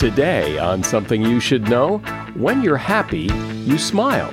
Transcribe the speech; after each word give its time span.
Today, 0.00 0.56
on 0.56 0.82
Something 0.82 1.20
You 1.20 1.40
Should 1.40 1.68
Know, 1.68 1.98
when 2.32 2.62
you're 2.62 2.78
happy, 2.78 3.28
you 3.66 3.76
smile. 3.76 4.32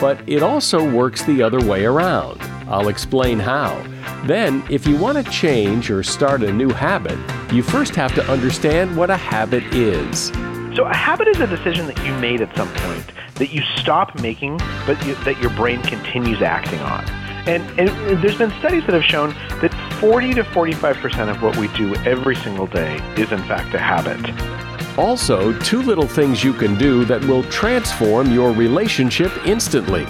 But 0.00 0.28
it 0.28 0.42
also 0.42 0.90
works 0.90 1.22
the 1.22 1.44
other 1.44 1.64
way 1.64 1.84
around. 1.84 2.42
I'll 2.66 2.88
explain 2.88 3.38
how. 3.38 3.80
Then, 4.26 4.64
if 4.68 4.84
you 4.84 4.96
want 4.96 5.24
to 5.24 5.30
change 5.30 5.92
or 5.92 6.02
start 6.02 6.42
a 6.42 6.52
new 6.52 6.70
habit, 6.70 7.16
you 7.52 7.62
first 7.62 7.94
have 7.94 8.16
to 8.16 8.28
understand 8.28 8.96
what 8.96 9.08
a 9.08 9.16
habit 9.16 9.62
is. 9.72 10.32
So, 10.74 10.86
a 10.86 10.96
habit 10.96 11.28
is 11.28 11.38
a 11.38 11.46
decision 11.46 11.86
that 11.86 12.04
you 12.04 12.12
made 12.14 12.40
at 12.40 12.54
some 12.56 12.68
point 12.74 13.12
that 13.36 13.52
you 13.52 13.62
stop 13.76 14.20
making, 14.20 14.58
but 14.86 15.00
you, 15.06 15.14
that 15.22 15.40
your 15.40 15.50
brain 15.50 15.80
continues 15.82 16.42
acting 16.42 16.80
on. 16.80 17.08
And, 17.46 17.62
and, 17.78 17.88
there's 18.20 18.38
been 18.38 18.50
studies 18.58 18.84
that 18.86 18.94
have 18.94 19.04
shown 19.04 19.30
that 19.60 19.72
40 20.00 20.34
to 20.34 20.42
45% 20.42 21.30
of 21.30 21.42
what 21.42 21.56
we 21.58 21.68
do 21.76 21.94
every 22.04 22.34
single 22.34 22.66
day 22.66 22.96
is, 23.16 23.30
in 23.30 23.38
fact, 23.44 23.72
a 23.72 23.78
habit. 23.78 24.75
Also, 24.98 25.52
two 25.60 25.82
little 25.82 26.06
things 26.06 26.42
you 26.42 26.54
can 26.54 26.76
do 26.78 27.04
that 27.04 27.22
will 27.24 27.42
transform 27.44 28.32
your 28.32 28.52
relationship 28.52 29.30
instantly, 29.46 30.06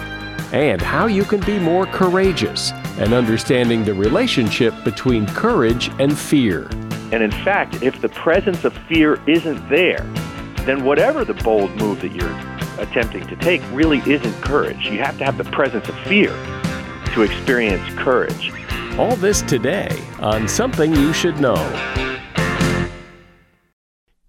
and 0.53 0.81
how 0.81 1.07
you 1.07 1.25
can 1.25 1.41
be 1.41 1.59
more 1.59 1.85
courageous, 1.87 2.71
and 2.97 3.13
understanding 3.13 3.83
the 3.83 3.93
relationship 3.93 4.73
between 4.85 5.27
courage 5.27 5.91
and 5.99 6.17
fear. 6.17 6.69
And 7.11 7.21
in 7.21 7.31
fact, 7.31 7.83
if 7.83 8.01
the 8.01 8.09
presence 8.09 8.63
of 8.63 8.73
fear 8.87 9.21
isn't 9.27 9.67
there, 9.69 10.05
then 10.65 10.85
whatever 10.85 11.25
the 11.25 11.33
bold 11.33 11.75
move 11.75 11.99
that 12.01 12.13
you're 12.13 12.39
attempting 12.81 13.27
to 13.27 13.35
take 13.35 13.61
really 13.71 13.99
isn't 14.09 14.41
courage. 14.41 14.87
You 14.89 14.99
have 14.99 15.17
to 15.17 15.25
have 15.25 15.37
the 15.37 15.45
presence 15.45 15.89
of 15.89 15.97
fear 15.99 16.29
to 17.13 17.23
experience 17.23 17.83
courage. 17.95 18.53
All 18.97 19.15
this 19.17 19.41
today 19.41 20.01
on 20.19 20.47
Something 20.47 20.95
You 20.95 21.11
Should 21.11 21.39
Know. 21.39 22.16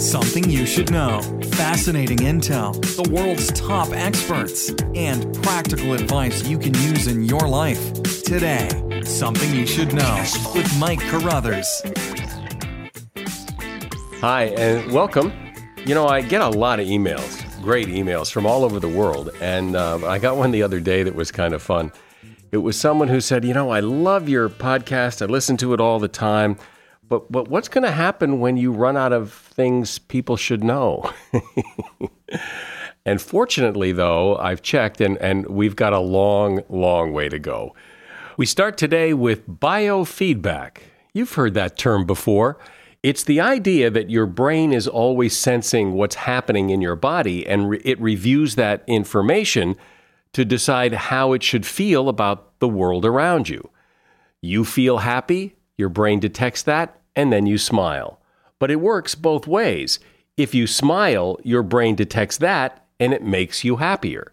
Something 0.00 0.48
you 0.48 0.64
should 0.64 0.90
know. 0.90 1.20
Fascinating 1.52 2.16
intel, 2.20 2.72
the 2.96 3.12
world's 3.12 3.52
top 3.52 3.90
experts, 3.92 4.70
and 4.94 5.34
practical 5.42 5.92
advice 5.92 6.42
you 6.48 6.58
can 6.58 6.72
use 6.76 7.06
in 7.06 7.22
your 7.22 7.46
life. 7.46 8.02
Today, 8.22 8.70
Something 9.04 9.54
You 9.54 9.66
Should 9.66 9.92
Know 9.92 10.24
with 10.54 10.74
Mike 10.78 11.00
Carruthers. 11.00 11.82
Hi, 14.22 14.44
and 14.56 14.90
welcome. 14.90 15.34
You 15.84 15.94
know, 15.94 16.06
I 16.06 16.22
get 16.22 16.40
a 16.40 16.48
lot 16.48 16.80
of 16.80 16.86
emails, 16.86 17.62
great 17.62 17.88
emails 17.88 18.32
from 18.32 18.46
all 18.46 18.64
over 18.64 18.80
the 18.80 18.88
world. 18.88 19.28
And 19.42 19.76
uh, 19.76 19.98
I 20.06 20.18
got 20.18 20.38
one 20.38 20.50
the 20.50 20.62
other 20.62 20.80
day 20.80 21.02
that 21.02 21.14
was 21.14 21.30
kind 21.30 21.52
of 21.52 21.62
fun. 21.62 21.92
It 22.52 22.58
was 22.58 22.80
someone 22.80 23.08
who 23.08 23.20
said, 23.20 23.44
You 23.44 23.52
know, 23.52 23.68
I 23.68 23.80
love 23.80 24.30
your 24.30 24.48
podcast, 24.48 25.20
I 25.20 25.26
listen 25.26 25.58
to 25.58 25.74
it 25.74 25.80
all 25.80 25.98
the 25.98 26.08
time. 26.08 26.56
But 27.10 27.30
but 27.30 27.48
what's 27.48 27.68
going 27.68 27.82
to 27.82 27.90
happen 27.90 28.38
when 28.38 28.56
you 28.56 28.72
run 28.72 28.96
out 28.96 29.12
of 29.12 29.32
things 29.32 29.98
people 29.98 30.36
should 30.38 30.62
know? 30.62 31.12
and 33.04 33.20
fortunately, 33.20 33.90
though, 33.92 34.36
I've 34.36 34.62
checked 34.62 35.00
and, 35.00 35.18
and 35.18 35.46
we've 35.48 35.74
got 35.76 35.92
a 35.92 35.98
long, 35.98 36.62
long 36.70 37.12
way 37.12 37.28
to 37.28 37.38
go. 37.38 37.74
We 38.36 38.46
start 38.46 38.78
today 38.78 39.12
with 39.12 39.46
biofeedback. 39.48 40.78
You've 41.12 41.34
heard 41.34 41.54
that 41.54 41.76
term 41.76 42.06
before. 42.06 42.58
It's 43.02 43.24
the 43.24 43.40
idea 43.40 43.90
that 43.90 44.08
your 44.08 44.26
brain 44.26 44.72
is 44.72 44.86
always 44.86 45.36
sensing 45.36 45.94
what's 45.94 46.14
happening 46.14 46.70
in 46.70 46.80
your 46.80 46.96
body 46.96 47.44
and 47.44 47.70
re- 47.70 47.82
it 47.84 48.00
reviews 48.00 48.54
that 48.54 48.84
information 48.86 49.74
to 50.32 50.44
decide 50.44 50.92
how 50.92 51.32
it 51.32 51.42
should 51.42 51.66
feel 51.66 52.08
about 52.08 52.60
the 52.60 52.68
world 52.68 53.04
around 53.04 53.48
you. 53.48 53.68
You 54.40 54.64
feel 54.64 54.98
happy, 54.98 55.56
your 55.76 55.88
brain 55.88 56.20
detects 56.20 56.62
that 56.62 56.99
and 57.14 57.32
then 57.32 57.46
you 57.46 57.58
smile. 57.58 58.20
But 58.58 58.70
it 58.70 58.80
works 58.80 59.14
both 59.14 59.46
ways. 59.46 59.98
If 60.36 60.54
you 60.54 60.66
smile, 60.66 61.38
your 61.42 61.62
brain 61.62 61.96
detects 61.96 62.38
that 62.38 62.86
and 62.98 63.12
it 63.12 63.22
makes 63.22 63.64
you 63.64 63.76
happier. 63.76 64.32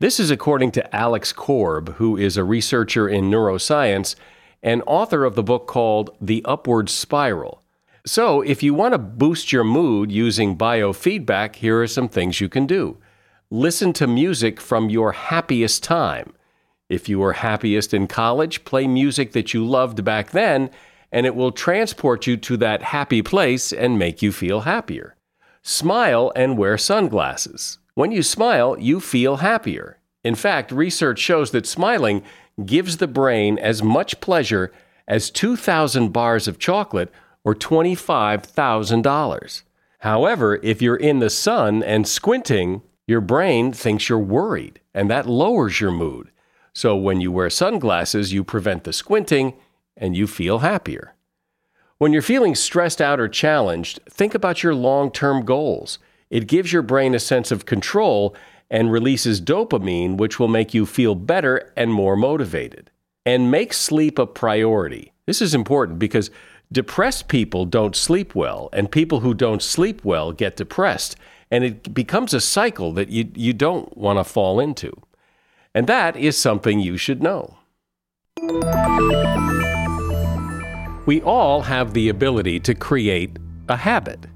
This 0.00 0.20
is 0.20 0.30
according 0.30 0.70
to 0.72 0.96
Alex 0.96 1.32
Korb, 1.32 1.94
who 1.94 2.16
is 2.16 2.36
a 2.36 2.44
researcher 2.44 3.08
in 3.08 3.30
neuroscience 3.30 4.14
and 4.62 4.82
author 4.86 5.24
of 5.24 5.34
the 5.34 5.42
book 5.42 5.66
called 5.66 6.10
The 6.20 6.44
Upward 6.44 6.88
Spiral. 6.88 7.62
So, 8.06 8.40
if 8.40 8.62
you 8.62 8.74
want 8.74 8.94
to 8.94 8.98
boost 8.98 9.52
your 9.52 9.64
mood 9.64 10.10
using 10.10 10.56
biofeedback, 10.56 11.56
here 11.56 11.82
are 11.82 11.86
some 11.86 12.08
things 12.08 12.40
you 12.40 12.48
can 12.48 12.66
do. 12.66 12.96
Listen 13.50 13.92
to 13.94 14.06
music 14.06 14.60
from 14.60 14.88
your 14.88 15.12
happiest 15.12 15.82
time. 15.82 16.32
If 16.88 17.08
you 17.08 17.18
were 17.18 17.34
happiest 17.34 17.92
in 17.92 18.06
college, 18.06 18.64
play 18.64 18.86
music 18.86 19.32
that 19.32 19.52
you 19.52 19.66
loved 19.66 20.04
back 20.04 20.30
then 20.30 20.70
and 21.10 21.26
it 21.26 21.34
will 21.34 21.52
transport 21.52 22.26
you 22.26 22.36
to 22.36 22.56
that 22.58 22.82
happy 22.82 23.22
place 23.22 23.72
and 23.72 23.98
make 23.98 24.20
you 24.22 24.32
feel 24.32 24.60
happier. 24.60 25.16
Smile 25.62 26.30
and 26.36 26.58
wear 26.58 26.76
sunglasses. 26.78 27.78
When 27.94 28.12
you 28.12 28.22
smile, 28.22 28.76
you 28.78 29.00
feel 29.00 29.36
happier. 29.36 29.98
In 30.22 30.34
fact, 30.34 30.72
research 30.72 31.18
shows 31.18 31.50
that 31.52 31.66
smiling 31.66 32.22
gives 32.64 32.98
the 32.98 33.06
brain 33.06 33.58
as 33.58 33.82
much 33.82 34.20
pleasure 34.20 34.72
as 35.06 35.30
2,000 35.30 36.12
bars 36.12 36.48
of 36.48 36.58
chocolate 36.58 37.10
or 37.44 37.54
$25,000. 37.54 39.62
However, 40.00 40.60
if 40.62 40.82
you're 40.82 40.96
in 40.96 41.18
the 41.18 41.30
sun 41.30 41.82
and 41.82 42.06
squinting, 42.06 42.82
your 43.06 43.20
brain 43.20 43.72
thinks 43.72 44.08
you're 44.08 44.18
worried, 44.18 44.80
and 44.94 45.10
that 45.10 45.26
lowers 45.26 45.80
your 45.80 45.90
mood. 45.90 46.30
So 46.72 46.94
when 46.94 47.20
you 47.20 47.32
wear 47.32 47.50
sunglasses, 47.50 48.32
you 48.32 48.44
prevent 48.44 48.84
the 48.84 48.92
squinting 48.92 49.54
and 49.98 50.16
you 50.16 50.26
feel 50.26 50.60
happier. 50.60 51.14
When 51.98 52.12
you're 52.12 52.22
feeling 52.22 52.54
stressed 52.54 53.00
out 53.00 53.18
or 53.18 53.28
challenged, 53.28 54.00
think 54.08 54.34
about 54.34 54.62
your 54.62 54.74
long 54.74 55.10
term 55.10 55.44
goals. 55.44 55.98
It 56.30 56.46
gives 56.46 56.72
your 56.72 56.82
brain 56.82 57.14
a 57.14 57.18
sense 57.18 57.50
of 57.50 57.66
control 57.66 58.36
and 58.70 58.92
releases 58.92 59.40
dopamine, 59.40 60.16
which 60.16 60.38
will 60.38 60.48
make 60.48 60.72
you 60.74 60.86
feel 60.86 61.14
better 61.14 61.72
and 61.76 61.92
more 61.92 62.16
motivated. 62.16 62.90
And 63.26 63.50
make 63.50 63.72
sleep 63.72 64.18
a 64.18 64.26
priority. 64.26 65.12
This 65.26 65.42
is 65.42 65.54
important 65.54 65.98
because 65.98 66.30
depressed 66.70 67.28
people 67.28 67.64
don't 67.66 67.96
sleep 67.96 68.34
well, 68.34 68.68
and 68.72 68.90
people 68.90 69.20
who 69.20 69.34
don't 69.34 69.62
sleep 69.62 70.04
well 70.04 70.32
get 70.32 70.56
depressed. 70.56 71.16
And 71.50 71.64
it 71.64 71.94
becomes 71.94 72.32
a 72.32 72.40
cycle 72.40 72.92
that 72.92 73.08
you, 73.08 73.30
you 73.34 73.52
don't 73.52 73.96
want 73.96 74.18
to 74.18 74.24
fall 74.24 74.60
into. 74.60 74.92
And 75.74 75.86
that 75.86 76.16
is 76.16 76.36
something 76.36 76.78
you 76.80 76.96
should 76.96 77.22
know. 77.22 77.56
We 81.08 81.22
all 81.22 81.62
have 81.62 81.94
the 81.94 82.10
ability 82.10 82.60
to 82.60 82.74
create 82.74 83.38
a 83.66 83.78
habit, 83.78 84.26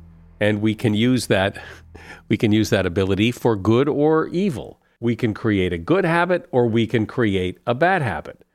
and 0.41 0.63
we 0.63 0.75
can 0.75 0.95
use 0.95 1.27
that 1.27 1.63
we 2.31 2.39
can 2.39 2.51
use 2.51 2.71
that 2.71 2.87
ability 2.87 3.31
for 3.31 3.57
good 3.57 3.91
or 3.91 4.29
evil. 4.29 4.81
We 4.99 5.15
can 5.15 5.35
create 5.35 5.75
a 5.75 5.77
good 5.93 6.07
habit 6.07 6.49
or 6.51 6.67
we 6.67 6.87
can 6.87 7.05
create 7.05 7.59
a 7.67 7.75
bad 7.75 8.01
habit. 8.01 8.47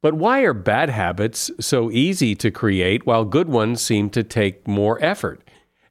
But 0.00 0.14
why 0.14 0.40
are 0.40 0.54
bad 0.54 0.88
habits 0.88 1.50
so 1.60 1.90
easy 1.90 2.34
to 2.36 2.50
create 2.50 3.04
while 3.04 3.26
good 3.26 3.50
ones 3.50 3.82
seem 3.82 4.08
to 4.08 4.22
take 4.22 4.66
more 4.66 4.98
effort? 5.04 5.46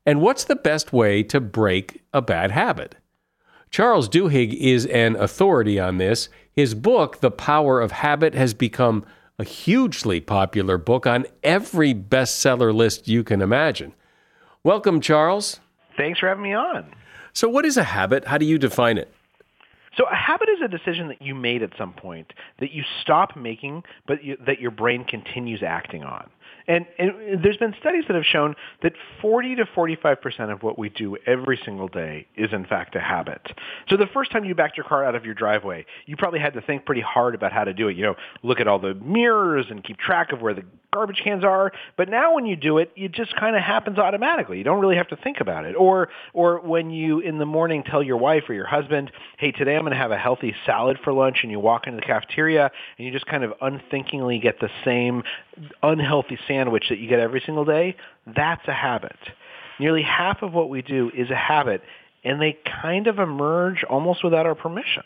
And 0.07 0.21
what's 0.21 0.45
the 0.45 0.55
best 0.55 0.91
way 0.91 1.21
to 1.21 1.39
break 1.39 2.01
a 2.11 2.21
bad 2.23 2.49
habit? 2.49 2.95
Charles 3.69 4.09
Duhigg 4.09 4.55
is 4.55 4.87
an 4.87 5.15
authority 5.17 5.79
on 5.79 5.99
this. 5.99 6.29
His 6.51 6.73
book, 6.73 7.19
The 7.19 7.29
Power 7.29 7.79
of 7.79 7.91
Habit, 7.91 8.33
has 8.33 8.55
become 8.55 9.05
a 9.39 9.43
hugely 9.45 10.19
popular 10.19 10.77
book 10.77 11.07
on 11.07 11.25
every 11.43 11.95
bestseller 11.95 12.75
list 12.75 13.07
you 13.07 13.23
can 13.23 13.41
imagine. 13.41 13.93
Welcome, 14.63 14.99
Charles. 14.99 15.61
Thanks 15.97 16.19
for 16.19 16.27
having 16.27 16.43
me 16.43 16.53
on. 16.53 16.93
So, 17.33 17.47
what 17.47 17.65
is 17.65 17.77
a 17.77 17.83
habit? 17.83 18.25
How 18.25 18.37
do 18.37 18.45
you 18.45 18.59
define 18.59 18.97
it? 18.97 19.11
So 19.97 20.05
a 20.05 20.15
habit 20.15 20.47
is 20.47 20.61
a 20.63 20.67
decision 20.69 21.09
that 21.09 21.21
you 21.21 21.35
made 21.35 21.61
at 21.61 21.71
some 21.77 21.93
point 21.93 22.31
that 22.59 22.71
you 22.71 22.83
stop 23.01 23.35
making, 23.35 23.83
but 24.07 24.23
you, 24.23 24.37
that 24.45 24.61
your 24.61 24.71
brain 24.71 25.03
continues 25.03 25.61
acting 25.61 26.03
on. 26.03 26.29
And, 26.69 26.85
and 26.99 27.43
there's 27.43 27.57
been 27.57 27.73
studies 27.79 28.03
that 28.07 28.15
have 28.15 28.25
shown 28.25 28.55
that 28.83 28.93
40 29.23 29.55
to 29.55 29.65
45 29.73 30.21
percent 30.21 30.51
of 30.51 30.61
what 30.61 30.77
we 30.77 30.89
do 30.89 31.17
every 31.25 31.59
single 31.65 31.87
day 31.87 32.27
is 32.37 32.53
in 32.53 32.63
fact 32.63 32.95
a 32.95 32.99
habit. 32.99 33.41
So 33.89 33.97
the 33.97 34.05
first 34.13 34.31
time 34.31 34.45
you 34.45 34.53
backed 34.53 34.77
your 34.77 34.85
car 34.85 35.03
out 35.03 35.15
of 35.15 35.25
your 35.25 35.33
driveway, 35.33 35.87
you 36.05 36.15
probably 36.15 36.39
had 36.39 36.53
to 36.53 36.61
think 36.61 36.85
pretty 36.85 37.01
hard 37.01 37.33
about 37.33 37.51
how 37.51 37.63
to 37.63 37.73
do 37.73 37.87
it. 37.87 37.97
You 37.97 38.03
know, 38.03 38.15
look 38.43 38.59
at 38.59 38.67
all 38.67 38.77
the 38.77 38.93
mirrors 38.93 39.65
and 39.71 39.83
keep 39.83 39.97
track 39.97 40.31
of 40.31 40.41
where 40.41 40.53
the 40.53 40.63
garbage 40.93 41.21
cans 41.23 41.43
are. 41.43 41.71
But 41.97 42.09
now 42.09 42.35
when 42.35 42.45
you 42.45 42.55
do 42.55 42.77
it, 42.77 42.91
it 42.95 43.13
just 43.13 43.35
kind 43.35 43.55
of 43.55 43.63
happens 43.63 43.97
automatically. 43.97 44.59
You 44.59 44.63
don't 44.63 44.79
really 44.79 44.97
have 44.97 45.07
to 45.07 45.15
think 45.15 45.39
about 45.41 45.65
it. 45.65 45.75
Or 45.75 46.09
or 46.33 46.59
when 46.61 46.91
you 46.91 47.19
in 47.19 47.39
the 47.39 47.47
morning 47.47 47.83
tell 47.83 48.03
your 48.03 48.17
wife 48.17 48.43
or 48.47 48.53
your 48.53 48.67
husband, 48.67 49.11
"Hey, 49.39 49.51
today 49.51 49.75
I'm 49.75 49.81
going 49.81 49.91
to 49.91 49.97
have 49.97 50.11
a 50.11 50.17
healthy 50.17 50.53
salad 50.67 50.99
for 51.03 51.13
lunch," 51.13 51.39
and 51.41 51.51
you 51.51 51.59
walk 51.59 51.87
into 51.87 51.95
the 51.99 52.05
cafeteria 52.05 52.69
and 52.97 53.07
you 53.07 53.11
just 53.11 53.25
kind 53.25 53.43
of 53.43 53.53
unthinkingly 53.59 54.37
get 54.37 54.59
the 54.59 54.69
same 54.85 55.23
unhealthy 55.81 56.37
sandwich 56.47 56.58
that 56.67 56.99
you 56.99 57.07
get 57.07 57.19
every 57.19 57.41
single 57.45 57.65
day, 57.65 57.95
that's 58.25 58.67
a 58.67 58.73
habit. 58.73 59.17
Nearly 59.79 60.01
half 60.01 60.41
of 60.41 60.53
what 60.53 60.69
we 60.69 60.81
do 60.81 61.11
is 61.15 61.29
a 61.29 61.35
habit, 61.35 61.81
and 62.23 62.41
they 62.41 62.57
kind 62.81 63.07
of 63.07 63.19
emerge 63.19 63.83
almost 63.83 64.23
without 64.23 64.45
our 64.45 64.55
permission. 64.55 65.03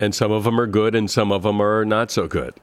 And 0.00 0.14
some 0.14 0.32
of 0.32 0.44
them 0.44 0.58
are 0.58 0.66
good 0.66 0.94
and 0.94 1.10
some 1.10 1.30
of 1.30 1.42
them 1.42 1.60
are 1.60 1.84
not 1.84 2.10
so 2.10 2.26
good. 2.26 2.54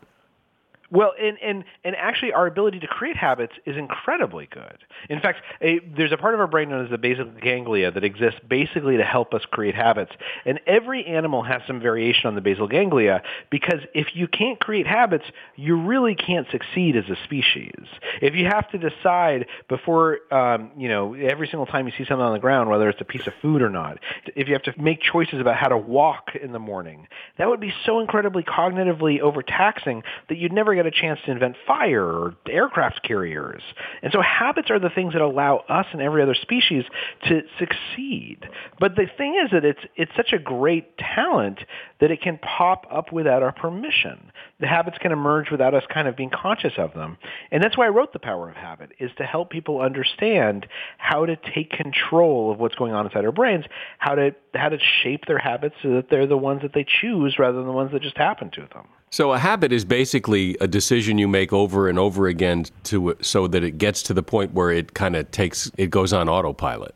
Well, 0.92 1.14
and, 1.22 1.38
and, 1.44 1.64
and 1.84 1.96
actually 1.96 2.34
our 2.34 2.48
ability 2.48 2.80
to 2.80 2.88
create 2.88 3.16
habits 3.16 3.54
is 3.66 3.78
incredibly 3.78 4.48
good. 4.48 4.78
In 5.08 5.20
fact, 5.20 5.42
a, 5.62 5.80
there's 5.80 6.12
a 6.12 6.18
part 6.18 6.34
of 6.34 6.40
our 6.40 6.48
brain 6.48 6.70
known 6.70 6.84
as 6.84 6.90
the 6.90 6.98
basal 6.98 7.26
ganglia 7.26 7.92
that 7.92 8.04
exists 8.04 8.40
basically 8.48 8.98
to 8.98 9.04
help 9.04 9.34
us 9.34 9.44
create 9.52 9.76
habits. 9.76 10.12
And 10.46 10.60
every 10.66 11.06
animal 11.06 11.44
has 11.44 11.62
some 11.68 11.80
variation 11.80 12.28
on 12.28 12.36
the 12.36 12.42
basal 12.42 12.68
ganglia 12.68 13.22
because 13.52 13.82
if 13.94 14.16
you 14.16 14.28
can't 14.28 14.60
create 14.60 14.88
habits, 14.88 15.26
you 15.56 15.80
really 15.80 16.16
can't 16.16 16.48
succeed 16.50 16.96
as 16.96 17.06
a 17.10 17.16
species. 17.24 17.86
If 18.22 18.34
you 18.34 18.46
have 18.46 18.70
to 18.72 18.78
decide 18.78 19.46
before, 19.68 20.20
um, 20.32 20.72
you 20.76 20.90
know, 20.90 21.14
every 21.14 21.48
single 21.48 21.68
time 21.68 21.86
you 21.86 21.94
see 21.98 22.06
something 22.06 22.26
on 22.26 22.34
the 22.34 22.40
ground, 22.40 22.70
whether 22.70 22.90
it's 22.90 23.02
a 23.02 23.06
piece 23.06 23.28
of 23.28 23.34
food 23.42 23.62
or 23.62 23.70
not, 23.70 24.00
if 24.36 24.48
you 24.48 24.54
have 24.54 24.64
to 24.64 24.82
make 24.82 25.02
choices 25.02 25.40
about 25.40 25.56
how 25.56 25.68
to 25.68 25.78
walk 25.78 26.32
in 26.42 26.52
the 26.52 26.60
morning, 26.60 27.08
that 27.38 27.48
would 27.48 27.60
be 27.60 27.74
so 27.86 28.00
incredibly 28.00 28.42
cognitively 28.42 29.20
overtaxing 29.20 30.02
that 30.30 30.38
you'd 30.38 30.52
never 30.52 30.79
get 30.84 30.86
a 30.86 30.92
chance 30.92 31.20
to 31.26 31.32
invent 31.32 31.56
fire 31.68 32.04
or 32.04 32.36
aircraft 32.50 33.04
carriers. 33.04 33.62
And 34.02 34.12
so 34.14 34.22
habits 34.22 34.70
are 34.72 34.80
the 34.80 34.90
things 34.90 35.14
that 35.14 35.22
allow 35.22 35.58
us 35.68 35.86
and 35.92 36.02
every 36.02 36.22
other 36.22 36.36
species 36.36 36.86
to 37.28 37.42
succeed. 37.58 38.48
But 38.80 38.96
the 38.96 39.08
thing 39.18 39.40
is 39.44 39.52
that 39.52 39.66
it's, 39.66 39.80
it's 39.96 40.12
such 40.16 40.32
a 40.32 40.40
great 40.40 40.98
talent 40.98 41.60
that 42.00 42.12
it 42.12 42.22
can 42.22 42.38
pop 42.38 42.88
up 42.92 43.12
without 43.12 43.44
our 43.44 43.52
permission. 43.52 44.32
The 44.60 44.68
habits 44.68 44.98
can 45.00 45.12
emerge 45.12 45.52
without 45.52 45.74
us 45.74 45.84
kind 45.94 46.08
of 46.08 46.16
being 46.16 46.30
conscious 46.30 46.74
of 46.78 46.94
them. 46.94 47.18
And 47.52 47.62
that's 47.62 47.78
why 47.78 47.88
I 47.88 47.90
wrote 47.90 48.14
The 48.14 48.20
Power 48.20 48.50
of 48.50 48.56
Habit, 48.56 48.92
is 49.00 49.12
to 49.18 49.26
help 49.26 49.50
people 49.50 49.82
understand 49.82 50.66
how 50.98 51.26
to 51.26 51.36
take 51.54 51.72
control 51.72 52.52
of 52.52 52.60
what's 52.60 52.76
going 52.76 52.94
on 52.94 53.06
inside 53.06 53.26
our 53.26 53.32
brains, 53.32 53.66
how 53.98 54.16
to, 54.16 54.34
how 54.54 54.70
to 54.70 54.78
shape 55.04 55.26
their 55.28 55.40
habits 55.40 55.76
so 55.84 55.96
that 55.96 56.10
they're 56.10 56.28
the 56.28 56.38
ones 56.38 56.62
that 56.62 56.74
they 56.74 56.86
choose 57.02 57.38
rather 57.38 57.58
than 57.58 57.68
the 57.68 57.74
ones 57.74 57.92
that 57.92 58.02
just 58.02 58.18
happen 58.18 58.50
to 58.52 58.62
them. 58.74 58.88
So 59.12 59.34
a 59.34 59.40
habit 59.40 59.72
is 59.72 59.86
basically 59.86 60.56
a 60.62 60.68
decision 60.68 61.18
you 61.18 61.28
make 61.28 61.52
over 61.52 61.90
and 61.90 61.98
over 61.98 62.28
again 62.28 62.66
to 62.84 63.16
so 63.22 63.48
that 63.48 63.64
it 63.64 63.78
gets 63.78 64.04
to 64.04 64.14
the 64.14 64.24
point 64.24 64.54
where 64.54 64.72
it 64.72 64.94
kind 64.94 65.16
of 65.16 65.32
takes 65.32 65.72
it 65.78 65.90
goes 65.90 66.14
on 66.14 66.30
autopilot. 66.30 66.94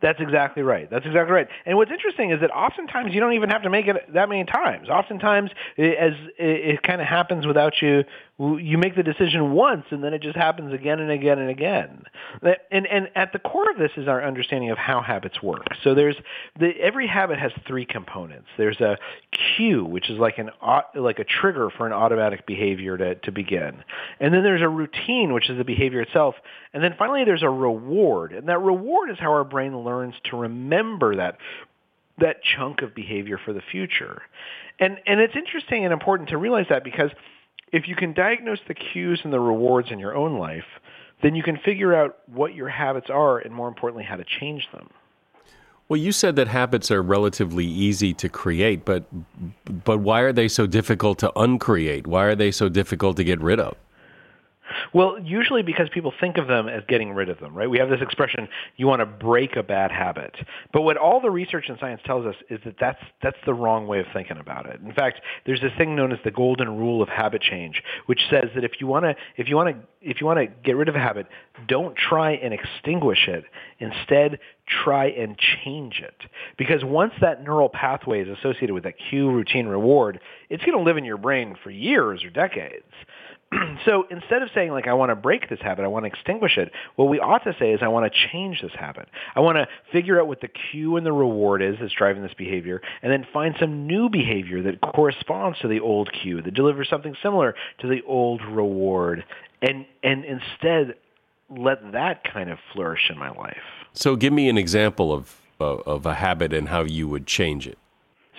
That's 0.00 0.20
exactly 0.20 0.62
right. 0.62 0.88
That's 0.88 1.04
exactly 1.04 1.32
right. 1.32 1.48
And 1.66 1.76
what's 1.76 1.90
interesting 1.90 2.30
is 2.30 2.40
that 2.40 2.52
oftentimes 2.52 3.12
you 3.12 3.18
don't 3.18 3.32
even 3.32 3.50
have 3.50 3.62
to 3.62 3.70
make 3.70 3.88
it 3.88 3.96
that 4.12 4.28
many 4.28 4.44
times. 4.44 4.88
Oftentimes, 4.88 5.50
as 5.76 6.12
it, 6.38 6.76
it 6.76 6.82
kind 6.84 7.00
of 7.00 7.08
happens 7.08 7.46
without 7.46 7.82
you 7.82 8.04
you 8.40 8.78
make 8.78 8.94
the 8.94 9.02
decision 9.02 9.52
once 9.52 9.84
and 9.90 10.02
then 10.02 10.14
it 10.14 10.22
just 10.22 10.36
happens 10.36 10.72
again 10.72 11.00
and 11.00 11.10
again 11.10 11.40
and 11.40 11.50
again. 11.50 12.04
And, 12.70 12.86
and 12.86 13.08
at 13.16 13.32
the 13.32 13.40
core 13.40 13.68
of 13.68 13.78
this 13.78 13.90
is 13.96 14.06
our 14.06 14.24
understanding 14.24 14.70
of 14.70 14.78
how 14.78 15.00
habits 15.00 15.42
work. 15.42 15.66
So 15.82 15.96
there's 15.96 16.14
the, 16.58 16.70
every 16.80 17.08
habit 17.08 17.40
has 17.40 17.50
three 17.66 17.84
components. 17.84 18.46
There's 18.56 18.80
a 18.80 18.96
cue, 19.56 19.84
which 19.84 20.08
is 20.08 20.20
like 20.20 20.38
an 20.38 20.50
like 20.94 21.18
a 21.18 21.24
trigger 21.24 21.68
for 21.76 21.88
an 21.88 21.92
automatic 21.92 22.46
behavior 22.46 22.96
to, 22.96 23.16
to 23.16 23.32
begin. 23.32 23.82
And 24.20 24.32
then 24.32 24.44
there's 24.44 24.62
a 24.62 24.68
routine, 24.68 25.32
which 25.32 25.50
is 25.50 25.58
the 25.58 25.64
behavior 25.64 26.00
itself. 26.00 26.36
And 26.72 26.82
then 26.82 26.94
finally 26.96 27.24
there's 27.24 27.42
a 27.42 27.50
reward. 27.50 28.32
And 28.32 28.48
that 28.48 28.60
reward 28.60 29.10
is 29.10 29.18
how 29.18 29.32
our 29.32 29.44
brain 29.44 29.76
learns 29.76 30.14
to 30.30 30.36
remember 30.36 31.16
that 31.16 31.38
that 32.18 32.36
chunk 32.56 32.82
of 32.82 32.94
behavior 32.94 33.40
for 33.44 33.52
the 33.52 33.62
future. 33.72 34.22
And 34.78 34.98
and 35.06 35.18
it's 35.18 35.34
interesting 35.34 35.84
and 35.84 35.92
important 35.92 36.28
to 36.28 36.36
realize 36.36 36.66
that 36.70 36.84
because 36.84 37.10
if 37.72 37.88
you 37.88 37.96
can 37.96 38.12
diagnose 38.12 38.60
the 38.66 38.74
cues 38.74 39.20
and 39.24 39.32
the 39.32 39.40
rewards 39.40 39.88
in 39.90 39.98
your 39.98 40.16
own 40.16 40.38
life, 40.38 40.64
then 41.22 41.34
you 41.34 41.42
can 41.42 41.58
figure 41.64 41.94
out 41.94 42.18
what 42.26 42.54
your 42.54 42.68
habits 42.68 43.08
are 43.10 43.38
and 43.38 43.52
more 43.52 43.68
importantly, 43.68 44.04
how 44.04 44.16
to 44.16 44.24
change 44.40 44.68
them. 44.72 44.88
Well, 45.88 45.96
you 45.96 46.12
said 46.12 46.36
that 46.36 46.48
habits 46.48 46.90
are 46.90 47.02
relatively 47.02 47.64
easy 47.64 48.12
to 48.14 48.28
create, 48.28 48.84
but 48.84 49.04
but 49.84 49.98
why 49.98 50.20
are 50.20 50.34
they 50.34 50.46
so 50.46 50.66
difficult 50.66 51.18
to 51.20 51.32
uncreate? 51.38 52.06
Why 52.06 52.24
are 52.24 52.34
they 52.34 52.50
so 52.50 52.68
difficult 52.68 53.16
to 53.16 53.24
get 53.24 53.40
rid 53.40 53.58
of? 53.58 53.74
Well, 54.92 55.18
usually 55.22 55.62
because 55.62 55.88
people 55.88 56.12
think 56.20 56.38
of 56.38 56.46
them 56.46 56.68
as 56.68 56.82
getting 56.88 57.12
rid 57.12 57.28
of 57.28 57.40
them, 57.40 57.54
right? 57.54 57.68
We 57.68 57.78
have 57.78 57.88
this 57.88 58.00
expression, 58.00 58.48
you 58.76 58.86
want 58.86 59.00
to 59.00 59.06
break 59.06 59.56
a 59.56 59.62
bad 59.62 59.90
habit. 59.90 60.34
But 60.72 60.82
what 60.82 60.96
all 60.96 61.20
the 61.20 61.30
research 61.30 61.66
and 61.68 61.78
science 61.78 62.00
tells 62.04 62.26
us 62.26 62.36
is 62.48 62.60
that 62.64 62.76
that's, 62.80 63.02
that's 63.22 63.36
the 63.46 63.54
wrong 63.54 63.86
way 63.86 64.00
of 64.00 64.06
thinking 64.12 64.38
about 64.38 64.66
it. 64.66 64.80
In 64.80 64.92
fact, 64.92 65.20
there's 65.46 65.60
this 65.60 65.72
thing 65.78 65.96
known 65.96 66.12
as 66.12 66.18
the 66.24 66.30
golden 66.30 66.76
rule 66.76 67.02
of 67.02 67.08
habit 67.08 67.42
change, 67.42 67.82
which 68.06 68.20
says 68.30 68.50
that 68.54 68.64
if 68.64 68.80
you 68.80 68.86
want 68.86 69.04
to, 69.04 69.14
if 69.36 69.48
you 69.48 69.56
want 69.56 69.74
to, 69.74 69.82
if 70.00 70.20
you 70.20 70.26
want 70.26 70.38
to 70.38 70.46
get 70.46 70.76
rid 70.76 70.88
of 70.88 70.94
a 70.94 71.00
habit, 71.00 71.26
don't 71.66 71.96
try 71.96 72.32
and 72.32 72.54
extinguish 72.54 73.26
it. 73.26 73.44
Instead, 73.80 74.38
try 74.84 75.06
and 75.06 75.36
change 75.38 76.00
it. 76.00 76.14
Because 76.56 76.84
once 76.84 77.12
that 77.20 77.42
neural 77.42 77.68
pathway 77.68 78.22
is 78.22 78.38
associated 78.38 78.72
with 78.72 78.84
that 78.84 78.94
cue, 79.10 79.30
routine, 79.30 79.66
reward, 79.66 80.20
it's 80.50 80.64
going 80.64 80.78
to 80.78 80.84
live 80.84 80.96
in 80.96 81.04
your 81.04 81.16
brain 81.16 81.56
for 81.62 81.70
years 81.70 82.22
or 82.24 82.30
decades. 82.30 82.84
so 83.86 84.04
instead 84.10 84.42
of 84.42 84.50
saying 84.54 84.70
like 84.70 84.86
I 84.86 84.92
want 84.94 85.10
to 85.10 85.16
break 85.16 85.48
this 85.48 85.60
habit, 85.60 85.84
I 85.84 85.88
want 85.88 86.04
to 86.04 86.08
extinguish 86.08 86.58
it, 86.58 86.70
what 86.96 87.06
we 87.06 87.18
ought 87.18 87.44
to 87.44 87.54
say 87.58 87.72
is 87.72 87.80
I 87.82 87.88
want 87.88 88.12
to 88.12 88.28
change 88.30 88.60
this 88.60 88.72
habit. 88.78 89.08
I 89.34 89.40
want 89.40 89.56
to 89.56 89.66
figure 89.92 90.20
out 90.20 90.26
what 90.26 90.40
the 90.40 90.48
cue 90.48 90.96
and 90.96 91.06
the 91.06 91.12
reward 91.12 91.62
is 91.62 91.76
that's 91.80 91.92
driving 91.92 92.22
this 92.22 92.34
behavior, 92.34 92.82
and 93.02 93.10
then 93.10 93.26
find 93.32 93.54
some 93.58 93.86
new 93.86 94.08
behavior 94.08 94.62
that 94.62 94.80
corresponds 94.80 95.58
to 95.60 95.68
the 95.68 95.80
old 95.80 96.10
cue, 96.12 96.42
that 96.42 96.54
delivers 96.54 96.88
something 96.88 97.14
similar 97.22 97.54
to 97.80 97.88
the 97.88 98.02
old 98.06 98.42
reward, 98.44 99.24
and 99.62 99.86
and 100.02 100.24
instead 100.24 100.94
let 101.48 101.92
that 101.92 102.24
kind 102.24 102.50
of 102.50 102.58
flourish 102.74 103.10
in 103.10 103.18
my 103.18 103.30
life. 103.30 103.56
So 103.94 104.16
give 104.16 104.32
me 104.32 104.48
an 104.48 104.58
example 104.58 105.12
of 105.12 105.40
of 105.60 106.06
a 106.06 106.14
habit 106.14 106.52
and 106.52 106.68
how 106.68 106.84
you 106.84 107.08
would 107.08 107.26
change 107.26 107.66
it. 107.66 107.78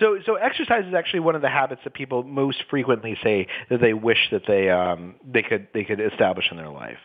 So, 0.00 0.18
so 0.24 0.34
exercise 0.36 0.84
is 0.86 0.94
actually 0.94 1.20
one 1.20 1.36
of 1.36 1.42
the 1.42 1.48
habits 1.48 1.82
that 1.84 1.94
people 1.94 2.22
most 2.22 2.64
frequently 2.70 3.16
say 3.22 3.46
that 3.68 3.80
they 3.80 3.92
wish 3.92 4.30
that 4.32 4.42
they 4.48 4.70
um, 4.70 5.14
they 5.30 5.42
could 5.42 5.68
they 5.74 5.84
could 5.84 6.00
establish 6.00 6.46
in 6.50 6.56
their 6.56 6.70
life. 6.70 6.98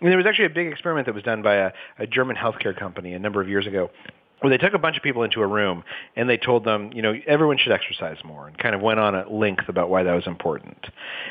And 0.00 0.10
there 0.10 0.18
was 0.18 0.26
actually 0.26 0.46
a 0.46 0.50
big 0.50 0.68
experiment 0.68 1.06
that 1.06 1.14
was 1.14 1.24
done 1.24 1.42
by 1.42 1.54
a, 1.56 1.72
a 1.98 2.06
German 2.06 2.36
healthcare 2.36 2.78
company 2.78 3.14
a 3.14 3.18
number 3.18 3.40
of 3.40 3.48
years 3.48 3.66
ago, 3.66 3.90
where 4.40 4.50
they 4.50 4.58
took 4.58 4.74
a 4.74 4.78
bunch 4.78 4.96
of 4.96 5.02
people 5.02 5.22
into 5.22 5.40
a 5.40 5.46
room 5.46 5.82
and 6.14 6.28
they 6.28 6.36
told 6.36 6.64
them, 6.64 6.90
you 6.92 7.00
know, 7.00 7.14
everyone 7.26 7.56
should 7.58 7.72
exercise 7.72 8.18
more 8.24 8.48
and 8.48 8.58
kind 8.58 8.74
of 8.74 8.80
went 8.80 9.00
on 9.00 9.14
at 9.14 9.32
length 9.32 9.68
about 9.68 9.88
why 9.88 10.02
that 10.02 10.14
was 10.14 10.26
important. 10.26 10.86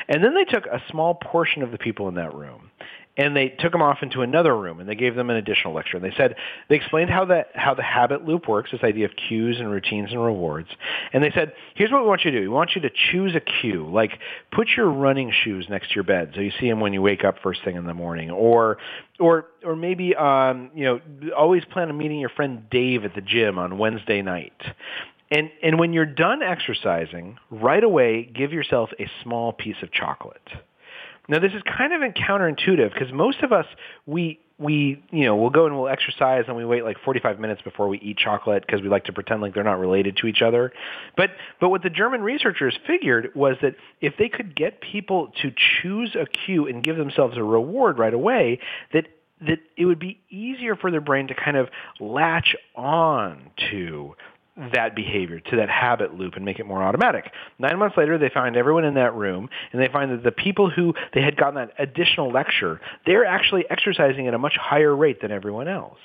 And 0.08 0.24
then 0.24 0.34
they 0.34 0.44
took 0.44 0.66
a 0.66 0.82
small 0.90 1.14
portion 1.14 1.62
of 1.62 1.70
the 1.70 1.78
people 1.78 2.08
in 2.08 2.14
that 2.16 2.34
room 2.34 2.70
and 3.16 3.36
they 3.36 3.48
took 3.48 3.72
them 3.72 3.82
off 3.82 3.98
into 4.02 4.22
another 4.22 4.56
room 4.56 4.80
and 4.80 4.88
they 4.88 4.94
gave 4.94 5.14
them 5.14 5.28
an 5.28 5.36
additional 5.36 5.74
lecture. 5.74 5.98
And 5.98 6.04
they 6.04 6.14
said 6.16 6.34
they 6.68 6.76
explained 6.76 7.10
how 7.10 7.24
the 7.26 7.44
how 7.54 7.74
the 7.74 7.82
habit 7.82 8.26
loop 8.26 8.48
works 8.48 8.70
this 8.70 8.82
idea 8.82 9.04
of 9.04 9.12
cues 9.28 9.58
and 9.60 9.70
routines 9.70 10.10
and 10.12 10.24
rewards. 10.24 10.68
And 11.12 11.22
they 11.22 11.30
said 11.30 11.52
here's 11.74 11.90
what 11.90 12.02
we 12.02 12.08
want 12.08 12.24
you 12.24 12.30
to 12.30 12.38
do. 12.38 12.42
We 12.42 12.48
want 12.48 12.70
you 12.74 12.80
to 12.82 12.90
choose 12.90 13.34
a 13.34 13.40
cue 13.40 13.88
like 13.90 14.12
put 14.50 14.68
your 14.76 14.90
running 14.90 15.30
shoes 15.44 15.66
next 15.68 15.88
to 15.88 15.94
your 15.96 16.04
bed 16.04 16.32
so 16.34 16.40
you 16.40 16.52
see 16.58 16.68
them 16.68 16.80
when 16.80 16.92
you 16.92 17.02
wake 17.02 17.24
up 17.24 17.36
first 17.42 17.62
thing 17.64 17.76
in 17.76 17.84
the 17.84 17.94
morning 17.94 18.30
or 18.30 18.78
or 19.20 19.46
or 19.62 19.76
maybe 19.76 20.16
um 20.16 20.70
you 20.74 20.84
know 20.84 21.00
always 21.36 21.64
plan 21.66 21.90
on 21.90 21.98
meeting 21.98 22.18
your 22.18 22.30
friend 22.30 22.70
Dave 22.70 23.04
at 23.04 23.14
the 23.14 23.20
gym 23.20 23.58
on 23.58 23.76
Wednesday 23.76 24.22
night. 24.22 24.60
And 25.30 25.50
and 25.62 25.78
when 25.78 25.92
you're 25.92 26.06
done 26.06 26.42
exercising 26.42 27.36
right 27.50 27.84
away 27.84 28.24
give 28.24 28.54
yourself 28.54 28.88
a 28.98 29.06
small 29.22 29.52
piece 29.52 29.82
of 29.82 29.92
chocolate 29.92 30.48
now 31.32 31.38
this 31.38 31.52
is 31.52 31.62
kind 31.62 31.92
of 31.94 32.02
counterintuitive 32.14 32.92
because 32.92 33.12
most 33.12 33.42
of 33.42 33.52
us 33.52 33.66
we 34.06 34.38
we 34.58 35.02
you 35.10 35.24
know 35.24 35.34
we'll 35.34 35.50
go 35.50 35.66
and 35.66 35.76
we'll 35.76 35.88
exercise 35.88 36.44
and 36.46 36.56
we 36.56 36.64
wait 36.64 36.84
like 36.84 36.98
45 37.04 37.40
minutes 37.40 37.62
before 37.62 37.88
we 37.88 37.98
eat 38.00 38.18
chocolate 38.18 38.64
because 38.66 38.82
we 38.82 38.88
like 38.88 39.04
to 39.04 39.12
pretend 39.12 39.40
like 39.40 39.54
they're 39.54 39.64
not 39.64 39.78
related 39.78 40.18
to 40.18 40.26
each 40.26 40.42
other. 40.42 40.72
But 41.16 41.30
but 41.58 41.70
what 41.70 41.82
the 41.82 41.90
German 41.90 42.20
researchers 42.20 42.78
figured 42.86 43.30
was 43.34 43.56
that 43.62 43.74
if 44.00 44.14
they 44.18 44.28
could 44.28 44.54
get 44.54 44.80
people 44.80 45.32
to 45.40 45.50
choose 45.82 46.14
a 46.14 46.26
cue 46.26 46.68
and 46.68 46.84
give 46.84 46.96
themselves 46.96 47.36
a 47.38 47.42
reward 47.42 47.98
right 47.98 48.14
away, 48.14 48.60
that 48.92 49.06
that 49.40 49.58
it 49.76 49.86
would 49.86 49.98
be 49.98 50.20
easier 50.30 50.76
for 50.76 50.90
their 50.90 51.00
brain 51.00 51.28
to 51.28 51.34
kind 51.34 51.56
of 51.56 51.68
latch 51.98 52.54
on 52.76 53.50
to 53.70 54.14
that 54.72 54.94
behavior, 54.94 55.40
to 55.40 55.56
that 55.56 55.70
habit 55.70 56.14
loop 56.14 56.34
and 56.36 56.44
make 56.44 56.58
it 56.58 56.66
more 56.66 56.82
automatic. 56.82 57.32
Nine 57.58 57.78
months 57.78 57.96
later, 57.96 58.18
they 58.18 58.28
find 58.28 58.56
everyone 58.56 58.84
in 58.84 58.94
that 58.94 59.14
room 59.14 59.48
and 59.72 59.80
they 59.80 59.88
find 59.88 60.10
that 60.12 60.22
the 60.22 60.32
people 60.32 60.68
who 60.68 60.94
they 61.14 61.22
had 61.22 61.36
gotten 61.36 61.54
that 61.54 61.72
additional 61.78 62.30
lecture, 62.30 62.80
they're 63.06 63.24
actually 63.24 63.64
exercising 63.70 64.28
at 64.28 64.34
a 64.34 64.38
much 64.38 64.56
higher 64.60 64.94
rate 64.94 65.22
than 65.22 65.32
everyone 65.32 65.68
else. 65.68 65.98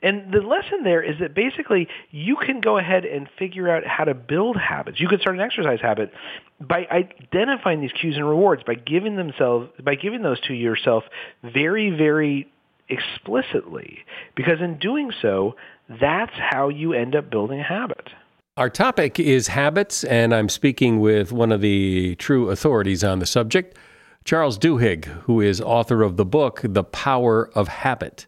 And 0.00 0.32
the 0.32 0.40
lesson 0.40 0.84
there 0.84 1.02
is 1.02 1.18
that 1.20 1.34
basically 1.34 1.88
you 2.10 2.36
can 2.36 2.60
go 2.60 2.78
ahead 2.78 3.04
and 3.04 3.28
figure 3.38 3.68
out 3.68 3.84
how 3.84 4.04
to 4.04 4.14
build 4.14 4.56
habits. 4.56 5.00
You 5.00 5.08
could 5.08 5.20
start 5.20 5.36
an 5.36 5.42
exercise 5.42 5.80
habit 5.80 6.12
by 6.60 6.86
identifying 6.86 7.80
these 7.80 7.92
cues 7.92 8.16
and 8.16 8.28
rewards, 8.28 8.62
by 8.62 8.74
giving 8.74 9.16
themselves, 9.16 9.70
by 9.82 9.96
giving 9.96 10.22
those 10.22 10.40
to 10.42 10.54
yourself 10.54 11.04
very, 11.42 11.90
very 11.90 12.48
explicitly. 12.88 13.98
Because 14.36 14.60
in 14.60 14.78
doing 14.78 15.10
so, 15.20 15.56
that's 15.88 16.34
how 16.36 16.68
you 16.68 16.92
end 16.92 17.16
up 17.16 17.30
building 17.30 17.60
a 17.60 17.64
habit. 17.64 18.10
Our 18.56 18.68
topic 18.68 19.20
is 19.20 19.48
habits, 19.48 20.02
and 20.04 20.34
I'm 20.34 20.48
speaking 20.48 20.98
with 21.00 21.30
one 21.32 21.52
of 21.52 21.60
the 21.60 22.16
true 22.16 22.50
authorities 22.50 23.04
on 23.04 23.20
the 23.20 23.26
subject, 23.26 23.78
Charles 24.24 24.58
Duhigg, 24.58 25.04
who 25.04 25.40
is 25.40 25.60
author 25.60 26.02
of 26.02 26.16
the 26.16 26.24
book, 26.24 26.60
The 26.64 26.84
Power 26.84 27.50
of 27.54 27.68
Habit. 27.68 28.26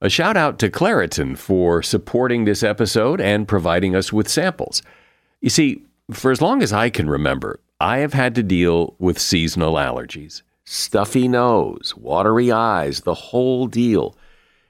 A 0.00 0.08
shout 0.08 0.36
out 0.36 0.60
to 0.60 0.70
Claritin 0.70 1.36
for 1.36 1.82
supporting 1.82 2.44
this 2.44 2.62
episode 2.62 3.20
and 3.20 3.48
providing 3.48 3.96
us 3.96 4.12
with 4.12 4.28
samples. 4.28 4.80
You 5.40 5.50
see, 5.50 5.82
for 6.12 6.30
as 6.30 6.40
long 6.40 6.62
as 6.62 6.72
I 6.72 6.88
can 6.88 7.10
remember, 7.10 7.58
I 7.80 7.98
have 7.98 8.12
had 8.12 8.36
to 8.36 8.42
deal 8.42 8.94
with 8.98 9.18
seasonal 9.18 9.74
allergies 9.74 10.42
stuffy 10.64 11.26
nose, 11.26 11.94
watery 11.96 12.52
eyes, 12.52 13.00
the 13.00 13.14
whole 13.14 13.66
deal. 13.66 14.16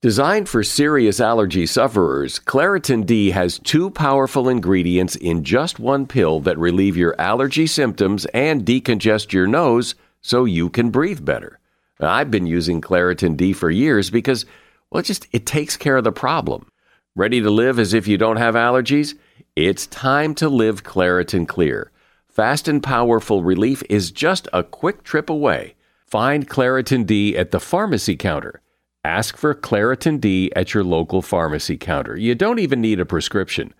Designed 0.00 0.48
for 0.48 0.62
serious 0.62 1.18
allergy 1.18 1.66
sufferers, 1.66 2.38
Claritin 2.38 3.04
D 3.04 3.32
has 3.32 3.58
two 3.58 3.90
powerful 3.90 4.48
ingredients 4.48 5.16
in 5.16 5.42
just 5.42 5.80
one 5.80 6.06
pill 6.06 6.38
that 6.42 6.56
relieve 6.56 6.96
your 6.96 7.20
allergy 7.20 7.66
symptoms 7.66 8.24
and 8.26 8.64
decongest 8.64 9.32
your 9.32 9.48
nose 9.48 9.96
so 10.20 10.44
you 10.44 10.70
can 10.70 10.90
breathe 10.90 11.24
better. 11.24 11.58
I've 11.98 12.30
been 12.30 12.46
using 12.46 12.80
Claritin 12.80 13.36
D 13.36 13.52
for 13.52 13.72
years 13.72 14.08
because, 14.08 14.46
well, 14.88 15.00
it 15.00 15.06
just 15.06 15.26
it 15.32 15.46
takes 15.46 15.76
care 15.76 15.96
of 15.96 16.04
the 16.04 16.12
problem. 16.12 16.70
Ready 17.16 17.40
to 17.40 17.50
live 17.50 17.80
as 17.80 17.92
if 17.92 18.06
you 18.06 18.16
don't 18.16 18.36
have 18.36 18.54
allergies? 18.54 19.18
It's 19.56 19.88
time 19.88 20.32
to 20.36 20.48
live 20.48 20.84
Claritin 20.84 21.48
Clear. 21.48 21.90
Fast 22.28 22.68
and 22.68 22.80
powerful 22.80 23.42
relief 23.42 23.82
is 23.90 24.12
just 24.12 24.46
a 24.52 24.62
quick 24.62 25.02
trip 25.02 25.28
away. 25.28 25.74
Find 26.06 26.48
Claritin 26.48 27.04
D 27.04 27.36
at 27.36 27.50
the 27.50 27.58
pharmacy 27.58 28.14
counter. 28.14 28.60
Ask 29.04 29.36
for 29.36 29.54
Claritin 29.54 30.20
D 30.20 30.50
at 30.56 30.74
your 30.74 30.84
local 30.84 31.22
pharmacy 31.22 31.76
counter. 31.76 32.16
You 32.16 32.34
don't 32.34 32.58
even 32.58 32.80
need 32.80 33.00
a 33.00 33.06
prescription. 33.06 33.72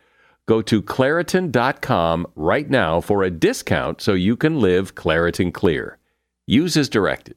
Go 0.46 0.62
to 0.62 0.80
Claritin.com 0.80 2.26
right 2.34 2.70
now 2.70 3.00
for 3.00 3.22
a 3.22 3.30
discount 3.30 4.00
so 4.00 4.14
you 4.14 4.36
can 4.36 4.60
live 4.60 4.94
Claritin 4.94 5.52
Clear. 5.52 5.98
Use 6.46 6.76
as 6.76 6.88
directed. 6.88 7.36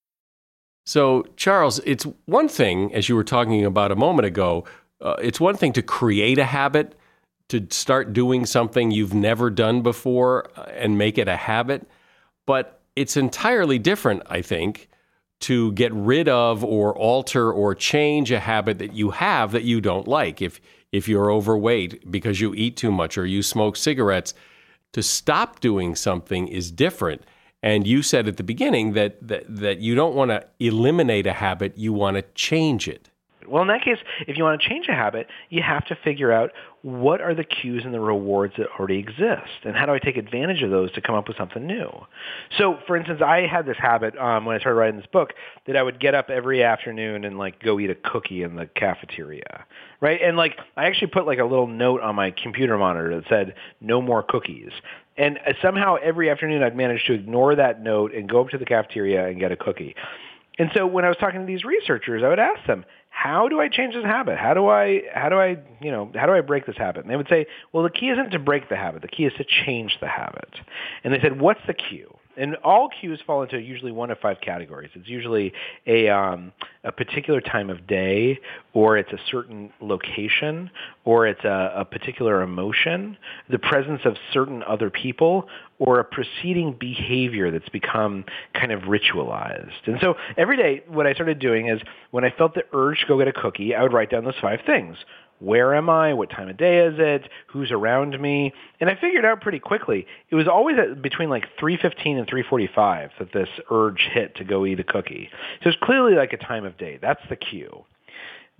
So, 0.85 1.25
Charles, 1.35 1.79
it's 1.79 2.05
one 2.25 2.47
thing, 2.47 2.93
as 2.93 3.07
you 3.07 3.15
were 3.15 3.23
talking 3.23 3.65
about 3.65 3.91
a 3.91 3.95
moment 3.95 4.25
ago, 4.25 4.65
uh, 4.99 5.15
it's 5.21 5.39
one 5.39 5.55
thing 5.55 5.73
to 5.73 5.81
create 5.81 6.37
a 6.37 6.45
habit, 6.45 6.95
to 7.49 7.67
start 7.69 8.13
doing 8.13 8.45
something 8.45 8.91
you've 8.91 9.13
never 9.13 9.49
done 9.49 9.81
before 9.81 10.49
uh, 10.55 10.63
and 10.73 10.97
make 10.97 11.17
it 11.17 11.27
a 11.27 11.35
habit. 11.35 11.87
But 12.45 12.81
it's 12.95 13.17
entirely 13.17 13.77
different, 13.77 14.23
I 14.27 14.41
think, 14.41 14.89
to 15.41 15.71
get 15.73 15.93
rid 15.93 16.29
of 16.29 16.63
or 16.63 16.95
alter 16.97 17.51
or 17.51 17.73
change 17.75 18.31
a 18.31 18.39
habit 18.39 18.79
that 18.79 18.93
you 18.93 19.11
have 19.11 19.51
that 19.51 19.63
you 19.63 19.81
don't 19.81 20.07
like. 20.07 20.41
If, 20.41 20.61
if 20.91 21.07
you're 21.07 21.31
overweight 21.31 22.11
because 22.11 22.41
you 22.41 22.53
eat 22.55 22.77
too 22.77 22.91
much 22.91 23.17
or 23.17 23.25
you 23.25 23.43
smoke 23.43 23.75
cigarettes, 23.75 24.33
to 24.93 25.01
stop 25.01 25.59
doing 25.59 25.95
something 25.95 26.47
is 26.47 26.71
different. 26.71 27.21
And 27.63 27.85
you 27.85 28.01
said 28.01 28.27
at 28.27 28.37
the 28.37 28.43
beginning 28.43 28.93
that, 28.93 29.27
that, 29.27 29.43
that 29.47 29.79
you 29.79 29.95
don't 29.95 30.15
want 30.15 30.31
to 30.31 30.45
eliminate 30.59 31.27
a 31.27 31.33
habit, 31.33 31.77
you 31.77 31.93
want 31.93 32.17
to 32.17 32.23
change 32.33 32.87
it. 32.87 33.09
Well, 33.47 33.61
in 33.61 33.67
that 33.67 33.83
case, 33.83 33.97
if 34.27 34.37
you 34.37 34.43
want 34.43 34.61
to 34.61 34.69
change 34.69 34.87
a 34.87 34.93
habit, 34.93 35.27
you 35.49 35.61
have 35.61 35.85
to 35.87 35.95
figure 36.03 36.31
out 36.31 36.51
what 36.83 37.21
are 37.21 37.35
the 37.35 37.43
cues 37.43 37.83
and 37.83 37.93
the 37.93 37.99
rewards 37.99 38.53
that 38.57 38.67
already 38.79 38.97
exist, 38.97 39.65
and 39.65 39.75
how 39.75 39.85
do 39.85 39.91
I 39.91 39.99
take 39.99 40.15
advantage 40.15 40.61
of 40.63 40.71
those 40.71 40.91
to 40.93 41.01
come 41.01 41.15
up 41.15 41.27
with 41.27 41.37
something 41.37 41.65
new. 41.65 41.89
So, 42.57 42.79
for 42.87 42.95
instance, 42.95 43.21
I 43.21 43.45
had 43.47 43.65
this 43.65 43.77
habit 43.77 44.17
um, 44.17 44.45
when 44.45 44.55
I 44.55 44.59
started 44.59 44.77
writing 44.77 44.97
this 44.97 45.09
book 45.11 45.33
that 45.67 45.75
I 45.75 45.83
would 45.83 45.99
get 45.99 46.15
up 46.15 46.29
every 46.29 46.63
afternoon 46.63 47.25
and 47.25 47.37
like 47.37 47.59
go 47.61 47.79
eat 47.79 47.89
a 47.89 47.95
cookie 47.95 48.41
in 48.41 48.55
the 48.55 48.67
cafeteria, 48.67 49.65
right? 50.01 50.19
And 50.21 50.35
like 50.35 50.57
I 50.75 50.85
actually 50.85 51.07
put 51.07 51.25
like 51.25 51.39
a 51.39 51.45
little 51.45 51.67
note 51.67 52.01
on 52.01 52.15
my 52.15 52.31
computer 52.31 52.77
monitor 52.77 53.15
that 53.15 53.29
said 53.29 53.55
"No 53.79 54.01
more 54.01 54.23
cookies," 54.23 54.71
And 55.17 55.37
uh, 55.45 55.53
somehow 55.61 55.97
every 56.01 56.29
afternoon 56.29 56.63
I'd 56.63 56.75
manage 56.75 57.05
to 57.05 57.13
ignore 57.13 57.55
that 57.55 57.81
note 57.81 58.13
and 58.13 58.27
go 58.27 58.41
up 58.41 58.49
to 58.49 58.57
the 58.57 58.65
cafeteria 58.65 59.27
and 59.27 59.39
get 59.39 59.51
a 59.51 59.55
cookie. 59.55 59.95
And 60.57 60.69
so 60.75 60.85
when 60.85 61.05
I 61.05 61.09
was 61.09 61.17
talking 61.17 61.39
to 61.39 61.45
these 61.45 61.63
researchers, 61.63 62.23
I 62.23 62.27
would 62.27 62.39
ask 62.39 62.65
them, 62.67 62.85
how 63.09 63.47
do 63.47 63.59
I 63.59 63.67
change 63.67 63.93
this 63.93 64.03
habit? 64.03 64.37
How 64.37 64.53
do 64.53 64.67
I, 64.67 65.03
how 65.13 65.29
do 65.29 65.35
I, 65.35 65.57
you 65.81 65.91
know, 65.91 66.11
how 66.15 66.25
do 66.25 66.33
I 66.33 66.41
break 66.41 66.65
this 66.65 66.77
habit? 66.77 67.03
And 67.03 67.11
they 67.11 67.15
would 67.15 67.27
say, 67.29 67.45
well, 67.71 67.83
the 67.83 67.89
key 67.89 68.09
isn't 68.09 68.31
to 68.31 68.39
break 68.39 68.69
the 68.69 68.75
habit. 68.75 69.01
The 69.01 69.07
key 69.07 69.25
is 69.25 69.33
to 69.37 69.43
change 69.43 69.97
the 70.01 70.07
habit. 70.07 70.55
And 71.03 71.13
they 71.13 71.19
said, 71.19 71.39
what's 71.39 71.61
the 71.67 71.73
cue? 71.73 72.13
And 72.41 72.55
all 72.63 72.89
cues 72.89 73.19
fall 73.27 73.43
into 73.43 73.61
usually 73.61 73.91
one 73.91 74.09
of 74.09 74.17
five 74.17 74.41
categories. 74.41 74.89
It's 74.95 75.07
usually 75.07 75.53
a 75.85 76.09
um, 76.09 76.51
a 76.83 76.91
particular 76.91 77.39
time 77.39 77.69
of 77.69 77.85
day, 77.85 78.39
or 78.73 78.97
it's 78.97 79.11
a 79.11 79.19
certain 79.29 79.71
location, 79.79 80.71
or 81.05 81.27
it's 81.27 81.43
a, 81.43 81.71
a 81.75 81.85
particular 81.85 82.41
emotion, 82.41 83.15
the 83.47 83.59
presence 83.59 84.01
of 84.05 84.15
certain 84.33 84.63
other 84.63 84.89
people, 84.89 85.47
or 85.77 85.99
a 85.99 86.03
preceding 86.03 86.75
behavior 86.79 87.51
that's 87.51 87.69
become 87.69 88.25
kind 88.55 88.71
of 88.71 88.81
ritualized. 88.81 89.85
And 89.85 89.99
so 90.01 90.15
every 90.35 90.57
day, 90.57 90.83
what 90.87 91.05
I 91.05 91.13
started 91.13 91.37
doing 91.37 91.67
is 91.67 91.79
when 92.09 92.25
I 92.25 92.31
felt 92.31 92.55
the 92.55 92.63
urge 92.73 93.01
to 93.01 93.05
go 93.05 93.19
get 93.19 93.27
a 93.27 93.33
cookie, 93.33 93.75
I 93.75 93.83
would 93.83 93.93
write 93.93 94.09
down 94.09 94.25
those 94.25 94.39
five 94.41 94.61
things 94.65 94.97
where 95.41 95.73
am 95.73 95.89
I? 95.89 96.13
What 96.13 96.29
time 96.29 96.49
of 96.49 96.57
day 96.57 96.85
is 96.85 96.95
it? 96.97 97.27
Who's 97.47 97.71
around 97.71 98.19
me? 98.19 98.53
And 98.79 98.89
I 98.89 98.95
figured 98.95 99.25
out 99.25 99.41
pretty 99.41 99.59
quickly. 99.59 100.05
It 100.29 100.35
was 100.35 100.47
always 100.47 100.77
at 100.77 101.01
between 101.01 101.29
like 101.29 101.45
3:15 101.59 102.17
and 102.17 102.27
3:45 102.27 103.09
that 103.17 103.33
this 103.33 103.49
urge 103.71 104.07
hit 104.13 104.35
to 104.35 104.43
go 104.43 104.65
eat 104.65 104.79
a 104.79 104.83
cookie. 104.83 105.29
So 105.63 105.69
it's 105.69 105.79
clearly 105.81 106.13
like 106.13 106.31
a 106.31 106.37
time 106.37 106.63
of 106.63 106.77
day. 106.77 106.99
That's 107.01 107.21
the 107.27 107.35
cue. 107.35 107.85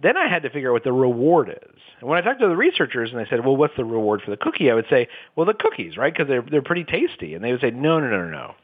Then 0.01 0.17
I 0.17 0.27
had 0.27 0.41
to 0.43 0.50
figure 0.50 0.69
out 0.71 0.73
what 0.73 0.83
the 0.83 0.91
reward 0.91 1.50
is. 1.50 1.79
And 2.00 2.09
when 2.09 2.17
I 2.17 2.21
talked 2.21 2.39
to 2.39 2.47
the 2.47 2.57
researchers 2.57 3.11
and 3.11 3.19
they 3.19 3.29
said, 3.29 3.45
"Well, 3.45 3.55
what's 3.55 3.75
the 3.77 3.85
reward 3.85 4.23
for 4.23 4.31
the 4.31 4.38
cookie?" 4.38 4.71
I 4.71 4.73
would 4.73 4.89
say, 4.89 5.07
"Well, 5.35 5.45
the 5.45 5.53
cookies, 5.53 5.97
right? 5.97 6.11
Because 6.11 6.27
they're 6.27 6.41
they're 6.41 6.63
pretty 6.63 6.83
tasty." 6.83 7.35
And 7.35 7.43
they 7.43 7.51
would 7.51 7.61
say, 7.61 7.69
"No, 7.69 8.00
no, 8.00 8.09
no, 8.09 8.23
no, 8.23 8.29
no. 8.29 8.55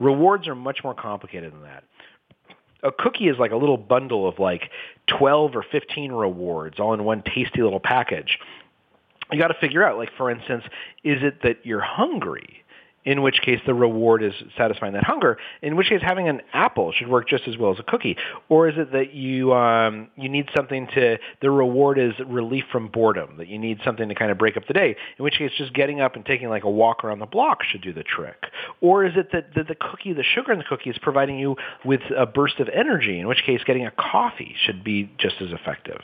Rewards 0.00 0.48
are 0.48 0.54
much 0.54 0.82
more 0.82 0.94
complicated 0.94 1.52
than 1.52 1.62
that." 1.64 1.84
A 2.86 2.92
cookie 2.92 3.28
is 3.28 3.38
like 3.38 3.50
a 3.50 3.56
little 3.56 3.76
bundle 3.76 4.28
of 4.28 4.38
like 4.38 4.70
12 5.08 5.56
or 5.56 5.62
15 5.62 6.12
rewards 6.12 6.78
all 6.78 6.94
in 6.94 7.04
one 7.04 7.22
tasty 7.22 7.62
little 7.62 7.80
package. 7.80 8.38
You 9.32 9.38
got 9.38 9.48
to 9.48 9.54
figure 9.54 9.82
out, 9.82 9.98
like, 9.98 10.10
for 10.16 10.30
instance, 10.30 10.64
is 11.02 11.22
it 11.22 11.42
that 11.42 11.66
you're 11.66 11.80
hungry? 11.80 12.62
In 13.06 13.22
which 13.22 13.40
case 13.40 13.60
the 13.64 13.72
reward 13.72 14.22
is 14.22 14.34
satisfying 14.58 14.92
that 14.92 15.04
hunger, 15.04 15.38
in 15.62 15.76
which 15.76 15.88
case 15.88 16.00
having 16.02 16.28
an 16.28 16.42
apple 16.52 16.92
should 16.92 17.08
work 17.08 17.28
just 17.28 17.48
as 17.48 17.56
well 17.56 17.72
as 17.72 17.78
a 17.78 17.84
cookie. 17.84 18.16
Or 18.48 18.68
is 18.68 18.74
it 18.76 18.92
that 18.92 19.14
you 19.14 19.54
um, 19.54 20.08
you 20.16 20.28
need 20.28 20.48
something 20.54 20.88
to 20.94 21.16
the 21.40 21.50
reward 21.50 21.98
is 21.98 22.12
relief 22.26 22.64
from 22.70 22.88
boredom, 22.88 23.36
that 23.38 23.46
you 23.48 23.58
need 23.58 23.78
something 23.84 24.08
to 24.08 24.14
kind 24.14 24.30
of 24.30 24.38
break 24.38 24.56
up 24.56 24.66
the 24.66 24.74
day, 24.74 24.96
in 25.18 25.22
which 25.22 25.38
case 25.38 25.52
just 25.56 25.72
getting 25.72 26.00
up 26.00 26.16
and 26.16 26.26
taking 26.26 26.48
like 26.48 26.64
a 26.64 26.70
walk 26.70 27.04
around 27.04 27.20
the 27.20 27.26
block 27.26 27.62
should 27.62 27.80
do 27.80 27.92
the 27.92 28.02
trick. 28.02 28.44
Or 28.80 29.04
is 29.04 29.12
it 29.16 29.30
that 29.32 29.54
the, 29.54 29.62
the 29.62 29.76
cookie, 29.76 30.12
the 30.12 30.24
sugar 30.24 30.52
in 30.52 30.58
the 30.58 30.64
cookie 30.64 30.90
is 30.90 30.98
providing 30.98 31.38
you 31.38 31.56
with 31.84 32.00
a 32.16 32.26
burst 32.26 32.58
of 32.58 32.68
energy, 32.68 33.20
in 33.20 33.28
which 33.28 33.42
case 33.46 33.60
getting 33.64 33.86
a 33.86 33.92
coffee 33.92 34.54
should 34.64 34.82
be 34.82 35.10
just 35.18 35.36
as 35.40 35.52
effective. 35.52 36.00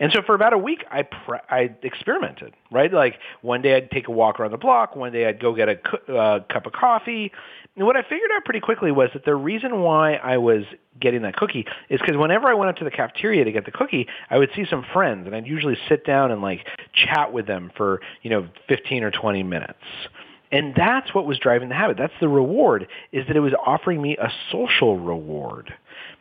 And 0.00 0.12
so 0.12 0.22
for 0.22 0.34
about 0.34 0.52
a 0.52 0.58
week, 0.58 0.84
I 0.90 1.02
pre- 1.02 1.38
I 1.50 1.74
experimented, 1.82 2.54
right? 2.70 2.92
Like 2.92 3.18
one 3.42 3.62
day 3.62 3.76
I'd 3.76 3.90
take 3.90 4.08
a 4.08 4.10
walk 4.10 4.40
around 4.40 4.52
the 4.52 4.58
block, 4.58 4.96
one 4.96 5.12
day 5.12 5.26
I'd 5.26 5.40
go 5.40 5.54
get 5.54 5.68
a 5.68 5.76
cu- 5.76 6.12
uh, 6.12 6.40
cup 6.50 6.66
of 6.66 6.72
coffee. 6.72 7.32
And 7.76 7.86
what 7.86 7.96
I 7.96 8.02
figured 8.02 8.30
out 8.36 8.44
pretty 8.44 8.60
quickly 8.60 8.92
was 8.92 9.10
that 9.14 9.24
the 9.24 9.34
reason 9.34 9.80
why 9.80 10.14
I 10.14 10.38
was 10.38 10.64
getting 11.00 11.22
that 11.22 11.36
cookie 11.36 11.66
is 11.88 12.00
because 12.00 12.16
whenever 12.16 12.46
I 12.48 12.54
went 12.54 12.70
up 12.70 12.76
to 12.76 12.84
the 12.84 12.90
cafeteria 12.90 13.44
to 13.44 13.50
get 13.52 13.64
the 13.64 13.72
cookie, 13.72 14.06
I 14.30 14.38
would 14.38 14.50
see 14.54 14.64
some 14.68 14.84
friends, 14.92 15.26
and 15.26 15.34
I'd 15.34 15.46
usually 15.46 15.76
sit 15.88 16.04
down 16.04 16.30
and 16.30 16.40
like 16.40 16.66
chat 16.92 17.32
with 17.32 17.46
them 17.46 17.72
for 17.76 18.00
you 18.22 18.30
know 18.30 18.48
15 18.68 19.02
or 19.02 19.10
20 19.10 19.42
minutes. 19.42 19.78
And 20.52 20.72
that's 20.76 21.12
what 21.12 21.26
was 21.26 21.38
driving 21.38 21.68
the 21.68 21.74
habit. 21.74 21.96
That's 21.96 22.12
the 22.20 22.28
reward, 22.28 22.86
is 23.10 23.26
that 23.26 23.36
it 23.36 23.40
was 23.40 23.54
offering 23.66 24.00
me 24.00 24.16
a 24.16 24.30
social 24.52 24.96
reward. 24.96 25.74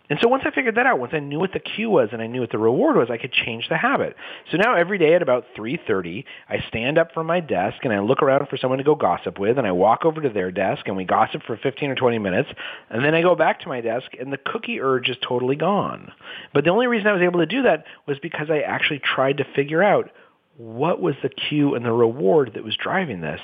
And 0.10 0.20
so 0.22 0.28
once 0.28 0.44
I 0.46 0.52
figured 0.52 0.76
that 0.76 0.86
out, 0.86 1.00
once 1.00 1.14
I 1.14 1.20
knew 1.20 1.40
what 1.40 1.54
the 1.54 1.60
cue 1.60 1.90
was 1.90 2.10
and 2.12 2.22
I 2.22 2.28
knew 2.28 2.42
what 2.42 2.52
the 2.52 2.58
reward 2.58 2.98
was, 2.98 3.10
I 3.10 3.18
could 3.18 3.32
change 3.32 3.70
the 3.70 3.78
habit. 3.78 4.18
So 4.52 4.58
now 4.58 4.76
every 4.76 4.98
day 4.98 5.14
at 5.14 5.22
about 5.22 5.46
3.30, 5.58 6.26
I 6.50 6.58
stand 6.68 6.98
up 6.98 7.14
from 7.14 7.26
my 7.26 7.40
desk 7.40 7.78
and 7.84 7.94
I 7.94 8.00
look 8.00 8.22
around 8.22 8.50
for 8.50 8.58
someone 8.58 8.80
to 8.80 8.84
go 8.84 8.96
gossip 8.96 9.40
with 9.40 9.58
and 9.58 9.66
I 9.66 9.72
walk 9.72 10.04
over 10.04 10.22
to 10.22 10.30
their 10.30 10.52
desk 10.52 10.88
and 10.88 10.98
we 10.98 11.06
gossip 11.06 11.44
for 11.44 11.56
15 11.56 11.90
or 11.90 11.96
20 11.96 12.20
minutes 12.20 12.50
and 12.90 13.04
then 13.04 13.16
I 13.16 13.22
go 13.22 13.34
back 13.34 13.62
to 13.62 13.70
my 13.70 13.80
desk 13.80 14.12
and 14.20 14.32
the 14.34 14.38
cookie 14.38 14.82
urge 14.82 15.10
is 15.10 15.16
totally 15.26 15.56
gone. 15.56 16.12
But 16.54 16.66
the 16.66 16.72
only 16.72 16.88
reason 16.88 17.08
I 17.08 17.14
was 17.14 17.22
able 17.22 17.40
to 17.40 17.46
do 17.46 17.62
that 17.62 17.86
was 18.06 18.20
because 18.20 18.50
I 18.50 18.60
actually 18.60 19.00
tried 19.00 19.38
to 19.38 19.46
figure 19.56 19.82
out 19.82 20.12
what 20.58 21.02
was 21.02 21.16
the 21.24 21.30
cue 21.30 21.76
and 21.76 21.86
the 21.86 21.94
reward 21.94 22.52
that 22.56 22.64
was 22.64 22.76
driving 22.76 23.22
this. 23.22 23.42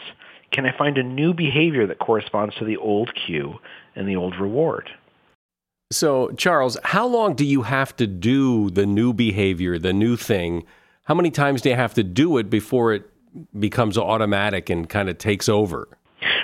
Can 0.51 0.65
I 0.65 0.77
find 0.77 0.97
a 0.97 1.03
new 1.03 1.33
behavior 1.33 1.87
that 1.87 1.99
corresponds 1.99 2.55
to 2.55 2.65
the 2.65 2.77
old 2.77 3.11
cue 3.15 3.59
and 3.95 4.07
the 4.07 4.17
old 4.17 4.35
reward? 4.39 4.89
So, 5.91 6.29
Charles, 6.33 6.77
how 6.83 7.07
long 7.07 7.33
do 7.33 7.43
you 7.43 7.63
have 7.63 7.95
to 7.95 8.05
do 8.05 8.69
the 8.69 8.85
new 8.85 9.11
behavior, 9.11 9.79
the 9.79 9.91
new 9.91 10.17
thing? 10.17 10.65
How 11.05 11.15
many 11.15 11.31
times 11.31 11.63
do 11.63 11.69
you 11.69 11.75
have 11.75 11.95
to 11.95 12.03
do 12.03 12.37
it 12.37 12.47
before 12.47 12.93
it 12.93 13.09
becomes 13.59 13.97
automatic 13.97 14.69
and 14.69 14.87
kind 14.87 15.09
of 15.09 15.17
takes 15.17 15.49
over? 15.49 15.87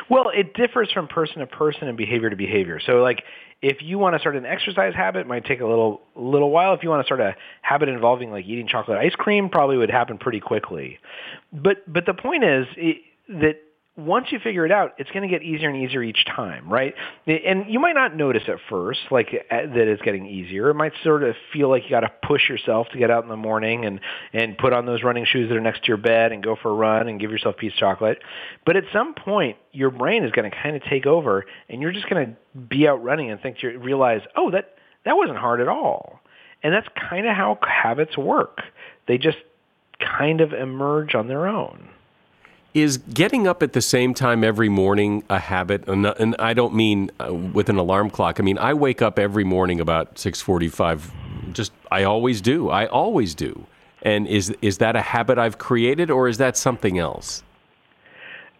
Well, 0.10 0.30
it 0.34 0.56
differs 0.56 0.92
from 0.92 1.08
person 1.08 1.40
to 1.40 1.48
person 1.48 1.88
and 1.88 1.96
behavior 1.96 2.32
to 2.32 2.36
behavior. 2.36 2.80
So, 2.84 3.04
like, 3.04 3.24
if 3.62 3.78
you 3.82 4.00
want 4.00 4.16
to 4.16 4.20
start 4.20 4.36
an 4.36 4.48
exercise 4.48 4.96
habit, 4.96 5.22
it 5.22 5.28
might 5.28 5.46
take 5.46 5.62
a 5.62 5.66
little 5.66 6.02
little 6.16 6.50
while. 6.50 6.74
If 6.74 6.82
you 6.82 6.90
want 6.90 7.02
to 7.02 7.06
start 7.06 7.20
a 7.20 7.36
habit 7.62 7.88
involving 7.88 8.32
like 8.32 8.46
eating 8.46 8.68
chocolate 8.68 8.98
ice 8.98 9.14
cream, 9.14 9.50
probably 9.50 9.78
would 9.78 9.92
happen 9.92 10.18
pretty 10.18 10.40
quickly. 10.40 10.98
But 11.54 11.78
but 11.92 12.08
the 12.08 12.16
point 12.16 12.44
is 12.44 12.66
it, 12.78 12.98
that 13.30 13.62
once 13.98 14.28
you 14.32 14.40
figure 14.40 14.66
it 14.66 14.74
out, 14.74 14.94
it's 14.98 15.10
going 15.12 15.24
to 15.24 15.30
get 15.30 15.42
easier 15.42 15.70
and 15.70 15.82
easier 15.82 16.04
each 16.04 16.26
time, 16.26 16.68
right? 16.68 16.94
And 17.26 17.66
you 17.70 17.80
might 17.80 17.94
not 17.94 18.14
notice 18.14 18.44
at 18.48 18.58
first, 18.70 19.00
like 19.10 19.30
uh, 19.50 19.56
that 19.56 19.88
it's 19.88 20.02
getting 20.02 20.26
easier. 20.26 20.70
It 20.70 20.74
might 20.74 20.92
sort 21.02 21.24
of 21.24 21.36
feel 21.54 21.70
like 21.70 21.84
you 21.86 21.92
got 21.92 22.02
to 22.02 22.12
push 22.28 22.50
yourself 22.50 22.88
to 22.92 22.98
get 22.98 23.10
out 23.10 23.24
in 23.24 23.30
the 23.30 23.38
morning 23.38 23.86
and 23.86 24.02
and 24.34 24.58
put 24.58 24.74
on 24.74 24.86
those 24.86 25.02
running 25.02 25.26
shoes 25.26 25.48
that 25.48 25.56
are 25.56 25.62
next 25.62 25.84
to 25.84 25.88
your 25.88 25.98
bed 25.98 26.34
and 26.34 26.44
go 26.44 26.58
for 26.62 26.72
a 26.72 26.74
run 26.74 27.08
and 27.08 27.22
give 27.22 27.32
yourself 27.32 27.56
a 27.56 27.58
piece 27.58 27.72
of 27.72 27.80
chocolate. 27.80 28.20
But 28.66 28.76
at 28.76 28.84
some 28.92 29.14
point, 29.14 29.56
your 29.72 29.92
brain 29.92 30.26
is 30.26 30.32
going 30.32 30.50
to 30.50 30.56
kind 30.56 30.76
of 30.76 30.84
take 30.84 31.06
over, 31.06 31.46
and 31.70 31.82
you're 31.82 31.94
just 31.94 32.10
going 32.10 32.26
to 32.26 32.60
be 32.60 32.90
out 32.90 33.02
running 33.02 33.32
and 33.32 33.40
think 33.40 33.64
you 33.64 33.80
realize, 33.80 34.22
oh, 34.36 34.52
that 34.52 34.76
that 35.06 35.16
wasn't 35.16 35.38
hard 35.38 35.62
at 35.62 35.70
all. 35.70 36.20
And 36.64 36.74
that's 36.74 36.88
kind 37.10 37.28
of 37.28 37.36
how 37.36 37.60
habits 37.62 38.18
work. 38.18 38.62
They 39.08 39.18
just 39.18 39.38
kind 40.00 40.42
of 40.42 40.52
emerge 40.52 41.16
on 41.16 41.28
their 41.30 41.48
own. 41.48 41.90
Is 42.76 42.98
getting 42.98 43.48
up 43.48 43.64
at 43.64 43.72
the 43.72 43.82
same 43.82 44.14
time 44.14 44.44
every 44.44 44.68
morning 44.68 45.24
a 45.30 45.40
habit? 45.40 45.88
And 45.88 46.36
I 46.40 46.54
don't 46.54 46.76
mean 46.76 47.10
uh, 47.22 47.34
with 47.34 47.70
an 47.70 47.78
alarm 47.78 48.10
clock. 48.10 48.38
I 48.38 48.44
mean 48.44 48.58
I 48.58 48.74
wake 48.74 49.02
up 49.02 49.18
every 49.18 49.46
morning 49.46 49.80
about 49.80 50.20
six 50.20 50.42
forty-five. 50.42 51.10
Just 51.54 51.72
I 51.90 52.04
always 52.04 52.42
do. 52.42 52.70
I 52.70 52.86
always 52.88 53.34
do. 53.34 53.66
And 54.02 54.28
is 54.28 54.54
is 54.62 54.80
that 54.80 54.98
a 54.98 55.02
habit 55.02 55.38
I've 55.38 55.58
created, 55.58 56.12
or 56.12 56.28
is 56.28 56.38
that 56.38 56.58
something 56.58 57.00
else? 57.00 57.44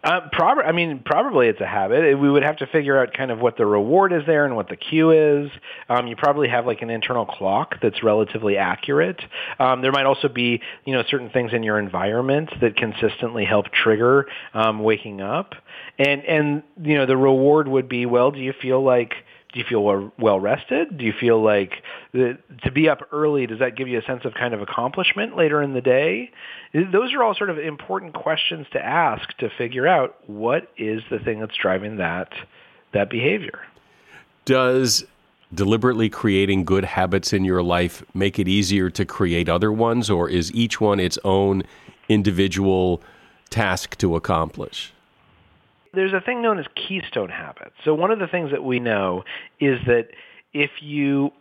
Uh, 0.04 0.20
prob- 0.30 0.64
I 0.64 0.72
mean, 0.72 1.02
probably 1.04 1.48
it's 1.48 1.60
a 1.60 1.66
habit. 1.66 2.18
We 2.18 2.30
would 2.30 2.44
have 2.44 2.58
to 2.58 2.66
figure 2.66 3.00
out 3.00 3.12
kind 3.12 3.30
of 3.30 3.40
what 3.40 3.56
the 3.56 3.66
reward 3.66 4.12
is 4.12 4.22
there 4.26 4.44
and 4.44 4.54
what 4.54 4.68
the 4.68 4.76
cue 4.76 5.10
is. 5.10 5.50
Um, 5.88 6.06
you 6.06 6.14
probably 6.14 6.48
have 6.48 6.66
like 6.66 6.82
an 6.82 6.90
internal 6.90 7.26
clock 7.26 7.76
that's 7.82 8.02
relatively 8.02 8.56
accurate. 8.56 9.20
Um, 9.58 9.82
there 9.82 9.92
might 9.92 10.06
also 10.06 10.28
be, 10.28 10.60
you 10.84 10.92
know, 10.92 11.02
certain 11.08 11.30
things 11.30 11.52
in 11.52 11.62
your 11.62 11.78
environment 11.78 12.50
that 12.60 12.76
consistently 12.76 13.44
help 13.44 13.66
trigger 13.72 14.26
um, 14.54 14.82
waking 14.82 15.20
up. 15.20 15.54
And 15.98 16.24
and 16.24 16.62
you 16.80 16.94
know, 16.96 17.06
the 17.06 17.16
reward 17.16 17.66
would 17.68 17.88
be, 17.88 18.06
well, 18.06 18.30
do 18.30 18.38
you 18.38 18.52
feel 18.52 18.82
like 18.82 19.14
do 19.56 19.60
you 19.60 19.66
feel 19.66 20.12
well 20.18 20.38
rested? 20.38 20.98
Do 20.98 21.04
you 21.06 21.14
feel 21.18 21.42
like 21.42 21.82
the, 22.12 22.36
to 22.64 22.70
be 22.70 22.90
up 22.90 23.08
early, 23.10 23.46
does 23.46 23.60
that 23.60 23.74
give 23.74 23.88
you 23.88 23.98
a 23.98 24.02
sense 24.02 24.26
of 24.26 24.34
kind 24.34 24.52
of 24.52 24.60
accomplishment 24.60 25.34
later 25.34 25.62
in 25.62 25.72
the 25.72 25.80
day? 25.80 26.30
Those 26.74 27.14
are 27.14 27.22
all 27.22 27.34
sort 27.34 27.48
of 27.48 27.58
important 27.58 28.12
questions 28.12 28.66
to 28.72 28.84
ask 28.84 29.34
to 29.38 29.48
figure 29.56 29.86
out 29.86 30.16
what 30.28 30.70
is 30.76 31.00
the 31.10 31.18
thing 31.18 31.40
that's 31.40 31.56
driving 31.56 31.96
that, 31.96 32.34
that 32.92 33.08
behavior. 33.08 33.60
Does 34.44 35.06
deliberately 35.54 36.10
creating 36.10 36.66
good 36.66 36.84
habits 36.84 37.32
in 37.32 37.42
your 37.42 37.62
life 37.62 38.04
make 38.12 38.38
it 38.38 38.48
easier 38.48 38.90
to 38.90 39.06
create 39.06 39.48
other 39.48 39.72
ones, 39.72 40.10
or 40.10 40.28
is 40.28 40.52
each 40.52 40.82
one 40.82 41.00
its 41.00 41.18
own 41.24 41.62
individual 42.10 43.00
task 43.48 43.96
to 43.96 44.16
accomplish? 44.16 44.92
There's 45.96 46.12
a 46.12 46.20
thing 46.20 46.42
known 46.42 46.58
as 46.58 46.66
keystone 46.74 47.30
habits. 47.30 47.74
So 47.84 47.94
one 47.94 48.10
of 48.10 48.18
the 48.18 48.28
things 48.28 48.52
that 48.52 48.62
we 48.62 48.78
know 48.78 49.24
is 49.58 49.80
that 49.86 50.08
if 50.52 50.70
you 50.80 51.32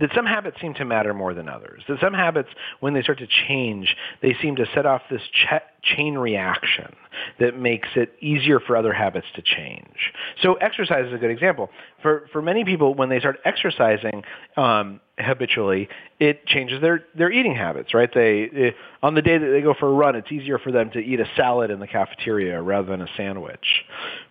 that 0.00 0.10
some 0.14 0.26
habits 0.26 0.56
seem 0.60 0.74
to 0.74 0.84
matter 0.84 1.14
more 1.14 1.32
than 1.32 1.48
others. 1.48 1.82
That 1.88 2.00
some 2.00 2.12
habits, 2.12 2.48
when 2.80 2.92
they 2.92 3.02
start 3.02 3.18
to 3.18 3.26
change, 3.26 3.96
they 4.20 4.34
seem 4.42 4.56
to 4.56 4.66
set 4.74 4.84
off 4.84 5.02
this 5.08 5.22
ch- 5.32 5.94
chain 5.96 6.18
reaction 6.18 6.94
that 7.38 7.56
makes 7.56 7.88
it 7.94 8.12
easier 8.20 8.58
for 8.58 8.76
other 8.76 8.92
habits 8.92 9.26
to 9.36 9.42
change. 9.42 10.12
So 10.42 10.54
exercise 10.54 11.06
is 11.06 11.14
a 11.14 11.18
good 11.18 11.30
example. 11.30 11.70
For 12.02 12.28
for 12.32 12.42
many 12.42 12.64
people, 12.64 12.94
when 12.94 13.08
they 13.08 13.20
start 13.20 13.38
exercising 13.44 14.24
um, 14.56 15.00
habitually, 15.18 15.88
it 16.18 16.46
changes 16.46 16.80
their 16.80 17.04
their 17.14 17.30
eating 17.30 17.54
habits. 17.54 17.94
Right? 17.94 18.10
They, 18.12 18.48
they 18.52 18.74
on 19.02 19.14
the 19.14 19.22
day 19.22 19.38
that 19.38 19.46
they 19.46 19.60
go 19.60 19.74
for 19.78 19.88
a 19.88 19.92
run, 19.92 20.16
it's 20.16 20.30
easier 20.32 20.58
for 20.58 20.72
them 20.72 20.90
to 20.90 20.98
eat 20.98 21.20
a 21.20 21.26
salad 21.36 21.70
in 21.70 21.80
the 21.80 21.86
cafeteria 21.86 22.60
rather 22.60 22.88
than 22.88 23.02
a 23.02 23.08
sandwich. 23.16 23.84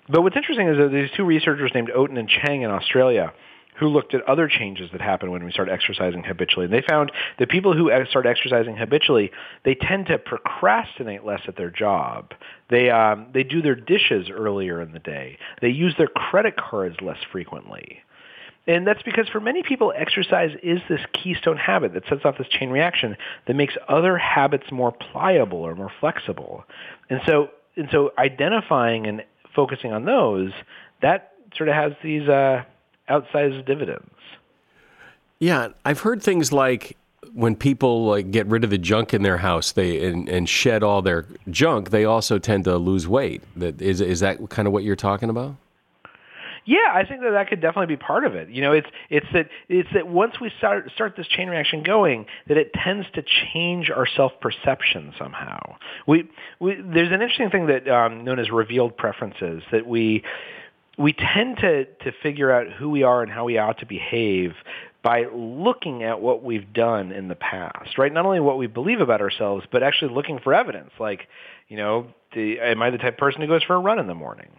But 0.09 0.21
what's 0.21 0.35
interesting 0.35 0.67
is 0.67 0.77
that 0.77 0.91
these 0.91 1.09
two 1.15 1.23
researchers 1.23 1.71
named 1.73 1.89
Oaten 1.95 2.17
and 2.17 2.29
Chang 2.29 2.61
in 2.61 2.71
Australia 2.71 3.33
who 3.79 3.87
looked 3.87 4.13
at 4.13 4.21
other 4.23 4.47
changes 4.47 4.89
that 4.91 5.01
happen 5.01 5.31
when 5.31 5.43
we 5.43 5.51
start 5.51 5.69
exercising 5.69 6.23
habitually. 6.23 6.65
And 6.65 6.73
they 6.73 6.83
found 6.87 7.11
that 7.39 7.49
people 7.49 7.75
who 7.75 7.91
start 8.09 8.25
exercising 8.25 8.77
habitually, 8.77 9.31
they 9.65 9.75
tend 9.75 10.07
to 10.07 10.17
procrastinate 10.17 11.25
less 11.25 11.41
at 11.47 11.55
their 11.55 11.71
job. 11.71 12.33
They 12.69 12.89
um, 12.89 13.27
they 13.33 13.43
do 13.43 13.61
their 13.61 13.75
dishes 13.75 14.29
earlier 14.31 14.81
in 14.81 14.91
the 14.91 14.99
day. 14.99 15.37
They 15.61 15.69
use 15.69 15.95
their 15.97 16.07
credit 16.07 16.55
cards 16.57 16.97
less 17.01 17.17
frequently. 17.31 17.99
And 18.65 18.87
that's 18.87 19.03
because 19.03 19.27
for 19.27 19.41
many 19.41 19.61
people, 19.61 19.93
exercise 19.95 20.51
is 20.63 20.79
this 20.87 21.01
keystone 21.11 21.57
habit 21.57 21.93
that 21.93 22.03
sets 22.07 22.21
off 22.23 22.37
this 22.37 22.47
chain 22.47 22.69
reaction 22.69 23.17
that 23.45 23.55
makes 23.55 23.75
other 23.89 24.17
habits 24.17 24.71
more 24.71 24.91
pliable 24.91 25.59
or 25.59 25.75
more 25.75 25.91
flexible. 25.99 26.63
And 27.09 27.21
so, 27.25 27.49
and 27.75 27.89
so 27.91 28.13
identifying 28.17 29.05
and 29.05 29.23
focusing 29.53 29.91
on 29.91 30.05
those, 30.05 30.51
that 31.01 31.33
sort 31.55 31.67
of 31.67 31.75
has 31.75 31.91
these 32.01 32.29
uh, 32.29 32.63
outsized 33.09 33.65
dividends. 33.65 34.09
Yeah, 35.39 35.69
I've 35.83 35.99
heard 35.99 36.23
things 36.23 36.53
like 36.53 36.95
when 37.33 37.55
people 37.55 38.05
like 38.05 38.31
get 38.31 38.47
rid 38.47 38.63
of 38.63 38.69
the 38.69 38.77
junk 38.77 39.13
in 39.13 39.23
their 39.23 39.37
house, 39.37 39.73
they 39.73 40.05
and, 40.05 40.29
and 40.29 40.47
shed 40.47 40.83
all 40.83 41.01
their 41.01 41.25
junk, 41.49 41.89
they 41.89 42.05
also 42.05 42.39
tend 42.39 42.63
to 42.63 42.77
lose 42.77 43.07
weight. 43.07 43.41
That 43.57 43.81
is 43.81 43.99
is 43.99 44.21
that 44.21 44.49
kind 44.49 44.67
of 44.67 44.73
what 44.73 44.83
you're 44.83 44.95
talking 44.95 45.29
about? 45.29 45.55
Yeah, 46.65 46.77
I 46.93 47.05
think 47.05 47.21
that 47.21 47.31
that 47.31 47.49
could 47.49 47.61
definitely 47.61 47.95
be 47.95 48.01
part 48.01 48.25
of 48.25 48.35
it. 48.35 48.49
You 48.49 48.61
know, 48.61 48.71
it's 48.71 48.87
it's 49.09 49.25
that 49.33 49.49
it's 49.67 49.89
that 49.93 50.07
once 50.07 50.39
we 50.39 50.51
start 50.57 50.89
start 50.95 51.15
this 51.17 51.27
chain 51.27 51.49
reaction 51.49 51.83
going, 51.83 52.25
that 52.47 52.57
it 52.57 52.71
tends 52.73 53.05
to 53.15 53.23
change 53.53 53.89
our 53.89 54.07
self 54.07 54.31
perception 54.39 55.13
somehow. 55.17 55.75
We, 56.07 56.29
we 56.59 56.75
there's 56.75 57.09
an 57.11 57.21
interesting 57.21 57.49
thing 57.49 57.67
that 57.67 57.87
um, 57.89 58.23
known 58.23 58.39
as 58.39 58.49
revealed 58.49 58.95
preferences 58.95 59.63
that 59.71 59.85
we 59.85 60.23
we 60.97 61.13
tend 61.13 61.57
to, 61.57 61.85
to 61.85 62.11
figure 62.21 62.51
out 62.51 62.71
who 62.71 62.89
we 62.89 63.03
are 63.03 63.23
and 63.23 63.31
how 63.31 63.45
we 63.45 63.57
ought 63.57 63.79
to 63.79 63.85
behave 63.85 64.53
by 65.03 65.25
looking 65.33 66.03
at 66.03 66.21
what 66.21 66.43
we've 66.43 66.71
done 66.71 67.11
in 67.11 67.27
the 67.27 67.35
past, 67.35 67.97
right? 67.97 68.13
Not 68.13 68.25
only 68.25 68.39
what 68.39 68.57
we 68.57 68.67
believe 68.67 69.01
about 69.01 69.19
ourselves, 69.19 69.65
but 69.71 69.83
actually 69.83 70.13
looking 70.13 70.39
for 70.39 70.53
evidence. 70.53 70.91
Like, 70.99 71.27
you 71.67 71.77
know, 71.77 72.07
the, 72.33 72.59
am 72.59 72.81
I 72.81 72.89
the 72.89 72.97
type 72.97 73.13
of 73.13 73.17
person 73.17 73.41
who 73.41 73.47
goes 73.47 73.63
for 73.63 73.75
a 73.75 73.79
run 73.79 73.99
in 73.99 74.07
the 74.07 74.15
morning? 74.15 74.49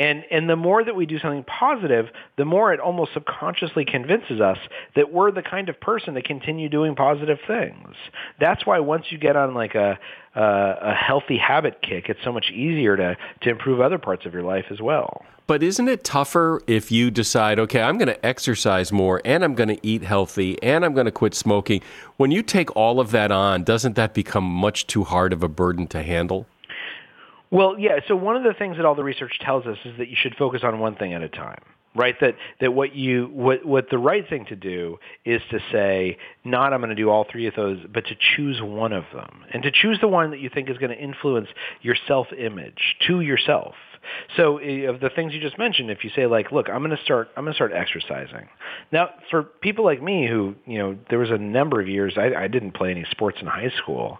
And, 0.00 0.24
and 0.30 0.48
the 0.48 0.56
more 0.56 0.82
that 0.82 0.96
we 0.96 1.04
do 1.04 1.18
something 1.18 1.44
positive, 1.44 2.06
the 2.38 2.46
more 2.46 2.72
it 2.72 2.80
almost 2.80 3.12
subconsciously 3.12 3.84
convinces 3.84 4.40
us 4.40 4.56
that 4.96 5.12
we're 5.12 5.30
the 5.30 5.42
kind 5.42 5.68
of 5.68 5.78
person 5.78 6.14
to 6.14 6.22
continue 6.22 6.70
doing 6.70 6.96
positive 6.96 7.36
things. 7.46 7.94
That's 8.40 8.64
why 8.64 8.78
once 8.78 9.04
you 9.10 9.18
get 9.18 9.36
on 9.36 9.52
like 9.52 9.74
a, 9.74 9.98
a, 10.34 10.40
a 10.40 10.94
healthy 10.94 11.36
habit 11.36 11.82
kick, 11.82 12.08
it's 12.08 12.24
so 12.24 12.32
much 12.32 12.50
easier 12.50 12.96
to, 12.96 13.14
to 13.42 13.50
improve 13.50 13.82
other 13.82 13.98
parts 13.98 14.24
of 14.24 14.32
your 14.32 14.42
life 14.42 14.64
as 14.70 14.80
well. 14.80 15.22
But 15.46 15.62
isn't 15.62 15.88
it 15.88 16.02
tougher 16.02 16.62
if 16.66 16.90
you 16.90 17.10
decide, 17.10 17.58
okay, 17.58 17.82
I'm 17.82 17.98
going 17.98 18.08
to 18.08 18.24
exercise 18.24 18.90
more 18.90 19.20
and 19.22 19.44
I'm 19.44 19.54
going 19.54 19.68
to 19.68 19.86
eat 19.86 20.02
healthy 20.02 20.56
and 20.62 20.82
I'm 20.82 20.94
going 20.94 21.06
to 21.06 21.12
quit 21.12 21.34
smoking? 21.34 21.82
When 22.16 22.30
you 22.30 22.42
take 22.42 22.74
all 22.74 23.00
of 23.00 23.10
that 23.10 23.30
on, 23.30 23.64
doesn't 23.64 23.96
that 23.96 24.14
become 24.14 24.44
much 24.44 24.86
too 24.86 25.04
hard 25.04 25.34
of 25.34 25.42
a 25.42 25.48
burden 25.48 25.86
to 25.88 26.02
handle? 26.02 26.46
Well, 27.50 27.78
yeah. 27.78 28.00
So 28.06 28.16
one 28.16 28.36
of 28.36 28.44
the 28.44 28.54
things 28.54 28.76
that 28.76 28.86
all 28.86 28.94
the 28.94 29.04
research 29.04 29.38
tells 29.40 29.66
us 29.66 29.78
is 29.84 29.98
that 29.98 30.08
you 30.08 30.16
should 30.20 30.36
focus 30.36 30.62
on 30.64 30.78
one 30.78 30.96
thing 30.96 31.12
at 31.12 31.22
a 31.22 31.28
time 31.28 31.62
right 31.94 32.14
that 32.20 32.36
that 32.60 32.72
what 32.72 32.94
you 32.94 33.28
what 33.32 33.64
what 33.64 33.90
the 33.90 33.98
right 33.98 34.28
thing 34.28 34.44
to 34.46 34.54
do 34.54 34.96
is 35.24 35.40
to 35.50 35.58
say 35.72 36.16
not 36.44 36.72
i'm 36.72 36.80
going 36.80 36.90
to 36.90 36.94
do 36.94 37.10
all 37.10 37.26
three 37.30 37.46
of 37.46 37.54
those 37.56 37.78
but 37.92 38.04
to 38.06 38.14
choose 38.36 38.60
one 38.62 38.92
of 38.92 39.04
them 39.12 39.44
and 39.52 39.62
to 39.64 39.70
choose 39.72 39.98
the 40.00 40.08
one 40.08 40.30
that 40.30 40.38
you 40.38 40.48
think 40.48 40.70
is 40.70 40.78
going 40.78 40.90
to 40.90 41.02
influence 41.02 41.48
your 41.82 41.96
self 42.06 42.28
image 42.32 42.96
to 43.06 43.20
yourself 43.20 43.74
so 44.36 44.58
eh, 44.58 44.88
of 44.88 45.00
the 45.00 45.10
things 45.10 45.34
you 45.34 45.40
just 45.40 45.58
mentioned, 45.58 45.90
if 45.90 46.04
you 46.04 46.10
say 46.14 46.26
like, 46.26 46.52
look, 46.52 46.68
I'm 46.68 46.82
going 46.84 46.96
to 46.96 47.02
start, 47.02 47.28
I'm 47.36 47.44
going 47.44 47.52
to 47.52 47.56
start 47.56 47.72
exercising. 47.72 48.48
Now, 48.92 49.10
for 49.30 49.42
people 49.42 49.84
like 49.84 50.02
me 50.02 50.26
who, 50.28 50.54
you 50.66 50.78
know, 50.78 50.98
there 51.08 51.18
was 51.18 51.30
a 51.30 51.38
number 51.38 51.80
of 51.80 51.88
years 51.88 52.14
I, 52.16 52.44
I 52.44 52.48
didn't 52.48 52.72
play 52.72 52.90
any 52.90 53.04
sports 53.10 53.38
in 53.40 53.46
high 53.46 53.72
school. 53.76 54.18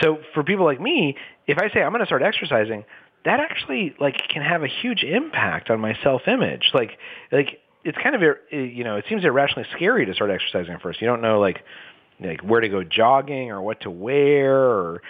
So 0.00 0.18
for 0.34 0.42
people 0.42 0.64
like 0.64 0.80
me, 0.80 1.16
if 1.46 1.58
I 1.58 1.72
say 1.72 1.82
I'm 1.82 1.92
going 1.92 2.00
to 2.00 2.06
start 2.06 2.22
exercising, 2.22 2.84
that 3.24 3.40
actually 3.40 3.94
like 4.00 4.16
can 4.28 4.42
have 4.42 4.62
a 4.62 4.68
huge 4.68 5.04
impact 5.04 5.70
on 5.70 5.80
my 5.80 5.96
self-image. 6.02 6.70
Like, 6.72 6.98
like 7.30 7.60
it's 7.84 7.98
kind 8.02 8.14
of, 8.14 8.22
eh, 8.22 8.56
you 8.56 8.84
know, 8.84 8.96
it 8.96 9.04
seems 9.08 9.24
irrationally 9.24 9.68
scary 9.74 10.06
to 10.06 10.14
start 10.14 10.30
exercising 10.30 10.74
at 10.74 10.82
first. 10.82 11.00
You 11.00 11.06
don't 11.06 11.22
know 11.22 11.40
like 11.40 11.62
like 12.20 12.40
where 12.42 12.60
to 12.60 12.68
go 12.68 12.84
jogging 12.84 13.50
or 13.50 13.62
what 13.62 13.80
to 13.80 13.90
wear 13.90 14.56
or 14.56 15.02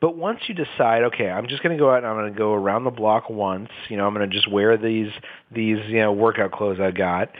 but 0.00 0.16
once 0.16 0.40
you 0.48 0.54
decide 0.54 1.02
okay 1.04 1.30
i'm 1.30 1.48
just 1.48 1.62
going 1.62 1.76
to 1.76 1.80
go 1.80 1.90
out 1.90 1.98
and 1.98 2.06
i'm 2.06 2.16
going 2.16 2.32
to 2.32 2.38
go 2.38 2.52
around 2.52 2.84
the 2.84 2.90
block 2.90 3.30
once 3.30 3.70
you 3.88 3.96
know 3.96 4.06
i'm 4.06 4.14
going 4.14 4.28
to 4.28 4.34
just 4.34 4.50
wear 4.50 4.76
these 4.76 5.10
these 5.50 5.78
you 5.88 6.00
know 6.00 6.12
workout 6.12 6.52
clothes 6.52 6.78
i 6.80 6.90
got. 6.90 7.30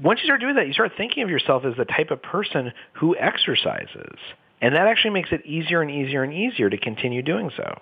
Once 0.00 0.20
you 0.20 0.26
start 0.26 0.40
doing 0.40 0.54
that 0.54 0.66
you 0.66 0.72
start 0.72 0.92
thinking 0.96 1.24
of 1.24 1.30
yourself 1.30 1.64
as 1.64 1.76
the 1.76 1.84
type 1.84 2.10
of 2.10 2.22
person 2.22 2.72
who 2.92 3.16
exercises 3.16 4.16
and 4.60 4.74
that 4.74 4.86
actually 4.86 5.10
makes 5.10 5.30
it 5.32 5.44
easier 5.44 5.82
and 5.82 5.90
easier 5.90 6.22
and 6.22 6.32
easier 6.32 6.68
to 6.70 6.76
continue 6.76 7.22
doing 7.22 7.50
so. 7.56 7.78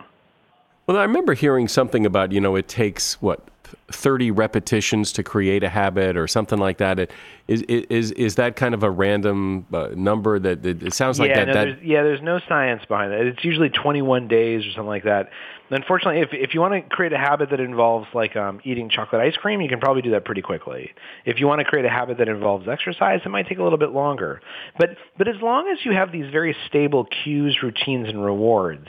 Well 0.87 0.97
i 0.97 1.03
remember 1.03 1.35
hearing 1.35 1.69
something 1.69 2.07
about 2.07 2.33
you 2.33 2.41
know 2.41 2.57
it 2.57 2.69
takes 2.69 3.21
what 3.23 3.47
30 3.91 4.31
repetitions 4.31 5.13
to 5.13 5.23
create 5.23 5.63
a 5.63 5.69
habit 5.69 6.17
or 6.17 6.27
something 6.27 6.59
like 6.59 6.79
that. 6.79 6.99
It, 6.99 7.11
is, 7.49 7.63
is, 7.63 8.13
is 8.13 8.35
that 8.37 8.57
kind 8.57 8.75
of 8.75 8.83
a 8.83 8.91
random 8.91 9.67
uh, 9.73 9.89
number 9.95 10.39
that, 10.39 10.63
that, 10.63 10.83
it 10.83 10.95
sounds 10.95 11.21
like 11.21 11.31
yeah, 11.31 11.45
that, 11.45 11.47
no, 11.47 11.53
that... 11.55 11.65
There's, 11.65 11.83
yeah, 11.83 12.03
there's 12.03 12.23
no 12.23 12.41
science 12.49 12.83
behind 12.89 13.13
it. 13.13 13.27
It's 13.27 13.45
usually 13.45 13.69
21 13.69 14.29
days 14.29 14.67
or 14.67 14.71
something 14.73 14.89
like 14.89 15.05
that. 15.05 15.31
Unfortunately, 15.71 16.21
if, 16.21 16.29
if 16.33 16.55
you 16.55 16.61
want 16.61 16.75
to 16.75 16.95
create 16.95 17.13
a 17.13 17.19
habit 17.19 17.51
that 17.51 17.61
involves 17.61 18.07
like 18.15 18.37
um, 18.37 18.61
eating 18.65 18.89
chocolate 18.89 19.21
ice 19.21 19.37
cream, 19.37 19.61
you 19.61 19.69
can 19.69 19.81
probably 19.81 20.03
do 20.03 20.11
that 20.13 20.25
pretty 20.25 20.43
quickly. 20.43 20.93
If 21.25 21.41
you 21.41 21.47
want 21.47 21.61
to 21.61 21.65
create 21.65 21.85
a 21.85 21.91
habit 21.91 22.19
that 22.19 22.29
involves 22.29 22.69
exercise, 22.69 23.21
it 23.25 23.29
might 23.29 23.49
take 23.49 23.59
a 23.59 23.63
little 23.63 23.79
bit 23.79 23.91
longer. 23.91 24.41
But, 24.79 24.91
but 25.19 25.29
as 25.29 25.37
long 25.43 25.69
as 25.69 25.85
you 25.85 25.93
have 25.93 26.13
these 26.13 26.31
very 26.31 26.57
stable 26.69 27.07
cues, 27.25 27.59
routines, 27.63 28.09
and 28.09 28.25
rewards, 28.25 28.87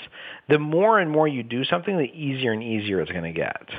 the 0.50 0.60
more 0.60 1.00
and 1.00 1.10
more 1.10 1.28
you 1.28 1.44
do 1.44 1.63
something, 1.63 1.98
the 1.98 2.12
easier 2.13 2.52
and 2.52 2.63
easier 2.63 3.02
it's 3.02 3.12
going 3.12 3.24
to 3.24 3.32
get. 3.32 3.70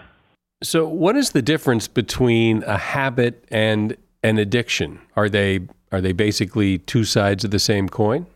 So, 0.62 0.88
what 0.88 1.16
is 1.16 1.30
the 1.30 1.42
difference 1.42 1.86
between 1.86 2.64
a 2.64 2.76
habit 2.76 3.44
and 3.50 3.96
an 4.22 4.38
addiction? 4.38 5.00
Are 5.14 5.28
they 5.28 5.60
are 5.92 6.00
they 6.00 6.12
basically 6.12 6.78
two 6.78 7.04
sides 7.04 7.44
of 7.44 7.50
the 7.50 7.58
same 7.58 7.88
coin? 7.88 8.26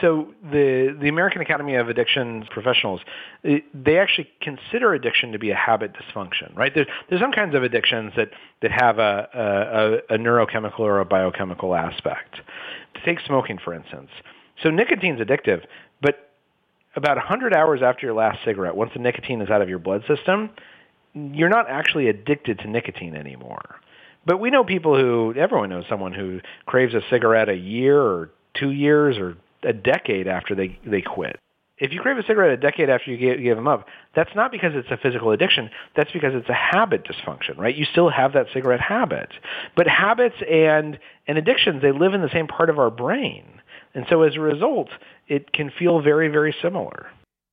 So 0.00 0.28
the 0.52 0.96
the 1.00 1.08
American 1.08 1.40
Academy 1.40 1.74
of 1.74 1.88
Addiction 1.88 2.46
Professionals, 2.50 3.00
they 3.42 3.98
actually 3.98 4.28
consider 4.40 4.94
addiction 4.94 5.32
to 5.32 5.38
be 5.38 5.50
a 5.50 5.56
habit 5.56 5.92
dysfunction, 5.94 6.54
right? 6.54 6.72
There's 6.72 6.86
there's 7.08 7.20
some 7.20 7.32
kinds 7.32 7.56
of 7.56 7.64
addictions 7.64 8.12
that 8.16 8.28
that 8.62 8.70
have 8.70 8.98
a 8.98 10.02
a, 10.08 10.14
a 10.14 10.18
neurochemical 10.18 10.80
or 10.80 11.00
a 11.00 11.04
biochemical 11.04 11.74
aspect. 11.74 12.40
Take 13.04 13.18
smoking, 13.26 13.58
for 13.58 13.74
instance. 13.74 14.10
So 14.62 14.70
nicotine's 14.70 15.20
addictive, 15.20 15.64
but 16.00 16.30
about 16.94 17.16
100 17.16 17.52
hours 17.52 17.80
after 17.82 18.06
your 18.06 18.14
last 18.14 18.38
cigarette, 18.44 18.76
once 18.76 18.92
the 18.94 19.00
nicotine 19.00 19.40
is 19.40 19.50
out 19.50 19.60
of 19.60 19.68
your 19.68 19.80
blood 19.80 20.04
system, 20.06 20.50
you're 21.14 21.48
not 21.48 21.68
actually 21.68 22.08
addicted 22.08 22.58
to 22.60 22.68
nicotine 22.68 23.14
anymore. 23.14 23.76
But 24.26 24.40
we 24.40 24.50
know 24.50 24.64
people 24.64 24.98
who, 24.98 25.34
everyone 25.36 25.70
knows 25.70 25.84
someone 25.88 26.12
who 26.12 26.40
craves 26.66 26.94
a 26.94 27.00
cigarette 27.10 27.48
a 27.48 27.56
year 27.56 28.00
or 28.00 28.30
two 28.54 28.70
years 28.70 29.18
or 29.18 29.36
a 29.62 29.72
decade 29.72 30.26
after 30.26 30.54
they, 30.54 30.78
they 30.84 31.02
quit. 31.02 31.38
If 31.76 31.92
you 31.92 32.00
crave 32.00 32.18
a 32.18 32.22
cigarette 32.22 32.52
a 32.52 32.56
decade 32.56 32.88
after 32.88 33.10
you 33.10 33.16
give, 33.16 33.42
give 33.42 33.56
them 33.56 33.66
up, 33.66 33.86
that's 34.14 34.30
not 34.36 34.52
because 34.52 34.72
it's 34.74 34.90
a 34.90 34.96
physical 34.96 35.32
addiction. 35.32 35.70
That's 35.96 36.12
because 36.12 36.32
it's 36.34 36.48
a 36.48 36.54
habit 36.54 37.04
dysfunction, 37.04 37.58
right? 37.58 37.74
You 37.74 37.84
still 37.84 38.08
have 38.10 38.32
that 38.34 38.46
cigarette 38.54 38.80
habit. 38.80 39.30
But 39.76 39.88
habits 39.88 40.36
and, 40.48 40.98
and 41.26 41.36
addictions, 41.36 41.82
they 41.82 41.90
live 41.90 42.14
in 42.14 42.22
the 42.22 42.30
same 42.32 42.46
part 42.46 42.70
of 42.70 42.78
our 42.78 42.90
brain. 42.90 43.60
And 43.92 44.06
so 44.08 44.22
as 44.22 44.36
a 44.36 44.40
result, 44.40 44.88
it 45.26 45.52
can 45.52 45.70
feel 45.76 46.00
very, 46.00 46.28
very 46.28 46.54
similar. 46.62 47.08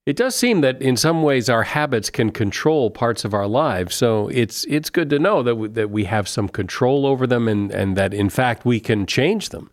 It 0.05 0.15
does 0.15 0.35
seem 0.35 0.61
that 0.61 0.81
in 0.81 0.97
some 0.97 1.21
ways 1.21 1.47
our 1.47 1.63
habits 1.63 2.09
can 2.09 2.31
control 2.31 2.89
parts 2.89 3.23
of 3.23 3.35
our 3.35 3.47
lives. 3.47 3.95
So 3.95 4.29
it's 4.29 4.65
it's 4.65 4.89
good 4.89 5.11
to 5.11 5.19
know 5.19 5.43
that 5.43 5.55
we, 5.55 5.67
that 5.69 5.91
we 5.91 6.05
have 6.05 6.27
some 6.27 6.49
control 6.49 7.05
over 7.05 7.27
them 7.27 7.47
and, 7.47 7.71
and 7.71 7.95
that 7.97 8.13
in 8.13 8.29
fact 8.29 8.65
we 8.65 8.79
can 8.79 9.05
change 9.05 9.49
them. 9.49 9.69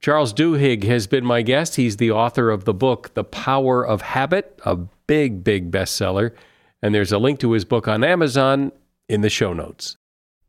Charles 0.00 0.32
Duhigg 0.32 0.84
has 0.84 1.06
been 1.06 1.24
my 1.24 1.42
guest. 1.42 1.76
He's 1.76 1.98
the 1.98 2.10
author 2.10 2.50
of 2.50 2.64
the 2.64 2.74
book 2.74 3.12
The 3.14 3.24
Power 3.24 3.86
of 3.86 4.00
Habit, 4.00 4.58
a 4.64 4.76
big 5.06 5.44
big 5.44 5.70
bestseller, 5.70 6.34
and 6.80 6.94
there's 6.94 7.12
a 7.12 7.18
link 7.18 7.38
to 7.40 7.52
his 7.52 7.66
book 7.66 7.86
on 7.86 8.02
Amazon 8.02 8.72
in 9.06 9.20
the 9.20 9.30
show 9.30 9.52
notes. 9.52 9.96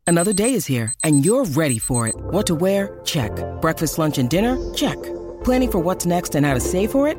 Another 0.06 0.32
day 0.32 0.54
is 0.54 0.64
here 0.64 0.94
and 1.04 1.26
you're 1.26 1.44
ready 1.44 1.78
for 1.78 2.08
it. 2.08 2.14
What 2.16 2.46
to 2.46 2.54
wear? 2.54 2.98
Check. 3.04 3.32
Breakfast, 3.60 3.98
lunch 3.98 4.16
and 4.16 4.30
dinner? 4.30 4.56
Check. 4.72 5.00
Planning 5.44 5.70
for 5.70 5.78
what's 5.78 6.06
next 6.06 6.34
and 6.34 6.46
how 6.46 6.54
to 6.54 6.60
save 6.60 6.90
for 6.90 7.06
it? 7.06 7.18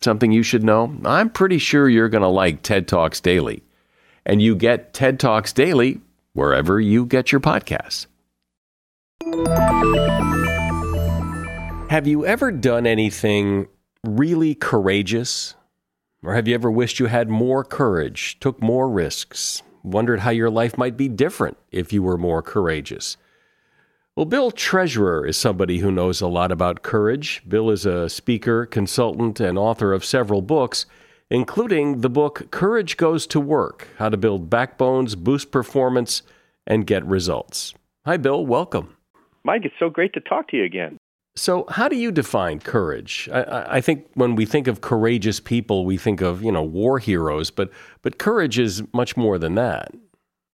something 0.00 0.32
you 0.32 0.42
should 0.42 0.64
know? 0.64 0.96
I'm 1.04 1.30
pretty 1.30 1.58
sure 1.58 1.88
you're 1.88 2.08
going 2.08 2.22
to 2.22 2.28
like 2.28 2.62
TED 2.62 2.88
Talks 2.88 3.20
Daily. 3.20 3.62
And 4.26 4.40
you 4.40 4.56
get 4.56 4.94
TED 4.94 5.20
Talks 5.20 5.52
Daily 5.52 6.00
wherever 6.32 6.80
you 6.80 7.06
get 7.06 7.32
your 7.32 7.40
podcasts. 7.40 8.06
Have 11.90 12.06
you 12.06 12.26
ever 12.26 12.50
done 12.50 12.86
anything 12.86 13.68
really 14.04 14.54
courageous? 14.54 15.54
Or 16.22 16.34
have 16.34 16.48
you 16.48 16.54
ever 16.54 16.70
wished 16.70 16.98
you 16.98 17.06
had 17.06 17.28
more 17.28 17.62
courage, 17.64 18.38
took 18.40 18.62
more 18.62 18.88
risks, 18.88 19.62
wondered 19.82 20.20
how 20.20 20.30
your 20.30 20.50
life 20.50 20.78
might 20.78 20.96
be 20.96 21.08
different 21.08 21.56
if 21.70 21.92
you 21.92 22.02
were 22.02 22.16
more 22.16 22.42
courageous? 22.42 23.16
Well, 24.16 24.26
Bill 24.26 24.52
Treasurer 24.52 25.26
is 25.26 25.36
somebody 25.36 25.78
who 25.78 25.90
knows 25.90 26.20
a 26.20 26.28
lot 26.28 26.52
about 26.52 26.84
courage. 26.84 27.42
Bill 27.48 27.68
is 27.68 27.84
a 27.84 28.08
speaker, 28.08 28.64
consultant, 28.64 29.40
and 29.40 29.58
author 29.58 29.92
of 29.92 30.04
several 30.04 30.40
books, 30.40 30.86
including 31.30 32.00
the 32.00 32.08
book 32.08 32.48
Courage 32.52 32.96
Goes 32.96 33.26
to 33.26 33.40
Work 33.40 33.88
How 33.98 34.08
to 34.10 34.16
Build 34.16 34.48
Backbones, 34.48 35.16
Boost 35.16 35.50
Performance, 35.50 36.22
and 36.64 36.86
Get 36.86 37.04
Results. 37.04 37.74
Hi, 38.06 38.16
Bill. 38.16 38.46
Welcome. 38.46 38.96
Mike, 39.42 39.64
it's 39.64 39.74
so 39.80 39.90
great 39.90 40.12
to 40.12 40.20
talk 40.20 40.46
to 40.50 40.58
you 40.58 40.62
again. 40.62 40.96
So, 41.34 41.66
how 41.68 41.88
do 41.88 41.96
you 41.96 42.12
define 42.12 42.60
courage? 42.60 43.28
I, 43.32 43.78
I, 43.78 43.80
think 43.80 44.06
when 44.14 44.36
we 44.36 44.46
think 44.46 44.68
of 44.68 44.80
courageous 44.80 45.40
people, 45.40 45.84
we 45.84 45.96
think 45.96 46.20
of 46.20 46.40
you 46.44 46.52
know 46.52 46.62
war 46.62 47.00
heroes, 47.00 47.50
but 47.50 47.72
but 48.02 48.18
courage 48.18 48.60
is 48.60 48.84
much 48.92 49.16
more 49.16 49.38
than 49.40 49.56
that 49.56 49.92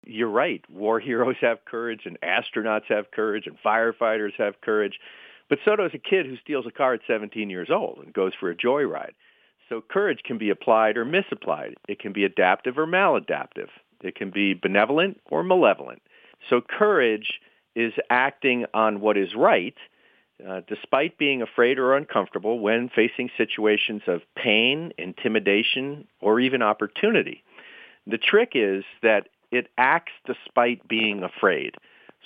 you're 0.10 0.30
right. 0.30 0.64
War 0.70 1.00
heroes 1.00 1.36
have 1.42 1.66
courage, 1.66 2.02
and 2.06 2.18
astronauts 2.22 2.86
have 2.90 3.12
courage, 3.12 3.48
and 3.48 3.58
firefighters 3.66 4.34
have 4.38 4.62
courage. 4.62 5.00
But 5.50 5.60
so 5.66 5.76
does 5.76 5.92
a 5.94 5.98
kid 5.98 6.26
who 6.26 6.38
steals 6.38 6.66
a 6.68 6.72
car 6.72 6.94
at 6.94 7.02
17 7.08 7.50
years 7.50 7.70
old 7.72 8.00
and 8.04 8.14
goes 8.14 8.34
for 8.40 8.52
a 8.52 8.56
joyride. 8.56 9.14
So 9.68 9.82
courage 9.82 10.22
can 10.24 10.38
be 10.38 10.50
applied 10.50 10.98
or 10.98 11.06
misapplied. 11.06 11.76
It 11.88 12.00
can 12.00 12.14
be 12.14 12.24
adaptive 12.24 12.78
or 12.78 12.88
maladaptive. 12.88 13.70
It 14.02 14.16
can 14.16 14.32
be 14.32 14.54
benevolent 14.54 15.20
or 15.30 15.44
malevolent. 15.44 16.02
So 16.50 16.62
courage 16.62 17.40
is 17.76 17.94
acting 18.10 18.66
on 18.74 19.00
what 19.02 19.18
is 19.18 19.36
right 19.36 19.76
uh, 20.48 20.62
despite 20.68 21.18
being 21.18 21.42
afraid 21.42 21.78
or 21.78 21.96
uncomfortable 21.96 22.60
when 22.60 22.90
facing 22.90 23.30
situations 23.38 24.02
of 24.08 24.22
pain, 24.36 24.94
intimidation, 24.98 26.08
or 26.22 26.40
even 26.40 26.62
opportunity. 26.62 27.44
The 28.08 28.18
trick 28.18 28.52
is 28.56 28.84
that 29.04 29.28
it 29.52 29.68
acts 29.78 30.14
despite 30.26 30.88
being 30.88 31.24
afraid. 31.24 31.76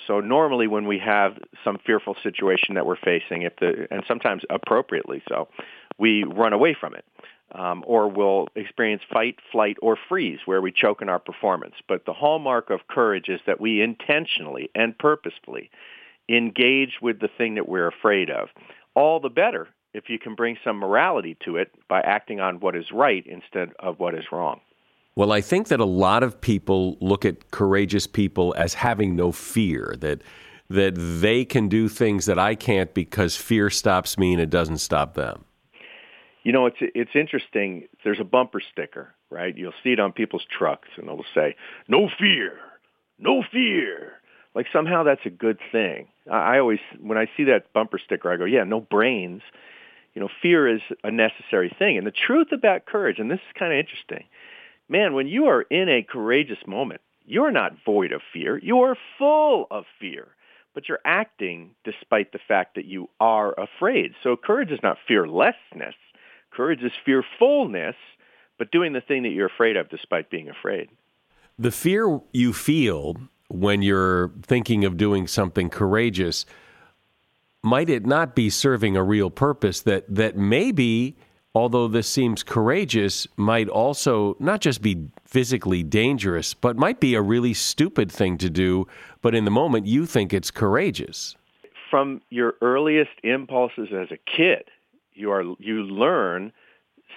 So 0.08 0.20
normally 0.20 0.68
when 0.68 0.88
we 0.88 1.00
have 1.00 1.38
some 1.64 1.78
fearful 1.86 2.16
situation 2.24 2.76
that 2.76 2.86
we're 2.86 2.98
facing, 2.98 3.44
if 3.44 3.56
the, 3.58 3.88
and 3.92 4.04
sometimes 4.08 4.44
appropriately 4.50 5.22
so, 5.30 5.48
we 5.98 6.24
run 6.24 6.54
away 6.54 6.76
from 6.80 6.96
it. 6.96 7.06
Um, 7.52 7.84
or 7.86 8.08
we'll 8.08 8.48
experience 8.56 9.04
fight, 9.12 9.36
flight, 9.52 9.78
or 9.80 9.96
freeze 10.10 10.40
where 10.46 10.60
we 10.60 10.72
choke 10.72 11.04
in 11.04 11.10
our 11.10 11.20
performance. 11.20 11.76
But 11.88 12.04
the 12.06 12.14
hallmark 12.14 12.72
of 12.72 12.88
courage 12.88 13.30
is 13.30 13.42
that 13.46 13.62
we 13.62 13.80
intentionally 13.80 14.72
and 14.74 14.98
purposefully 14.98 15.70
engage 16.28 16.98
with 17.00 17.20
the 17.20 17.28
thing 17.28 17.54
that 17.56 17.70
we're 17.70 17.88
afraid 17.88 18.32
of. 18.32 18.50
All 18.96 19.20
the 19.20 19.30
better 19.30 19.68
if 19.94 20.10
you 20.10 20.20
can 20.20 20.36
bring 20.36 20.58
some 20.64 20.78
morality 20.78 21.38
to 21.46 21.58
it 21.58 21.72
by 21.88 22.02
acting 22.02 22.40
on 22.40 22.60
what 22.60 22.76
is 22.76 22.92
right 22.92 23.26
instead 23.28 23.70
of 23.80 24.00
what 24.00 24.16
is 24.16 24.26
wrong. 24.32 24.60
Well, 25.16 25.32
I 25.32 25.42
think 25.42 25.68
that 25.68 25.80
a 25.80 25.86
lot 25.86 26.24
of 26.24 26.42
people 26.42 26.98
look 27.00 27.24
at 27.24 27.52
courageous 27.52 28.08
people 28.08 28.56
as 28.58 28.74
having 28.74 29.16
no 29.16 29.32
fear, 29.32 29.96
that 30.00 30.22
that 30.70 30.96
they 30.96 31.46
can 31.46 31.68
do 31.68 31.88
things 31.88 32.26
that 32.26 32.40
I 32.40 32.56
can't 32.56 32.92
because 32.96 33.36
fear 33.36 33.70
stops 33.70 34.18
me 34.18 34.34
and 34.34 34.42
it 34.42 34.50
doesn't 34.50 34.80
stop 34.80 35.14
them. 35.14 35.46
You 36.44 36.52
know, 36.52 36.66
it's 36.66 36.78
it's 36.80 37.12
interesting. 37.16 37.88
There's 38.04 38.20
a 38.20 38.26
bumper 38.26 38.60
sticker, 38.72 39.14
right? 39.30 39.56
You'll 39.56 39.74
see 39.84 39.92
it 39.92 40.00
on 40.00 40.12
people's 40.12 40.46
trucks, 40.58 40.90
and 40.98 41.08
it'll 41.08 41.26
say, 41.34 41.56
"No 41.88 42.10
fear, 42.20 42.58
no 43.20 43.44
fear." 43.52 44.14
Like 44.56 44.66
somehow 44.74 45.04
that's 45.04 45.26
a 45.26 45.30
good 45.30 45.60
thing. 45.72 46.08
I, 46.30 46.56
I 46.56 46.60
always, 46.60 46.80
when 47.00 47.18
I 47.18 47.28
see 47.38 47.46
that 47.46 47.72
bumper 47.74 48.00
sticker, 48.04 48.32
I 48.32 48.38
go, 48.38 48.46
"Yeah, 48.46 48.64
no 48.64 48.82
brains." 48.82 49.42
You 50.16 50.22
know, 50.22 50.30
fear 50.42 50.68
is 50.68 50.82
a 51.04 51.10
necessary 51.10 51.74
thing. 51.80 51.98
And 51.98 52.06
the 52.06 52.12
truth 52.12 52.52
about 52.52 52.86
courage, 52.86 53.18
and 53.18 53.32
this 53.32 53.40
is 53.40 53.58
kind 53.58 53.74
of 53.74 53.80
interesting, 53.80 54.26
man, 54.90 55.14
when 55.14 55.28
you 55.28 55.46
are 55.46 55.62
in 55.62 55.90
a 55.90 56.04
courageous 56.04 56.60
moment, 56.68 57.02
you're 57.26 57.52
not 57.52 57.84
void 57.86 58.12
of 58.12 58.22
fear. 58.34 58.58
You're 58.58 58.98
full 59.18 59.68
of 59.72 59.86
fear. 60.00 60.28
But 60.74 60.90
you're 60.90 61.00
acting 61.06 61.72
despite 61.84 62.32
the 62.32 62.40
fact 62.48 62.76
that 62.76 62.86
you 62.86 63.10
are 63.20 63.54
afraid. 63.60 64.14
So 64.24 64.36
courage 64.36 64.72
is 64.72 64.80
not 64.82 64.98
fearlessness. 65.08 65.96
Courage 66.52 66.82
is 66.82 66.92
fearfulness, 67.06 67.96
but 68.58 68.72
doing 68.72 68.94
the 68.94 69.02
thing 69.02 69.24
that 69.24 69.30
you're 69.30 69.48
afraid 69.48 69.78
of 69.78 69.90
despite 69.90 70.30
being 70.30 70.50
afraid. 70.50 70.90
The 71.60 71.72
fear 71.72 72.20
you 72.32 72.54
feel 72.54 73.18
when 73.50 73.84
you're 73.84 74.32
thinking 74.42 74.84
of 74.84 74.98
doing 74.98 75.28
something 75.28 75.70
courageous, 75.70 76.46
might 77.62 77.90
it 77.90 78.06
not 78.06 78.36
be 78.36 78.50
serving 78.50 78.98
a 78.98 79.04
real 79.04 79.30
purpose 79.30 79.82
that, 79.82 80.06
that 80.14 80.36
maybe 80.36 81.16
although 81.56 81.88
this 81.88 82.08
seems 82.08 82.44
courageous, 82.44 83.28
might 83.38 83.70
also 83.70 84.36
not 84.40 84.62
just 84.62 84.82
be 84.82 85.08
physically 85.26 85.84
dangerous, 85.84 86.54
but 86.54 86.78
might 86.78 87.00
be 87.00 87.16
a 87.16 87.22
really 87.22 87.54
stupid 87.54 88.12
thing 88.12 88.38
to 88.40 88.50
do, 88.50 88.88
but 89.22 89.36
in 89.36 89.46
the 89.46 89.52
moment 89.52 89.86
you 89.86 90.06
think 90.06 90.34
it's 90.34 90.52
courageous. 90.52 91.36
From 91.90 92.22
your 92.30 92.56
earliest 92.62 93.12
impulses 93.24 93.90
as 93.94 94.10
a 94.12 94.18
kid, 94.18 94.64
you 95.14 95.32
are 95.32 95.44
you 95.60 95.84
learn 95.84 96.52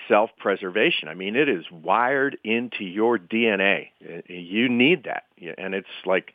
self-preservation. 0.09 1.09
I 1.09 1.15
mean, 1.15 1.35
it 1.35 1.49
is 1.49 1.65
wired 1.71 2.37
into 2.45 2.85
your 2.85 3.19
DNA. 3.19 3.89
You 4.29 4.69
need 4.69 5.05
that. 5.05 5.25
And 5.57 5.75
it's 5.75 5.89
like 6.05 6.35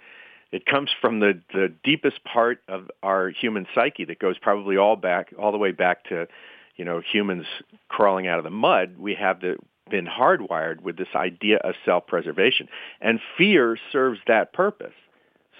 it 0.52 0.66
comes 0.66 0.90
from 1.00 1.20
the 1.20 1.40
the 1.54 1.72
deepest 1.84 2.24
part 2.24 2.62
of 2.68 2.90
our 3.04 3.30
human 3.30 3.68
psyche 3.76 4.06
that 4.06 4.18
goes 4.18 4.40
probably 4.40 4.76
all 4.76 4.96
back 4.96 5.34
all 5.38 5.52
the 5.52 5.60
way 5.60 5.72
back 5.72 6.04
to 6.06 6.28
you 6.76 6.86
know, 6.86 7.02
humans 7.02 7.46
crawling 7.90 8.28
out 8.28 8.38
of 8.38 8.44
the 8.44 8.50
mud, 8.50 8.96
we 8.98 9.16
have 9.16 9.42
the, 9.42 9.58
been 9.90 10.08
hardwired 10.08 10.82
with 10.82 10.98
this 10.98 11.10
idea 11.16 11.58
of 11.58 11.76
self-preservation. 11.86 12.68
And 13.00 13.20
fear 13.38 13.78
serves 13.92 14.20
that 14.28 14.54
purpose. 14.54 14.94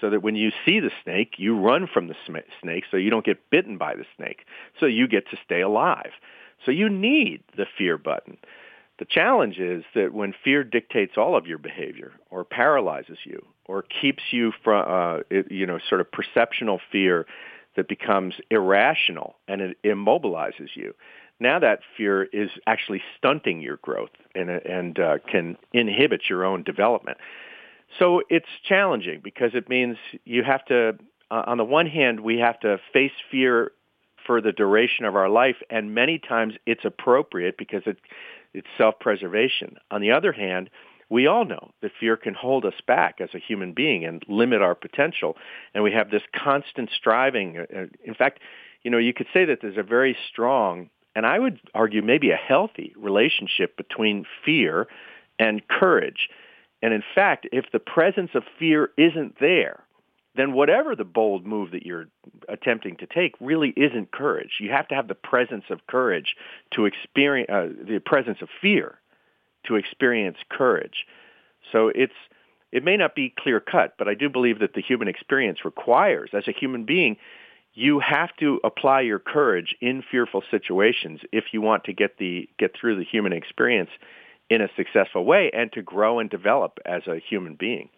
So 0.00 0.10
that 0.10 0.22
when 0.22 0.34
you 0.34 0.50
see 0.64 0.80
the 0.80 0.90
snake, 1.04 1.34
you 1.36 1.56
run 1.56 1.86
from 1.86 2.08
the 2.08 2.16
sm- 2.26 2.38
snake 2.60 2.84
so 2.90 2.96
you 2.96 3.08
don't 3.08 3.24
get 3.24 3.50
bitten 3.50 3.78
by 3.78 3.94
the 3.94 4.04
snake. 4.16 4.40
So 4.80 4.86
you 4.86 5.06
get 5.06 5.30
to 5.30 5.36
stay 5.44 5.60
alive. 5.60 6.10
So 6.66 6.72
you 6.72 6.88
need 6.88 7.44
the 7.56 7.66
fear 7.78 7.98
button. 7.98 8.38
The 8.98 9.04
challenge 9.04 9.58
is 9.58 9.84
that 9.94 10.12
when 10.12 10.34
fear 10.44 10.64
dictates 10.64 11.12
all 11.16 11.36
of 11.36 11.46
your 11.46 11.58
behavior 11.58 12.12
or 12.30 12.44
paralyzes 12.44 13.18
you 13.24 13.44
or 13.64 13.82
keeps 13.82 14.22
you 14.32 14.52
from, 14.62 14.84
uh, 14.88 15.20
you 15.48 15.66
know, 15.66 15.78
sort 15.88 16.00
of 16.00 16.10
perceptional 16.10 16.80
fear 16.90 17.26
that 17.76 17.88
becomes 17.88 18.34
irrational 18.50 19.36
and 19.48 19.60
it 19.60 19.76
immobilizes 19.84 20.70
you. 20.74 20.94
Now 21.40 21.58
that 21.58 21.80
fear 21.96 22.24
is 22.24 22.50
actually 22.66 23.02
stunting 23.18 23.60
your 23.60 23.78
growth 23.78 24.10
and, 24.34 24.50
and 24.50 24.98
uh, 24.98 25.18
can 25.30 25.56
inhibit 25.72 26.22
your 26.28 26.44
own 26.44 26.62
development. 26.62 27.18
So 27.98 28.22
it's 28.28 28.46
challenging 28.68 29.20
because 29.22 29.50
it 29.54 29.68
means 29.68 29.96
you 30.24 30.42
have 30.44 30.64
to, 30.66 30.98
uh, 31.30 31.42
on 31.46 31.58
the 31.58 31.64
one 31.64 31.86
hand, 31.86 32.20
we 32.20 32.38
have 32.38 32.60
to 32.60 32.78
face 32.92 33.12
fear 33.30 33.72
for 34.26 34.40
the 34.40 34.52
duration 34.52 35.04
of 35.04 35.16
our 35.16 35.28
life, 35.28 35.56
and 35.68 35.94
many 35.94 36.18
times 36.18 36.54
it's 36.64 36.84
appropriate 36.84 37.58
because 37.58 37.82
it, 37.86 37.98
it's 38.54 38.68
self-preservation. 38.78 39.76
On 39.90 40.00
the 40.00 40.12
other 40.12 40.32
hand, 40.32 40.70
we 41.12 41.26
all 41.26 41.44
know 41.44 41.72
that 41.82 41.92
fear 42.00 42.16
can 42.16 42.32
hold 42.32 42.64
us 42.64 42.80
back 42.86 43.20
as 43.20 43.28
a 43.34 43.38
human 43.38 43.74
being 43.74 44.02
and 44.06 44.22
limit 44.28 44.62
our 44.62 44.74
potential. 44.74 45.36
And 45.74 45.84
we 45.84 45.92
have 45.92 46.10
this 46.10 46.22
constant 46.34 46.88
striving. 46.96 47.58
Uh, 47.58 47.80
uh, 47.80 47.86
in 48.02 48.14
fact, 48.14 48.40
you 48.82 48.90
know, 48.90 48.96
you 48.96 49.12
could 49.12 49.26
say 49.34 49.44
that 49.44 49.58
there's 49.60 49.76
a 49.76 49.82
very 49.82 50.16
strong, 50.32 50.88
and 51.14 51.26
I 51.26 51.38
would 51.38 51.60
argue 51.74 52.00
maybe 52.00 52.30
a 52.30 52.36
healthy 52.36 52.94
relationship 52.96 53.76
between 53.76 54.24
fear 54.42 54.86
and 55.38 55.60
courage. 55.68 56.30
And 56.80 56.94
in 56.94 57.02
fact, 57.14 57.46
if 57.52 57.66
the 57.72 57.78
presence 57.78 58.30
of 58.34 58.44
fear 58.58 58.88
isn't 58.96 59.38
there, 59.38 59.84
then 60.34 60.54
whatever 60.54 60.96
the 60.96 61.04
bold 61.04 61.46
move 61.46 61.72
that 61.72 61.84
you're 61.84 62.06
attempting 62.48 62.96
to 62.96 63.06
take 63.06 63.34
really 63.38 63.74
isn't 63.76 64.12
courage. 64.12 64.52
You 64.60 64.70
have 64.70 64.88
to 64.88 64.94
have 64.94 65.08
the 65.08 65.14
presence 65.14 65.64
of 65.68 65.86
courage 65.86 66.36
to 66.70 66.86
experience 66.86 67.50
uh, 67.52 67.68
the 67.86 67.98
presence 67.98 68.38
of 68.40 68.48
fear 68.62 68.98
to 69.66 69.76
experience 69.76 70.38
courage. 70.50 71.06
So 71.70 71.88
it's 71.88 72.12
it 72.72 72.84
may 72.84 72.96
not 72.96 73.14
be 73.14 73.34
clear 73.38 73.60
cut, 73.60 73.94
but 73.98 74.08
I 74.08 74.14
do 74.14 74.30
believe 74.30 74.60
that 74.60 74.72
the 74.74 74.80
human 74.80 75.06
experience 75.06 75.58
requires, 75.64 76.30
as 76.32 76.48
a 76.48 76.52
human 76.52 76.84
being, 76.84 77.18
you 77.74 78.00
have 78.00 78.34
to 78.40 78.60
apply 78.64 79.02
your 79.02 79.18
courage 79.18 79.74
in 79.80 80.02
fearful 80.10 80.42
situations 80.50 81.20
if 81.32 81.44
you 81.52 81.60
want 81.60 81.84
to 81.84 81.92
get 81.92 82.18
the 82.18 82.48
get 82.58 82.72
through 82.78 82.96
the 82.96 83.04
human 83.04 83.32
experience 83.32 83.90
in 84.50 84.60
a 84.60 84.68
successful 84.76 85.24
way 85.24 85.50
and 85.54 85.72
to 85.72 85.82
grow 85.82 86.18
and 86.18 86.28
develop 86.28 86.78
as 86.84 87.06
a 87.06 87.18
human 87.18 87.54
being. 87.54 87.88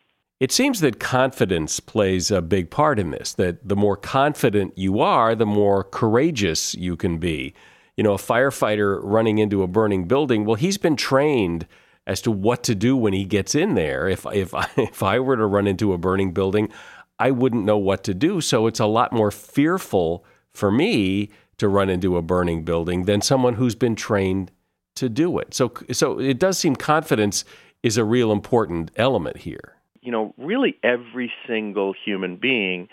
It 0.40 0.52
seems 0.52 0.80
that 0.80 1.00
confidence 1.00 1.80
plays 1.80 2.30
a 2.30 2.42
big 2.42 2.70
part 2.70 2.98
in 2.98 3.10
this, 3.10 3.34
that 3.34 3.66
the 3.66 3.76
more 3.76 3.96
confident 3.96 4.76
you 4.76 5.00
are, 5.00 5.34
the 5.34 5.46
more 5.46 5.84
courageous 5.84 6.74
you 6.74 6.96
can 6.96 7.18
be. 7.18 7.54
You 7.96 8.04
know, 8.04 8.14
a 8.14 8.18
firefighter 8.18 9.00
running 9.02 9.38
into 9.38 9.62
a 9.62 9.66
burning 9.66 10.04
building, 10.04 10.44
well, 10.44 10.56
he's 10.56 10.78
been 10.78 10.96
trained 10.96 11.66
as 12.06 12.20
to 12.22 12.30
what 12.30 12.62
to 12.64 12.74
do 12.74 12.96
when 12.96 13.12
he 13.12 13.24
gets 13.24 13.54
in 13.54 13.74
there. 13.74 14.08
If, 14.08 14.26
if, 14.32 14.54
I, 14.54 14.68
if 14.76 15.02
I 15.02 15.18
were 15.18 15.36
to 15.36 15.46
run 15.46 15.66
into 15.66 15.92
a 15.92 15.98
burning 15.98 16.32
building, 16.32 16.70
I 17.18 17.30
wouldn't 17.30 17.64
know 17.64 17.78
what 17.78 18.04
to 18.04 18.14
do. 18.14 18.40
So 18.40 18.66
it's 18.66 18.80
a 18.80 18.86
lot 18.86 19.12
more 19.12 19.30
fearful 19.30 20.24
for 20.52 20.70
me 20.70 21.30
to 21.58 21.68
run 21.68 21.88
into 21.88 22.16
a 22.16 22.22
burning 22.22 22.64
building 22.64 23.04
than 23.04 23.20
someone 23.20 23.54
who's 23.54 23.76
been 23.76 23.94
trained 23.94 24.50
to 24.96 25.08
do 25.08 25.38
it. 25.38 25.54
So, 25.54 25.72
so 25.92 26.18
it 26.18 26.38
does 26.38 26.58
seem 26.58 26.76
confidence 26.76 27.44
is 27.82 27.96
a 27.96 28.04
real 28.04 28.32
important 28.32 28.90
element 28.96 29.38
here 29.38 29.74
you 30.04 30.12
know, 30.12 30.34
really 30.36 30.76
every 30.82 31.32
single 31.48 31.94
human 32.04 32.36
being 32.36 32.88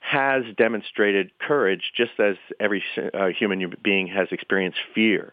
has 0.00 0.44
demonstrated 0.56 1.30
courage 1.38 1.92
just 1.96 2.18
as 2.18 2.36
every 2.58 2.82
uh, 3.14 3.26
human 3.28 3.74
being 3.82 4.06
has 4.08 4.28
experienced 4.32 4.78
fear. 4.94 5.32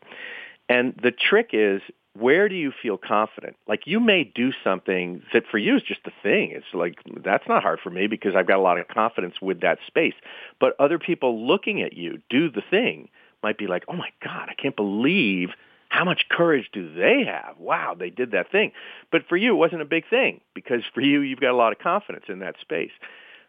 And 0.69 0.93
the 1.01 1.11
trick 1.11 1.49
is, 1.53 1.81
where 2.13 2.49
do 2.49 2.55
you 2.55 2.71
feel 2.81 2.97
confident? 2.97 3.55
Like 3.67 3.81
you 3.85 3.99
may 3.99 4.23
do 4.23 4.51
something 4.63 5.21
that 5.33 5.43
for 5.49 5.57
you 5.57 5.77
is 5.77 5.83
just 5.83 6.01
a 6.05 6.11
thing. 6.21 6.51
It's 6.51 6.65
like, 6.73 6.99
that's 7.23 7.47
not 7.47 7.63
hard 7.63 7.79
for 7.81 7.89
me 7.89 8.07
because 8.07 8.35
I've 8.35 8.47
got 8.47 8.57
a 8.57 8.61
lot 8.61 8.79
of 8.79 8.87
confidence 8.87 9.35
with 9.41 9.61
that 9.61 9.79
space. 9.87 10.15
But 10.59 10.75
other 10.79 10.99
people 10.99 11.47
looking 11.47 11.81
at 11.81 11.93
you 11.93 12.19
do 12.29 12.49
the 12.51 12.63
thing 12.69 13.09
might 13.43 13.57
be 13.57 13.67
like, 13.67 13.83
oh 13.87 13.95
my 13.95 14.09
God, 14.23 14.49
I 14.49 14.55
can't 14.55 14.75
believe 14.75 15.49
how 15.89 16.03
much 16.03 16.25
courage 16.29 16.69
do 16.73 16.93
they 16.93 17.23
have? 17.23 17.57
Wow, 17.57 17.95
they 17.97 18.09
did 18.09 18.31
that 18.31 18.51
thing. 18.51 18.71
But 19.11 19.23
for 19.29 19.37
you, 19.37 19.53
it 19.53 19.57
wasn't 19.57 19.81
a 19.81 19.85
big 19.85 20.09
thing 20.09 20.41
because 20.53 20.81
for 20.93 21.01
you, 21.01 21.21
you've 21.21 21.39
got 21.39 21.51
a 21.51 21.55
lot 21.55 21.71
of 21.71 21.79
confidence 21.79 22.25
in 22.27 22.39
that 22.39 22.55
space. 22.59 22.91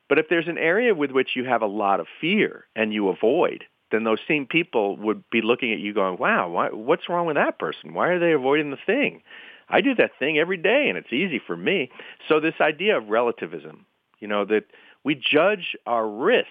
But 0.08 0.18
if 0.18 0.28
there's 0.28 0.48
an 0.48 0.58
area 0.58 0.94
with 0.94 1.10
which 1.10 1.30
you 1.36 1.44
have 1.44 1.62
a 1.62 1.66
lot 1.66 2.00
of 2.00 2.06
fear 2.20 2.64
and 2.74 2.92
you 2.92 3.08
avoid, 3.08 3.64
then 3.90 4.04
those 4.04 4.18
same 4.26 4.46
people 4.46 4.96
would 4.96 5.22
be 5.30 5.40
looking 5.42 5.72
at 5.72 5.78
you 5.78 5.94
going, 5.94 6.18
wow, 6.18 6.48
why, 6.48 6.68
what's 6.68 7.08
wrong 7.08 7.26
with 7.26 7.36
that 7.36 7.58
person? 7.58 7.94
Why 7.94 8.08
are 8.08 8.18
they 8.18 8.32
avoiding 8.32 8.70
the 8.70 8.78
thing? 8.84 9.22
I 9.68 9.80
do 9.80 9.94
that 9.96 10.12
thing 10.18 10.38
every 10.38 10.56
day 10.56 10.86
and 10.88 10.96
it's 10.96 11.12
easy 11.12 11.40
for 11.44 11.56
me. 11.56 11.90
So 12.28 12.40
this 12.40 12.54
idea 12.60 12.96
of 12.96 13.08
relativism, 13.08 13.86
you 14.18 14.28
know, 14.28 14.44
that 14.46 14.64
we 15.04 15.14
judge 15.14 15.76
our 15.86 16.08
risks 16.08 16.48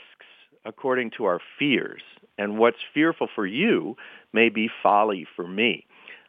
according 0.66 1.12
to 1.18 1.26
our 1.26 1.40
fears. 1.58 2.02
And 2.38 2.58
what's 2.58 2.78
fearful 2.94 3.28
for 3.34 3.46
you 3.46 3.98
may 4.34 4.50
be 4.50 4.70
folly 4.84 5.26
for 5.36 5.48
me. 5.48 5.86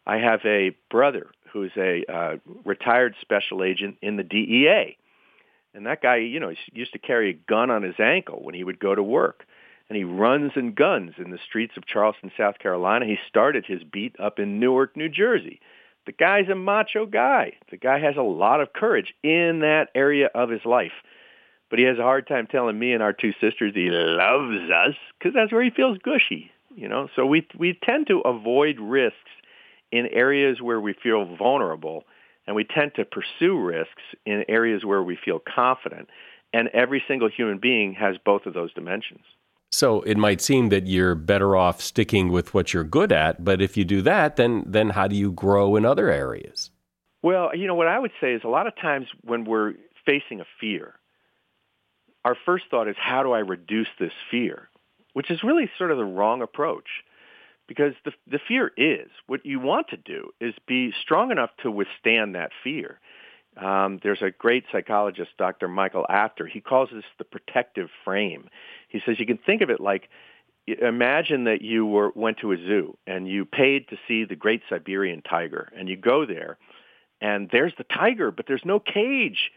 I 0.06 0.16
have 0.16 0.40
a 0.44 0.74
brother 0.90 1.30
who's 1.52 1.72
a 1.76 2.04
uh, 2.10 2.36
retired 2.64 3.14
special 3.20 3.62
agent 3.62 3.96
in 4.02 4.16
the 4.16 4.22
DEA. 4.22 4.96
And 5.78 5.86
that 5.86 6.02
guy, 6.02 6.16
you 6.16 6.40
know, 6.40 6.50
he 6.50 6.56
used 6.72 6.92
to 6.92 6.98
carry 6.98 7.30
a 7.30 7.50
gun 7.50 7.70
on 7.70 7.82
his 7.82 7.98
ankle 7.98 8.42
when 8.42 8.54
he 8.54 8.64
would 8.64 8.78
go 8.78 8.94
to 8.94 9.02
work. 9.02 9.44
And 9.88 9.96
he 9.96 10.04
runs 10.04 10.52
and 10.54 10.74
guns 10.74 11.12
in 11.16 11.30
the 11.30 11.38
streets 11.48 11.78
of 11.78 11.86
Charleston, 11.86 12.30
South 12.36 12.58
Carolina. 12.58 13.06
He 13.06 13.16
started 13.26 13.64
his 13.64 13.82
beat 13.84 14.14
up 14.20 14.38
in 14.38 14.60
Newark, 14.60 14.96
New 14.96 15.08
Jersey. 15.08 15.60
The 16.04 16.12
guy's 16.12 16.48
a 16.48 16.54
macho 16.54 17.06
guy. 17.06 17.54
The 17.70 17.78
guy 17.78 17.98
has 18.00 18.16
a 18.16 18.22
lot 18.22 18.60
of 18.60 18.74
courage 18.74 19.14
in 19.22 19.60
that 19.60 19.88
area 19.94 20.28
of 20.34 20.50
his 20.50 20.64
life. 20.66 20.92
But 21.70 21.78
he 21.78 21.86
has 21.86 21.98
a 21.98 22.02
hard 22.02 22.26
time 22.26 22.46
telling 22.46 22.78
me 22.78 22.92
and 22.92 23.02
our 23.02 23.14
two 23.14 23.32
sisters 23.40 23.72
he 23.74 23.88
loves 23.90 24.70
us 24.70 24.96
because 25.18 25.32
that's 25.34 25.52
where 25.52 25.62
he 25.62 25.70
feels 25.70 25.98
gushy 25.98 26.50
you 26.78 26.88
know. 26.88 27.08
So 27.16 27.26
we 27.26 27.46
we 27.58 27.78
tend 27.82 28.06
to 28.06 28.20
avoid 28.20 28.78
risks 28.78 29.18
in 29.90 30.06
areas 30.06 30.60
where 30.60 30.80
we 30.80 30.92
feel 30.92 31.24
vulnerable, 31.36 32.04
and 32.48 32.56
we 32.56 32.64
tend 32.64 32.92
to 32.96 33.04
pursue 33.04 33.61
risks 33.61 34.02
in 34.26 34.42
areas 34.48 34.84
where 34.84 35.02
we 35.02 35.16
feel 35.22 35.38
confident. 35.38 36.08
And 36.52 36.68
every 36.68 37.04
single 37.06 37.28
human 37.28 37.58
being 37.58 37.92
has 37.92 38.16
both 38.24 38.46
of 38.46 38.54
those 38.54 38.72
dimensions. 38.72 39.20
So 39.70 40.00
it 40.00 40.16
might 40.16 40.40
seem 40.40 40.70
that 40.70 40.87
you're 40.87 41.14
better 41.14 41.54
off 41.54 41.82
sticking 41.82 42.30
with 42.30 42.54
what 42.54 42.72
you're 42.72 42.84
good 42.84 43.12
at, 43.12 43.44
but 43.44 43.61
if 43.61 43.76
you 43.76 43.84
do 43.84 44.00
that, 44.02 44.37
then 44.37 44.64
then 44.66 44.88
how 44.90 45.06
do 45.06 45.14
you 45.14 45.30
grow 45.30 45.76
in 45.76 45.84
other 45.84 46.11
areas? 46.11 46.70
Well, 47.22 47.54
you 47.54 47.66
know 47.66 47.74
what 47.74 47.87
I 47.87 47.98
would 47.98 48.12
say 48.18 48.32
is 48.32 48.42
a 48.44 48.48
lot 48.48 48.66
of 48.66 48.74
times 48.76 49.08
when 49.22 49.44
we're 49.44 49.74
facing 50.06 50.40
a 50.40 50.46
fear, 50.58 50.94
our 52.24 52.37
first 52.46 52.64
thought 52.70 52.88
is 52.88 52.96
how 52.98 53.22
do 53.22 53.32
I 53.32 53.40
reduce 53.40 53.88
this 54.00 54.12
fear? 54.30 54.70
which 55.18 55.32
is 55.32 55.42
really 55.42 55.68
sort 55.76 55.90
of 55.90 55.98
the 55.98 56.04
wrong 56.04 56.42
approach 56.42 56.87
because 57.68 57.92
the, 58.04 58.12
the 58.26 58.40
fear 58.48 58.72
is 58.76 59.09
what 59.26 59.46
you 59.46 59.61
want 59.61 59.88
to 59.88 59.96
do 59.96 60.31
is 60.40 60.54
be 60.66 60.92
strong 61.02 61.31
enough 61.31 61.50
to 61.62 61.70
withstand 61.70 62.35
that 62.35 62.50
fear. 62.64 62.98
Um, 63.57 64.00
there's 64.02 64.22
a 64.22 64.31
great 64.31 64.64
psychologist, 64.72 65.31
Dr. 65.38 65.68
Michael 65.68 66.07
Apter. 66.09 66.46
He 66.46 66.61
calls 66.61 66.88
this 66.92 67.04
the 67.18 67.24
protective 67.24 67.88
frame. 68.04 68.48
He 68.88 69.00
says 69.04 69.20
you 69.20 69.26
can 69.26 69.38
think 69.38 69.62
of 69.62 69.70
it 69.70 69.81
like 69.81 70.09
imagine 70.66 71.44
that 71.44 71.62
you 71.62 71.87
were 71.87 72.12
went 72.14 72.38
to 72.38 72.52
a 72.52 72.57
zoo 72.57 72.96
and 73.07 73.26
you 73.26 73.44
paid 73.44 73.88
to 73.88 73.96
see 74.07 74.24
the 74.24 74.37
great 74.37 74.62
Siberian 74.68 75.22
tiger, 75.22 75.70
and 75.76 75.88
you 75.88 75.96
go 75.96 76.26
there, 76.26 76.59
and 77.20 77.48
there's 77.50 77.72
the 77.78 77.85
tiger, 77.85 78.31
but 78.31 78.46
there's 78.46 78.64
no 78.64 78.81
cage. 78.81 79.50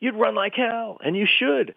You'd 0.00 0.14
run 0.14 0.34
like 0.34 0.54
hell, 0.54 0.98
and 1.04 1.16
you 1.16 1.26
should. 1.26 1.74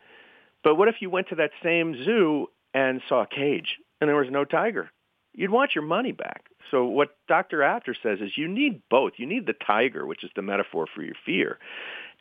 But 0.63 0.75
what 0.75 0.87
if 0.87 0.95
you 1.01 1.09
went 1.09 1.29
to 1.29 1.35
that 1.35 1.51
same 1.61 2.03
zoo 2.05 2.47
and 2.73 3.01
saw 3.07 3.23
a 3.23 3.27
cage 3.27 3.77
and 4.01 4.09
there 4.09 4.15
was 4.15 4.29
no 4.29 4.45
tiger. 4.45 4.91
You'd 5.33 5.51
want 5.51 5.75
your 5.75 5.83
money 5.83 6.11
back. 6.11 6.45
So 6.71 6.85
what 6.85 7.15
Dr. 7.27 7.63
Apter 7.63 7.95
says 8.01 8.19
is 8.21 8.37
you 8.37 8.47
need 8.47 8.81
both. 8.89 9.13
You 9.17 9.25
need 9.25 9.45
the 9.45 9.53
tiger, 9.53 10.05
which 10.05 10.23
is 10.23 10.31
the 10.35 10.41
metaphor 10.41 10.87
for 10.93 11.01
your 11.01 11.15
fear. 11.25 11.59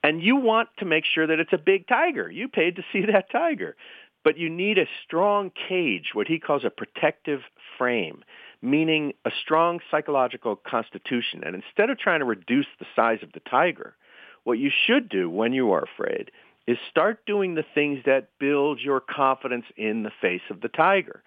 And 0.03 0.23
you 0.23 0.37
want 0.37 0.69
to 0.79 0.85
make 0.85 1.05
sure 1.05 1.27
that 1.27 1.39
it's 1.39 1.53
a 1.53 1.59
big 1.59 1.87
tiger. 1.87 2.31
You 2.31 2.49
paid 2.49 2.77
to 2.77 2.83
see 2.93 3.07
that 3.07 3.31
tiger. 3.31 3.77
But 4.25 4.39
you 4.39 4.49
need 4.49 4.79
a 4.79 4.87
strong 5.05 5.51
cage, 5.69 6.11
what 6.13 6.29
he 6.29 6.39
calls 6.39 6.65
a 6.65 6.71
protective 6.71 7.41
frame, 7.77 8.23
meaning 8.61 9.15
a 9.25 9.31
strong 9.43 9.81
psychological 9.91 10.55
constitution. 10.55 11.43
And 11.45 11.57
instead 11.57 11.91
of 11.91 11.99
trying 11.99 12.21
to 12.21 12.25
reduce 12.25 12.67
the 12.79 12.87
size 12.95 13.19
of 13.23 13.33
the 13.33 13.41
tiger, 13.41 13.97
what 14.45 14.59
you 14.59 14.71
should 14.87 15.09
do 15.09 15.29
when 15.29 15.53
you 15.53 15.73
are 15.73 15.83
afraid 15.83 16.31
is 16.67 16.79
start 16.89 17.27
doing 17.27 17.55
the 17.55 17.65
things 17.75 18.01
that 18.07 18.29
build 18.39 18.81
your 18.81 19.01
confidence 19.01 19.65
in 19.77 20.05
the 20.05 20.13
face 20.21 20.43
of 20.51 20.61
the 20.61 20.69
tiger. 20.69 21.23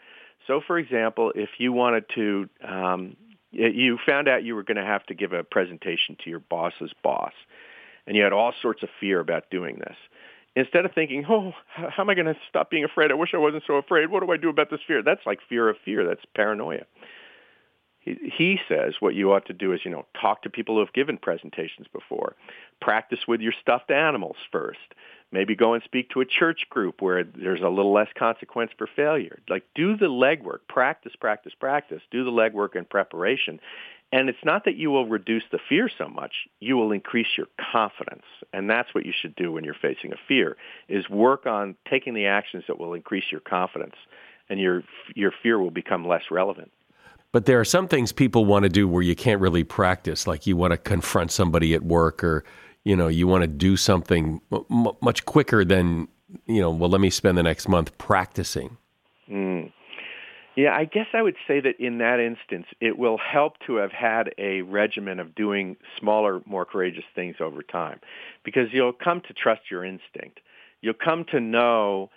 So, 0.47 0.61
for 0.65 0.77
example, 0.77 1.31
if 1.35 1.49
you 1.57 1.71
wanted 1.73 2.05
to, 2.15 2.49
um, 2.67 3.15
you 3.51 3.97
found 4.05 4.27
out 4.27 4.43
you 4.43 4.55
were 4.55 4.63
going 4.63 4.77
to 4.77 4.85
have 4.85 5.05
to 5.07 5.15
give 5.15 5.33
a 5.33 5.43
presentation 5.43 6.17
to 6.23 6.29
your 6.29 6.39
boss's 6.39 6.91
boss, 7.03 7.33
and 8.05 8.15
you 8.15 8.23
had 8.23 8.33
all 8.33 8.53
sorts 8.61 8.83
of 8.83 8.89
fear 8.99 9.19
about 9.19 9.49
doing 9.49 9.77
this. 9.79 9.95
Instead 10.57 10.85
of 10.85 10.93
thinking, 10.93 11.25
oh, 11.27 11.51
how 11.67 12.03
am 12.03 12.09
I 12.09 12.13
going 12.13 12.27
to 12.27 12.37
stop 12.47 12.69
being 12.69 12.85
afraid? 12.85 13.11
I 13.11 13.15
wish 13.15 13.31
I 13.33 13.37
wasn't 13.37 13.63
so 13.67 13.75
afraid. 13.75 14.09
What 14.09 14.23
do 14.23 14.31
I 14.31 14.37
do 14.37 14.49
about 14.49 14.69
this 14.69 14.79
fear? 14.87 15.03
That's 15.03 15.25
like 15.25 15.39
fear 15.49 15.67
of 15.67 15.75
fear. 15.83 16.07
That's 16.07 16.23
paranoia. 16.33 16.85
He, 18.05 18.59
says 18.69 18.95
what 18.99 19.15
you 19.15 19.33
ought 19.33 19.47
to 19.47 19.53
do 19.53 19.73
is, 19.73 19.81
you 19.83 19.89
know, 19.89 20.05
talk 20.19 20.43
to 20.43 20.49
people 20.49 20.75
who 20.75 20.79
have 20.79 20.93
given 20.93 21.17
presentations 21.17 21.87
before. 21.91 22.35
Practice 22.79 23.21
with 23.27 23.41
your 23.41 23.53
stuffed 23.61 23.89
animals 23.89 24.37
first 24.51 24.93
Maybe 25.35 25.53
go 25.53 25.73
and 25.73 25.83
speak 25.83 26.11
to 26.11 26.21
a 26.21 26.25
church 26.25 26.65
group 26.69 27.01
where 27.01 27.23
there's 27.23 27.61
a 27.61 27.67
little 27.67 27.91
less 27.91 28.07
consequence 28.17 28.71
for 28.77 28.87
failure. 28.87 29.39
Like 29.49 29.63
do 29.75 29.97
the 29.97 30.05
legwork, 30.05 30.59
practice, 30.69 31.13
practice, 31.19 31.53
practice, 31.59 32.01
do 32.11 32.23
the 32.23 32.31
legwork 32.31 32.75
in 32.75 32.85
preparation. 32.85 33.59
And 34.13 34.29
it's 34.29 34.45
not 34.45 34.63
that 34.63 34.77
you 34.77 34.91
will 34.91 35.07
reduce 35.07 35.43
the 35.51 35.59
fear 35.67 35.89
so 35.89 36.07
much, 36.07 36.47
you 36.61 36.77
will 36.77 36.93
increase 36.93 37.27
your 37.37 37.47
confidence. 37.73 38.23
And 38.53 38.69
that's 38.69 38.93
what 38.93 39.05
you 39.05 39.11
should 39.19 39.35
do 39.35 39.51
when 39.51 39.65
you're 39.65 39.73
facing 39.73 40.13
a 40.13 40.17
fear, 40.27 40.55
is 40.87 41.09
work 41.09 41.45
on 41.45 41.75
taking 41.89 42.13
the 42.13 42.27
actions 42.27 42.63
that 42.67 42.79
will 42.79 42.93
increase 42.93 43.25
your 43.29 43.41
confidence 43.41 43.95
and 44.47 44.59
your 44.59 44.83
your 45.15 45.33
fear 45.43 45.59
will 45.59 45.71
become 45.71 46.07
less 46.07 46.23
relevant. 46.31 46.71
But 47.35 47.47
there 47.47 47.59
are 47.59 47.65
some 47.65 47.89
things 47.89 48.13
people 48.13 48.45
want 48.45 48.63
to 48.63 48.69
do 48.69 48.87
where 48.87 49.01
you 49.01 49.13
can't 49.13 49.41
really 49.41 49.65
practice, 49.65 50.25
like 50.25 50.47
you 50.47 50.55
want 50.55 50.71
to 50.71 50.77
confront 50.77 51.31
somebody 51.31 51.73
at 51.73 51.83
work 51.83 52.23
or 52.23 52.45
you 52.85 52.95
know, 52.95 53.09
you 53.09 53.27
want 53.27 53.41
to 53.41 53.47
do 53.49 53.75
something 53.75 54.39
m- 54.53 54.87
much 55.01 55.25
quicker 55.25 55.65
than, 55.65 56.07
you 56.45 56.61
know, 56.61 56.71
well, 56.71 56.89
let 56.89 57.01
me 57.01 57.09
spend 57.09 57.37
the 57.37 57.43
next 57.43 57.67
month 57.67 57.97
practicing. 57.97 58.77
Mm. 59.29 59.73
Yeah, 60.55 60.77
I 60.77 60.85
guess 60.85 61.07
I 61.13 61.21
would 61.21 61.35
say 61.45 61.59
that 61.59 61.77
in 61.77 61.97
that 61.97 62.21
instance, 62.21 62.67
it 62.79 62.97
will 62.97 63.17
help 63.17 63.55
to 63.67 63.75
have 63.75 63.91
had 63.91 64.33
a 64.37 64.61
regimen 64.61 65.19
of 65.19 65.35
doing 65.35 65.75
smaller, 65.99 66.41
more 66.45 66.63
courageous 66.63 67.03
things 67.15 67.35
over 67.41 67.61
time 67.63 67.99
because 68.45 68.69
you'll 68.71 68.93
come 68.93 69.19
to 69.27 69.33
trust 69.33 69.63
your 69.69 69.83
instinct. 69.83 70.39
You'll 70.79 70.93
come 70.93 71.25
to 71.31 71.41
know, 71.41 72.11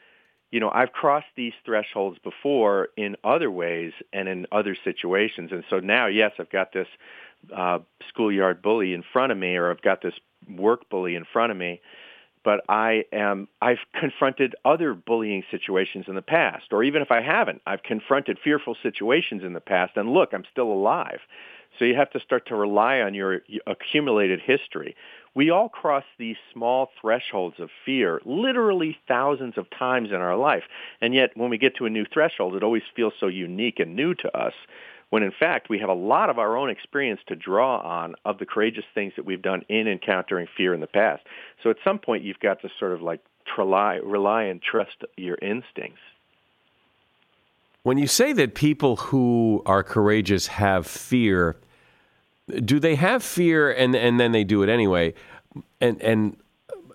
you 0.50 0.60
know, 0.60 0.70
I've 0.70 0.92
crossed 0.92 1.26
these 1.36 1.52
thresholds 1.64 2.18
before 2.18 2.88
in 2.96 3.16
other 3.22 3.50
ways 3.50 3.92
and 4.12 4.28
in 4.28 4.46
other 4.50 4.76
situations. 4.82 5.50
And 5.52 5.64
so 5.68 5.78
now, 5.80 6.06
yes, 6.06 6.32
I've 6.38 6.50
got 6.50 6.72
this 6.72 6.88
uh, 7.54 7.80
schoolyard 8.08 8.62
bully 8.62 8.94
in 8.94 9.04
front 9.12 9.32
of 9.32 9.38
me 9.38 9.56
or 9.56 9.70
I've 9.70 9.82
got 9.82 10.02
this 10.02 10.14
work 10.48 10.88
bully 10.88 11.14
in 11.14 11.24
front 11.24 11.52
of 11.52 11.58
me 11.58 11.80
but 12.44 12.64
I 12.68 13.04
am 13.12 13.48
I've 13.60 13.78
confronted 13.94 14.54
other 14.64 14.94
bullying 14.94 15.44
situations 15.50 16.06
in 16.08 16.14
the 16.14 16.22
past 16.22 16.72
or 16.72 16.82
even 16.82 17.02
if 17.02 17.10
I 17.10 17.20
haven't 17.20 17.62
I've 17.66 17.82
confronted 17.82 18.38
fearful 18.42 18.76
situations 18.82 19.42
in 19.44 19.52
the 19.52 19.60
past 19.60 19.96
and 19.96 20.10
look 20.12 20.32
I'm 20.32 20.44
still 20.50 20.70
alive 20.72 21.20
so 21.78 21.84
you 21.84 21.94
have 21.94 22.10
to 22.10 22.20
start 22.20 22.46
to 22.48 22.56
rely 22.56 23.00
on 23.00 23.14
your 23.14 23.42
accumulated 23.66 24.40
history 24.40 24.96
we 25.38 25.50
all 25.50 25.68
cross 25.68 26.02
these 26.18 26.34
small 26.52 26.90
thresholds 27.00 27.60
of 27.60 27.70
fear 27.86 28.20
literally 28.24 28.98
thousands 29.06 29.56
of 29.56 29.70
times 29.70 30.08
in 30.10 30.16
our 30.16 30.36
life 30.36 30.64
and 31.00 31.14
yet 31.14 31.30
when 31.36 31.48
we 31.48 31.56
get 31.56 31.76
to 31.76 31.86
a 31.86 31.90
new 31.90 32.04
threshold 32.12 32.56
it 32.56 32.64
always 32.64 32.82
feels 32.96 33.12
so 33.20 33.28
unique 33.28 33.78
and 33.78 33.94
new 33.94 34.14
to 34.14 34.36
us 34.36 34.54
when 35.10 35.22
in 35.22 35.30
fact 35.30 35.68
we 35.68 35.78
have 35.78 35.88
a 35.88 35.94
lot 35.94 36.28
of 36.28 36.40
our 36.40 36.56
own 36.56 36.70
experience 36.70 37.20
to 37.28 37.36
draw 37.36 37.78
on 37.78 38.14
of 38.24 38.38
the 38.38 38.46
courageous 38.46 38.84
things 38.94 39.12
that 39.14 39.24
we've 39.24 39.42
done 39.42 39.62
in 39.68 39.86
encountering 39.86 40.48
fear 40.56 40.74
in 40.74 40.80
the 40.80 40.86
past. 40.86 41.22
So 41.62 41.70
at 41.70 41.76
some 41.84 41.98
point 41.98 42.24
you've 42.24 42.40
got 42.40 42.60
to 42.62 42.68
sort 42.78 42.92
of 42.92 43.00
like 43.02 43.20
rely, 43.56 43.96
rely 43.96 44.44
and 44.44 44.60
trust 44.60 45.04
your 45.16 45.38
instincts. 45.40 46.00
When 47.82 47.96
you 47.96 48.06
say 48.06 48.32
that 48.34 48.54
people 48.54 48.96
who 48.96 49.62
are 49.64 49.82
courageous 49.82 50.48
have 50.48 50.86
fear, 50.86 51.56
do 52.64 52.80
they 52.80 52.94
have 52.94 53.22
fear 53.22 53.70
and, 53.70 53.94
and 53.94 54.18
then 54.18 54.32
they 54.32 54.44
do 54.44 54.62
it 54.62 54.68
anyway? 54.68 55.14
And, 55.80 56.00
and, 56.02 56.36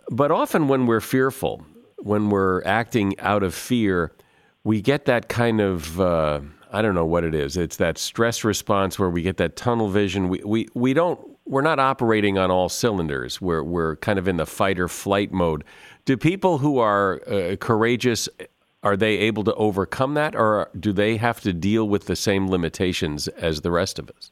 but 0.10 0.32
often 0.32 0.68
when 0.68 0.86
we're 0.86 1.02
fearful, 1.02 1.66
when 1.98 2.30
we're 2.30 2.64
acting 2.64 3.20
out 3.20 3.44
of 3.44 3.54
fear, 3.54 4.12
we 4.64 4.82
get 4.82 5.06
that 5.06 5.30
kind 5.30 5.62
of 5.62 6.00
uh, 6.00 6.42
I 6.74 6.82
don't 6.82 6.96
know 6.96 7.06
what 7.06 7.24
it 7.24 7.36
is. 7.36 7.56
It's 7.56 7.78
that 7.78 8.00
stress 8.00 8.44
response 8.44 8.98
where 8.98 9.10
we 9.10 9.22
get 9.22 9.38
that 9.38 9.56
tunnel 9.56 9.90
vision. 9.90 10.28
We 10.28 10.42
we, 10.44 10.68
we 10.74 10.94
don't 10.94 11.20
we're 11.46 11.62
not 11.62 11.80
operating 11.80 12.40
on 12.40 12.50
all 12.50 12.68
cylinders. 12.68 13.40
We're 13.40 13.64
we're 13.64 13.98
kind 13.98 14.18
of 14.18 14.28
in 14.28 14.38
the 14.38 14.48
fight 14.48 14.80
or 14.80 14.88
flight 14.88 15.32
mode. 15.32 15.64
Do 16.06 16.18
people 16.18 16.58
who 16.58 16.80
are 16.80 17.22
uh, 17.28 17.56
courageous 17.58 18.28
are 18.82 18.98
they 18.98 19.18
able 19.20 19.46
to 19.46 19.54
overcome 19.54 20.16
that, 20.16 20.36
or 20.36 20.70
do 20.78 20.92
they 20.92 21.16
have 21.16 21.40
to 21.42 21.54
deal 21.54 21.88
with 21.88 22.08
the 22.08 22.18
same 22.18 22.50
limitations 22.50 23.30
as 23.30 23.62
the 23.62 23.72
rest 23.72 23.98
of 23.98 24.10
us? 24.10 24.32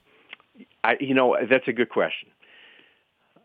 I, 0.84 0.98
you 1.00 1.14
know, 1.14 1.38
that's 1.50 1.68
a 1.68 1.74
good 1.74 1.90
question, 1.90 2.30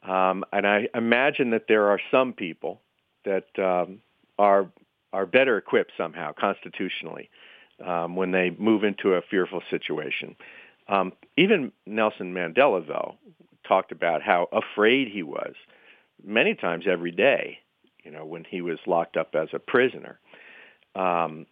um, 0.02 0.44
and 0.52 0.66
I 0.66 0.88
imagine 0.94 1.50
that 1.50 1.64
there 1.68 1.88
are 1.88 2.00
some 2.10 2.32
people 2.32 2.80
that 3.24 3.46
um, 3.58 4.00
are 4.38 4.70
are 5.12 5.26
better 5.26 5.56
equipped 5.56 5.92
somehow 5.96 6.32
constitutionally 6.38 7.30
um, 7.84 8.16
when 8.16 8.32
they 8.32 8.50
move 8.58 8.84
into 8.84 9.14
a 9.14 9.22
fearful 9.22 9.62
situation. 9.70 10.36
Um, 10.88 11.12
even 11.36 11.72
Nelson 11.86 12.32
Mandela, 12.32 12.86
though, 12.86 13.16
talked 13.66 13.92
about 13.92 14.22
how 14.22 14.48
afraid 14.52 15.08
he 15.08 15.22
was 15.22 15.54
many 16.24 16.54
times 16.54 16.84
every 16.88 17.10
day, 17.10 17.58
you 18.04 18.10
know, 18.10 18.24
when 18.24 18.44
he 18.44 18.60
was 18.60 18.78
locked 18.86 19.16
up 19.16 19.34
as 19.34 19.48
a 19.52 19.58
prisoner. 19.58 20.18
Um, 20.94 21.46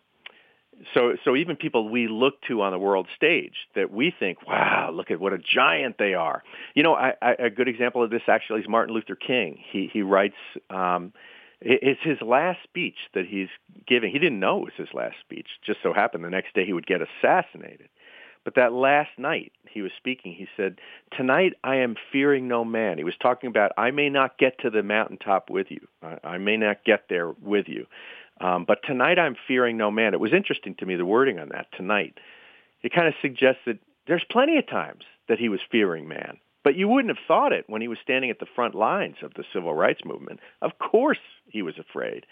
so, 0.93 1.17
so 1.25 1.37
even 1.37 1.57
people 1.57 1.89
we 1.89 2.09
look 2.09 2.41
to 2.49 2.63
on 2.63 2.73
the 2.73 2.79
world 2.79 3.07
stage 3.15 3.55
that 3.75 3.93
we 3.93 4.15
think, 4.17 4.47
wow, 4.47 4.91
look 4.93 5.11
at 5.11 5.21
what 5.21 5.33
a 5.33 5.39
giant 5.39 5.97
they 5.99 6.15
are. 6.15 6.43
You 6.75 6.83
know, 6.83 6.95
I, 6.95 7.15
I, 7.23 7.33
a 7.39 7.51
good 7.51 7.69
example 7.69 8.03
of 8.03 8.11
this 8.11 8.23
actually 8.29 8.61
is 8.61 8.69
Martin 8.69 8.95
Luther 8.95 9.17
King. 9.17 9.59
He 9.71 9.91
he 9.93 10.03
writes 10.03 10.37
um, 10.71 11.13
it's 11.61 12.03
his 12.03 12.21
last 12.21 12.63
speech 12.63 12.97
that 13.15 13.27
he's 13.27 13.49
giving. 13.87 14.13
He 14.13 14.19
didn't 14.19 14.41
know 14.41 14.59
it 14.59 14.65
was 14.65 14.89
his 14.89 14.95
last 14.95 15.17
speech. 15.21 15.49
Just 15.65 15.81
so 15.83 15.95
happened 15.95 16.25
the 16.25 16.31
next 16.31 16.55
day 16.55 16.67
he 16.67 16.73
would 16.73 16.87
get 16.87 17.01
assassinated. 17.01 17.89
But 18.45 18.57
that 18.57 18.75
last 18.75 19.11
night 19.17 19.53
he 19.71 19.81
was 19.81 19.91
speaking, 19.97 20.35
he 20.35 20.47
said, 20.57 20.79
Tonight 21.17 21.55
I 21.65 21.77
am 21.77 21.97
fearing 22.13 22.47
no 22.47 22.65
man. 22.65 22.99
He 22.99 23.05
was 23.05 23.17
talking 23.17 23.49
about, 23.49 23.73
I 23.79 23.91
may 23.91 24.11
not 24.11 24.37
get 24.37 24.59
to 24.61 24.71
the 24.71 24.83
mountaintop 24.83 25.49
with 25.49 25.71
you. 25.71 25.89
I, 26.03 26.19
I 26.23 26.39
may 26.39 26.59
not 26.59 26.85
get 26.85 27.05
there 27.09 27.31
with 27.31 27.69
you. 27.69 27.87
Um, 28.41 28.65
but 28.67 28.81
tonight 28.85 29.19
I'm 29.19 29.37
fearing 29.47 29.77
no 29.77 29.91
man. 29.91 30.15
It 30.15 30.21
was 30.21 30.33
interesting 30.33 30.75
to 30.77 30.87
me, 30.87 30.97
the 30.97 31.05
wording 31.05 31.39
on 31.39 31.51
that, 31.51 31.67
tonight. 31.77 32.19
It 32.83 32.93
kind 32.93 33.09
of 33.09 33.15
suggests 33.23 33.61
that 33.67 33.79
there's 34.07 34.25
plenty 34.31 34.59
of 34.59 34.69
times 34.69 35.05
that 35.29 35.39
he 35.39 35.49
was 35.49 35.61
fearing 35.71 36.09
man. 36.09 36.39
But 36.63 36.77
you 36.77 36.89
wouldn't 36.89 37.15
have 37.15 37.25
thought 37.29 37.53
it 37.53 37.65
when 37.69 37.83
he 37.83 37.89
was 37.89 37.99
standing 38.03 38.31
at 38.31 38.41
the 38.41 38.47
front 38.55 38.75
lines 38.75 39.17
of 39.23 39.35
the 39.35 39.45
civil 39.53 39.75
rights 39.75 40.01
movement. 40.05 40.41
Of 40.63 40.73
course 40.79 41.19
he 41.47 41.63
was 41.63 41.79
afraid. 41.79 42.25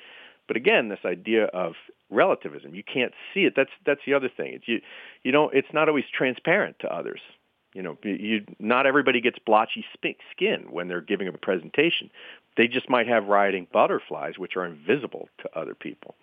But 0.48 0.56
again, 0.56 0.88
this 0.88 1.04
idea 1.04 1.44
of 1.44 1.74
relativism, 2.10 2.74
you 2.74 2.82
can't 2.82 3.12
see 3.32 3.44
it. 3.44 3.54
That's 3.54 3.70
that's 3.86 4.00
the 4.06 4.14
other 4.14 4.28
thing. 4.28 4.54
It's 4.54 4.68
you 4.68 4.80
you 5.22 5.32
know, 5.32 5.50
it's 5.50 5.72
not 5.72 5.88
always 5.88 6.04
transparent 6.12 6.76
to 6.80 6.92
others. 6.92 7.20
You 7.74 7.82
know, 7.82 7.96
you 8.02 8.44
not 8.58 8.86
everybody 8.86 9.20
gets 9.20 9.38
blotchy 9.38 9.84
skin 10.30 10.66
when 10.70 10.88
they're 10.88 11.00
giving 11.00 11.28
a 11.28 11.32
presentation. 11.32 12.10
They 12.56 12.68
just 12.68 12.88
might 12.88 13.08
have 13.08 13.26
rioting 13.26 13.66
butterflies, 13.72 14.38
which 14.38 14.56
are 14.56 14.64
invisible 14.64 15.28
to 15.38 15.58
other 15.58 15.74
people. 15.74 16.14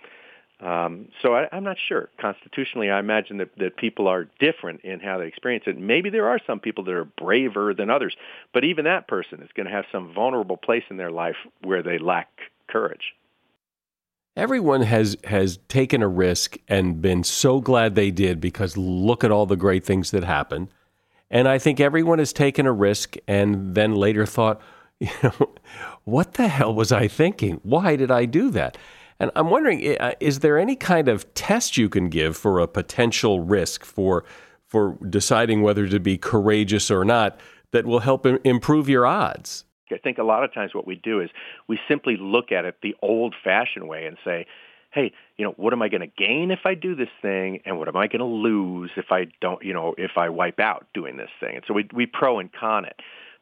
Um, 0.61 1.07
so 1.21 1.35
I, 1.35 1.47
I'm 1.53 1.63
not 1.63 1.77
sure. 1.87 2.09
Constitutionally, 2.19 2.89
I 2.89 2.99
imagine 2.99 3.37
that, 3.37 3.49
that 3.59 3.77
people 3.77 4.07
are 4.07 4.27
different 4.39 4.81
in 4.81 4.99
how 4.99 5.17
they 5.17 5.27
experience 5.27 5.63
it. 5.67 5.77
Maybe 5.77 6.09
there 6.09 6.27
are 6.27 6.39
some 6.45 6.59
people 6.59 6.83
that 6.83 6.93
are 6.93 7.05
braver 7.05 7.73
than 7.73 7.89
others, 7.89 8.15
but 8.53 8.65
even 8.65 8.83
that 8.85 9.07
person 9.07 9.41
is 9.41 9.49
going 9.55 9.67
to 9.67 9.71
have 9.71 9.85
some 9.91 10.13
vulnerable 10.13 10.57
place 10.57 10.83
in 10.89 10.97
their 10.97 11.11
life 11.11 11.37
where 11.63 11.81
they 11.81 11.97
lack 11.97 12.27
courage. 12.67 13.13
Everyone 14.35 14.81
has 14.81 15.17
has 15.25 15.57
taken 15.69 16.01
a 16.01 16.07
risk 16.07 16.57
and 16.67 17.01
been 17.01 17.23
so 17.23 17.59
glad 17.59 17.95
they 17.95 18.11
did 18.11 18.39
because 18.39 18.77
look 18.77 19.23
at 19.23 19.31
all 19.31 19.45
the 19.45 19.57
great 19.57 19.85
things 19.85 20.11
that 20.11 20.23
happened. 20.23 20.69
And 21.31 21.47
I 21.47 21.57
think 21.57 21.79
everyone 21.79 22.19
has 22.19 22.33
taken 22.33 22.65
a 22.65 22.71
risk 22.71 23.15
and 23.27 23.75
then 23.75 23.95
later 23.95 24.25
thought, 24.25 24.61
you 24.99 25.09
know, 25.23 25.49
what 26.03 26.33
the 26.33 26.47
hell 26.47 26.73
was 26.73 26.91
I 26.91 27.07
thinking? 27.07 27.59
Why 27.63 27.95
did 27.95 28.11
I 28.11 28.25
do 28.25 28.49
that? 28.51 28.77
And 29.19 29.31
I'm 29.35 29.49
wondering, 29.49 29.97
uh, 29.99 30.13
is 30.19 30.39
there 30.39 30.57
any 30.57 30.75
kind 30.75 31.07
of 31.07 31.31
test 31.33 31.77
you 31.77 31.89
can 31.89 32.09
give 32.09 32.37
for 32.37 32.59
a 32.59 32.67
potential 32.67 33.41
risk 33.41 33.83
for 33.83 34.23
for 34.67 34.97
deciding 35.09 35.63
whether 35.63 35.87
to 35.87 35.99
be 35.99 36.15
courageous 36.17 36.91
or 36.91 37.03
not 37.03 37.39
that 37.71 37.85
will 37.85 37.99
help 37.99 38.25
improve 38.25 38.87
your 38.87 39.05
odds? 39.05 39.65
I 39.91 39.97
think 39.97 40.19
a 40.19 40.23
lot 40.23 40.43
of 40.43 40.53
times 40.53 40.75
what 40.75 40.85
we 40.85 40.95
do 40.95 41.19
is 41.19 41.29
we 41.67 41.79
simply 41.87 42.15
look 42.19 42.51
at 42.51 42.65
it 42.65 42.75
the 42.83 42.95
old-fashioned 43.01 43.87
way 43.87 44.05
and 44.05 44.17
say, 44.23 44.45
hey, 44.91 45.11
you 45.37 45.45
know, 45.45 45.53
what 45.57 45.73
am 45.73 45.81
I 45.81 45.89
going 45.89 46.01
to 46.01 46.07
gain 46.07 46.51
if 46.51 46.59
I 46.65 46.75
do 46.75 46.95
this 46.95 47.09
thing, 47.21 47.61
and 47.65 47.79
what 47.79 47.87
am 47.87 47.95
I 47.95 48.07
going 48.07 48.19
to 48.19 48.25
lose 48.25 48.91
if 48.97 49.05
I 49.11 49.25
don't, 49.41 49.63
you 49.63 49.73
know, 49.73 49.95
if 49.97 50.11
I 50.17 50.29
wipe 50.29 50.59
out 50.59 50.85
doing 50.93 51.17
this 51.17 51.29
thing? 51.39 51.55
And 51.55 51.63
so 51.67 51.73
we 51.73 51.87
we 51.93 52.05
pro 52.05 52.39
and 52.39 52.51
con 52.51 52.85
it. 52.85 52.99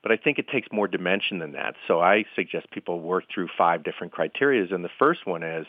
But 0.07 0.17
I 0.17 0.23
think 0.23 0.39
it 0.39 0.47
takes 0.47 0.69
more 0.71 0.87
dimension 0.87 1.39
than 1.39 1.51
that. 1.51 1.75
So 1.85 1.99
I 1.99 2.23
suggest 2.33 2.71
people 2.71 3.01
work 3.01 3.25
through 3.29 3.49
five 3.57 3.83
different 3.83 4.13
criteria. 4.13 4.65
And 4.73 4.85
the 4.85 4.89
first 4.97 5.27
one 5.27 5.43
is 5.43 5.67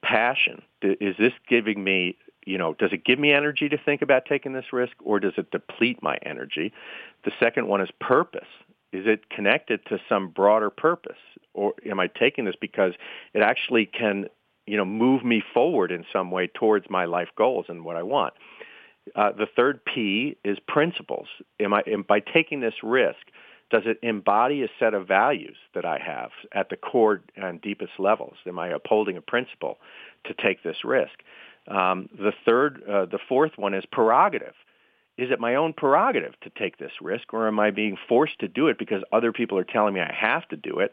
passion. 0.00 0.62
Is 0.80 1.16
this 1.18 1.32
giving 1.48 1.82
me, 1.82 2.16
you 2.46 2.56
know, 2.56 2.74
does 2.74 2.92
it 2.92 3.04
give 3.04 3.18
me 3.18 3.32
energy 3.32 3.68
to 3.68 3.76
think 3.76 4.00
about 4.00 4.26
taking 4.26 4.52
this 4.52 4.66
risk 4.72 4.92
or 5.02 5.18
does 5.18 5.32
it 5.38 5.50
deplete 5.50 6.00
my 6.04 6.18
energy? 6.22 6.72
The 7.24 7.32
second 7.40 7.66
one 7.66 7.80
is 7.80 7.88
purpose. 8.00 8.46
Is 8.92 9.08
it 9.08 9.28
connected 9.28 9.84
to 9.86 9.98
some 10.08 10.28
broader 10.28 10.70
purpose? 10.70 11.18
Or 11.52 11.74
am 11.84 11.98
I 11.98 12.06
taking 12.06 12.44
this 12.44 12.54
because 12.60 12.92
it 13.32 13.42
actually 13.42 13.86
can, 13.86 14.26
you 14.68 14.76
know, 14.76 14.84
move 14.84 15.24
me 15.24 15.42
forward 15.52 15.90
in 15.90 16.04
some 16.12 16.30
way 16.30 16.46
towards 16.46 16.88
my 16.88 17.06
life 17.06 17.30
goals 17.36 17.66
and 17.68 17.84
what 17.84 17.96
I 17.96 18.04
want? 18.04 18.34
Uh, 19.16 19.32
the 19.32 19.46
third 19.56 19.84
P 19.84 20.36
is 20.44 20.58
principles. 20.68 21.26
Am 21.58 21.74
I, 21.74 21.82
am, 21.88 22.02
by 22.02 22.20
taking 22.20 22.60
this 22.60 22.74
risk, 22.84 23.18
does 23.70 23.82
it 23.86 23.98
embody 24.02 24.62
a 24.62 24.68
set 24.78 24.94
of 24.94 25.08
values 25.08 25.56
that 25.74 25.84
I 25.84 25.98
have 25.98 26.30
at 26.52 26.68
the 26.68 26.76
core 26.76 27.22
and 27.36 27.60
deepest 27.60 27.92
levels? 27.98 28.36
Am 28.46 28.58
I 28.58 28.68
upholding 28.68 29.16
a 29.16 29.22
principle 29.22 29.78
to 30.26 30.34
take 30.34 30.62
this 30.62 30.84
risk? 30.84 31.22
Um, 31.68 32.08
the 32.12 32.32
third, 32.44 32.82
uh, 32.88 33.06
the 33.06 33.18
fourth 33.28 33.52
one 33.56 33.74
is 33.74 33.84
prerogative. 33.90 34.54
Is 35.16 35.30
it 35.30 35.40
my 35.40 35.54
own 35.54 35.72
prerogative 35.72 36.38
to 36.42 36.50
take 36.50 36.78
this 36.78 36.92
risk, 37.00 37.32
or 37.32 37.46
am 37.46 37.58
I 37.60 37.70
being 37.70 37.96
forced 38.08 38.38
to 38.40 38.48
do 38.48 38.68
it 38.68 38.78
because 38.78 39.02
other 39.12 39.32
people 39.32 39.56
are 39.58 39.64
telling 39.64 39.94
me 39.94 40.00
I 40.00 40.12
have 40.12 40.46
to 40.48 40.56
do 40.56 40.80
it? 40.80 40.92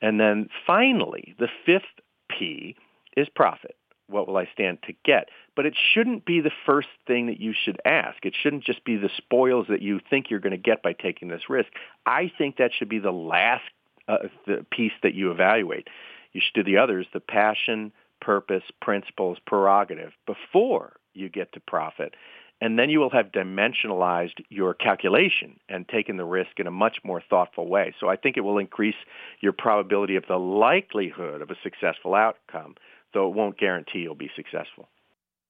And 0.00 0.18
then 0.18 0.48
finally, 0.66 1.34
the 1.38 1.48
fifth 1.66 1.84
P 2.30 2.76
is 3.16 3.28
profit 3.34 3.76
what 4.08 4.26
will 4.26 4.36
I 4.36 4.48
stand 4.52 4.78
to 4.86 4.94
get? 5.04 5.28
But 5.54 5.66
it 5.66 5.74
shouldn't 5.92 6.24
be 6.24 6.40
the 6.40 6.50
first 6.66 6.88
thing 7.06 7.26
that 7.26 7.40
you 7.40 7.52
should 7.52 7.80
ask. 7.84 8.24
It 8.24 8.34
shouldn't 8.40 8.64
just 8.64 8.84
be 8.84 8.96
the 8.96 9.10
spoils 9.16 9.66
that 9.68 9.82
you 9.82 10.00
think 10.10 10.30
you're 10.30 10.40
going 10.40 10.52
to 10.52 10.56
get 10.56 10.82
by 10.82 10.92
taking 10.94 11.28
this 11.28 11.48
risk. 11.48 11.68
I 12.06 12.30
think 12.38 12.56
that 12.56 12.70
should 12.76 12.88
be 12.88 12.98
the 12.98 13.12
last 13.12 13.64
uh, 14.08 14.28
the 14.46 14.64
piece 14.70 14.92
that 15.02 15.14
you 15.14 15.30
evaluate. 15.30 15.88
You 16.32 16.40
should 16.40 16.64
do 16.64 16.70
the 16.70 16.78
others, 16.78 17.06
the 17.12 17.20
passion, 17.20 17.92
purpose, 18.20 18.64
principles, 18.80 19.38
prerogative, 19.46 20.12
before 20.26 20.94
you 21.14 21.28
get 21.28 21.52
to 21.52 21.60
profit. 21.60 22.14
And 22.60 22.78
then 22.78 22.90
you 22.90 22.98
will 22.98 23.10
have 23.10 23.26
dimensionalized 23.26 24.44
your 24.48 24.74
calculation 24.74 25.60
and 25.68 25.88
taken 25.88 26.16
the 26.16 26.24
risk 26.24 26.58
in 26.58 26.66
a 26.66 26.72
much 26.72 26.98
more 27.04 27.22
thoughtful 27.30 27.68
way. 27.68 27.94
So 28.00 28.08
I 28.08 28.16
think 28.16 28.36
it 28.36 28.40
will 28.40 28.58
increase 28.58 28.96
your 29.40 29.52
probability 29.52 30.16
of 30.16 30.24
the 30.26 30.38
likelihood 30.38 31.40
of 31.40 31.50
a 31.50 31.56
successful 31.62 32.14
outcome, 32.14 32.74
though 33.18 33.28
it 33.28 33.34
won't 33.34 33.58
guarantee 33.58 33.98
you'll 33.98 34.14
be 34.14 34.30
successful. 34.36 34.88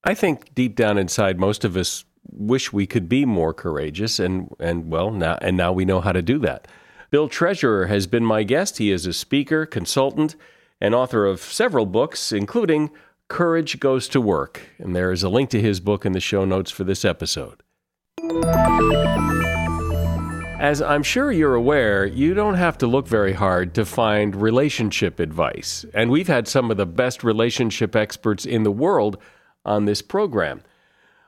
I 0.03 0.15
think 0.15 0.55
deep 0.55 0.75
down 0.75 0.97
inside, 0.97 1.39
most 1.39 1.65
of 1.65 1.77
us 1.77 2.07
wish 2.31 2.73
we 2.73 2.87
could 2.87 3.11
be 3.11 3.27
more 3.27 3.53
courageous, 3.53 4.19
and, 4.19 4.55
and 4.59 4.91
well, 4.91 5.11
now, 5.11 5.37
and 5.43 5.55
now 5.55 5.73
we 5.73 5.85
know 5.85 6.01
how 6.01 6.13
to 6.13 6.23
do 6.23 6.39
that. 6.39 6.67
Bill 7.11 7.29
Treasurer 7.29 7.87
has 7.87 8.07
been 8.07 8.25
my 8.25 8.43
guest. 8.43 8.79
He 8.79 8.91
is 8.91 9.05
a 9.05 9.13
speaker, 9.13 9.67
consultant, 9.67 10.35
and 10.81 10.95
author 10.95 11.27
of 11.27 11.41
several 11.41 11.85
books, 11.85 12.33
including 12.33 12.91
Courage 13.29 13.81
Goes 13.81 14.09
to 14.09 14.21
Work. 14.21 14.63
And 14.79 14.97
there 14.97 15.13
is 15.13 15.23
a 15.23 15.29
link 15.29 15.51
to 15.51 15.61
his 15.61 15.79
book 15.79 16.07
in 16.07 16.13
the 16.13 16.21
show 16.21 16.47
notes 16.47 16.71
for 16.71 16.85
this 16.85 17.05
episode. 17.05 17.63
As 20.59 20.83
I'm 20.83 21.05
sure 21.05 21.31
you're 21.31 21.55
aware, 21.55 22.05
you 22.05 22.35
don't 22.35 22.57
have 22.57 22.77
to 22.79 22.89
look 22.89 23.07
very 23.07 23.33
hard 23.33 23.75
to 23.75 23.85
find 23.85 24.35
relationship 24.35 25.21
advice. 25.21 25.87
And 25.95 26.11
we've 26.11 26.27
had 26.27 26.49
some 26.49 26.73
of 26.73 26.77
the 26.77 26.85
best 26.85 27.23
relationship 27.23 27.95
experts 27.95 28.45
in 28.45 28.65
the 28.65 28.73
world 28.73 29.19
on 29.65 29.85
this 29.85 30.03
program. 30.03 30.63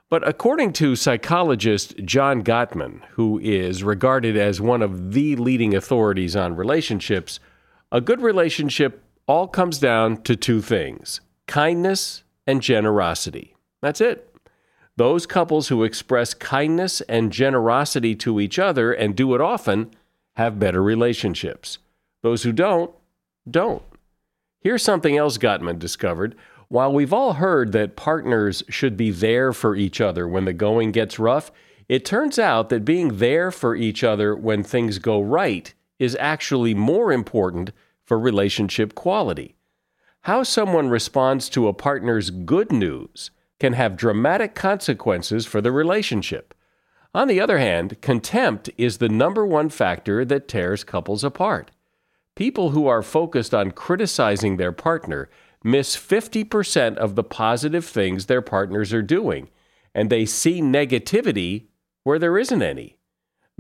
But 0.09 0.27
according 0.27 0.73
to 0.75 0.97
psychologist 0.97 1.95
John 2.05 2.43
Gottman, 2.43 3.03
who 3.11 3.39
is 3.39 3.85
regarded 3.85 4.37
as 4.37 4.61
one 4.61 4.83
of 4.83 5.13
the 5.13 5.37
leading 5.37 5.77
authorities 5.77 6.35
on 6.35 6.57
relationships, 6.57 7.39
a 7.93 8.01
good 8.01 8.21
relationship 8.21 9.05
all 9.29 9.47
comes 9.47 9.79
down 9.79 10.23
to 10.23 10.35
two 10.35 10.61
things 10.61 11.21
kindness 11.47 12.25
and 12.49 12.61
generosity. 12.61 13.55
That's 13.81 14.01
it. 14.01 14.30
Those 15.01 15.25
couples 15.25 15.69
who 15.69 15.83
express 15.83 16.35
kindness 16.35 17.01
and 17.01 17.33
generosity 17.33 18.15
to 18.17 18.39
each 18.39 18.59
other 18.59 18.93
and 18.93 19.17
do 19.17 19.35
it 19.35 19.41
often 19.41 19.93
have 20.37 20.59
better 20.59 20.83
relationships. 20.83 21.79
Those 22.23 22.43
who 22.43 22.53
don't, 22.53 22.91
don't. 23.51 23.83
Here's 24.61 24.83
something 24.83 25.17
else 25.17 25.39
Gottman 25.39 25.79
discovered. 25.79 26.37
While 26.69 26.93
we've 26.93 27.15
all 27.15 27.33
heard 27.33 27.73
that 27.73 27.97
partners 27.97 28.63
should 28.69 28.99
be 28.99 29.11
there 29.11 29.55
for 29.55 29.75
each 29.75 30.03
other 30.03 30.29
when 30.29 30.45
the 30.45 30.53
going 30.53 30.93
gets 30.93 31.19
rough, 31.19 31.51
it 31.89 32.05
turns 32.05 32.39
out 32.39 32.69
that 32.69 32.85
being 32.85 33.17
there 33.17 33.51
for 33.51 33.75
each 33.75 34.05
other 34.05 34.37
when 34.37 34.63
things 34.63 34.99
go 34.99 35.19
right 35.23 35.73
is 35.99 36.15
actually 36.21 36.75
more 36.75 37.11
important 37.11 37.73
for 38.05 38.19
relationship 38.19 38.95
quality. 38.95 39.55
How 40.25 40.43
someone 40.43 40.91
responds 40.91 41.49
to 41.49 41.69
a 41.69 41.73
partner's 41.73 42.29
good 42.29 42.71
news 42.71 43.31
can 43.61 43.75
have 43.75 43.97
dramatic 43.97 44.55
consequences 44.55 45.47
for 45.47 45.61
the 45.61 45.71
relationship. 45.71 46.55
On 47.15 47.29
the 47.29 47.41
other 47.41 47.59
hand, 47.59 48.01
contempt 48.01 48.71
is 48.79 48.99
the 48.99 49.09
number 49.09 49.45
one 49.45 49.69
factor 49.69 50.25
that 50.25 50.49
tears 50.49 50.83
couples 50.83 51.23
apart. 51.23 51.71
People 52.35 52.71
who 52.71 52.87
are 52.87 53.03
focused 53.03 53.53
on 53.53 53.73
criticizing 53.73 54.57
their 54.57 54.73
partner 54.73 55.29
miss 55.63 55.97
50% 55.97 56.97
of 56.97 57.15
the 57.15 57.25
positive 57.25 57.85
things 57.85 58.27
their 58.27 58.41
partners 58.41 58.95
are 58.95 59.03
doing, 59.03 59.51
and 59.95 60.09
they 60.09 60.25
see 60.25 60.63
negativity 60.63 61.67
where 62.03 62.19
there 62.19 62.39
isn't 62.39 62.63
any. 62.63 62.97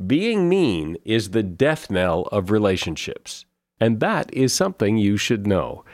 Being 0.07 0.48
mean 0.48 0.96
is 1.05 1.30
the 1.30 1.42
death 1.42 1.90
knell 1.90 2.22
of 2.32 2.51
relationships. 2.51 3.44
And 3.78 4.01
that 4.01 4.32
is 4.32 4.55
something 4.55 4.96
you 4.96 5.18
should 5.18 5.46
know. 5.46 5.84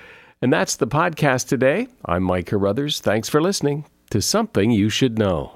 And 0.41 0.53
that's 0.53 0.77
the 0.77 0.87
podcast 0.87 1.49
today. 1.49 1.89
I'm 2.05 2.23
Mike 2.23 2.47
Carruthers. 2.47 3.01
Thanks 3.01 3.29
for 3.29 3.41
listening 3.41 3.85
to 4.11 4.23
Something 4.23 4.71
You 4.71 4.89
Should 4.89 5.19
Know. 5.19 5.56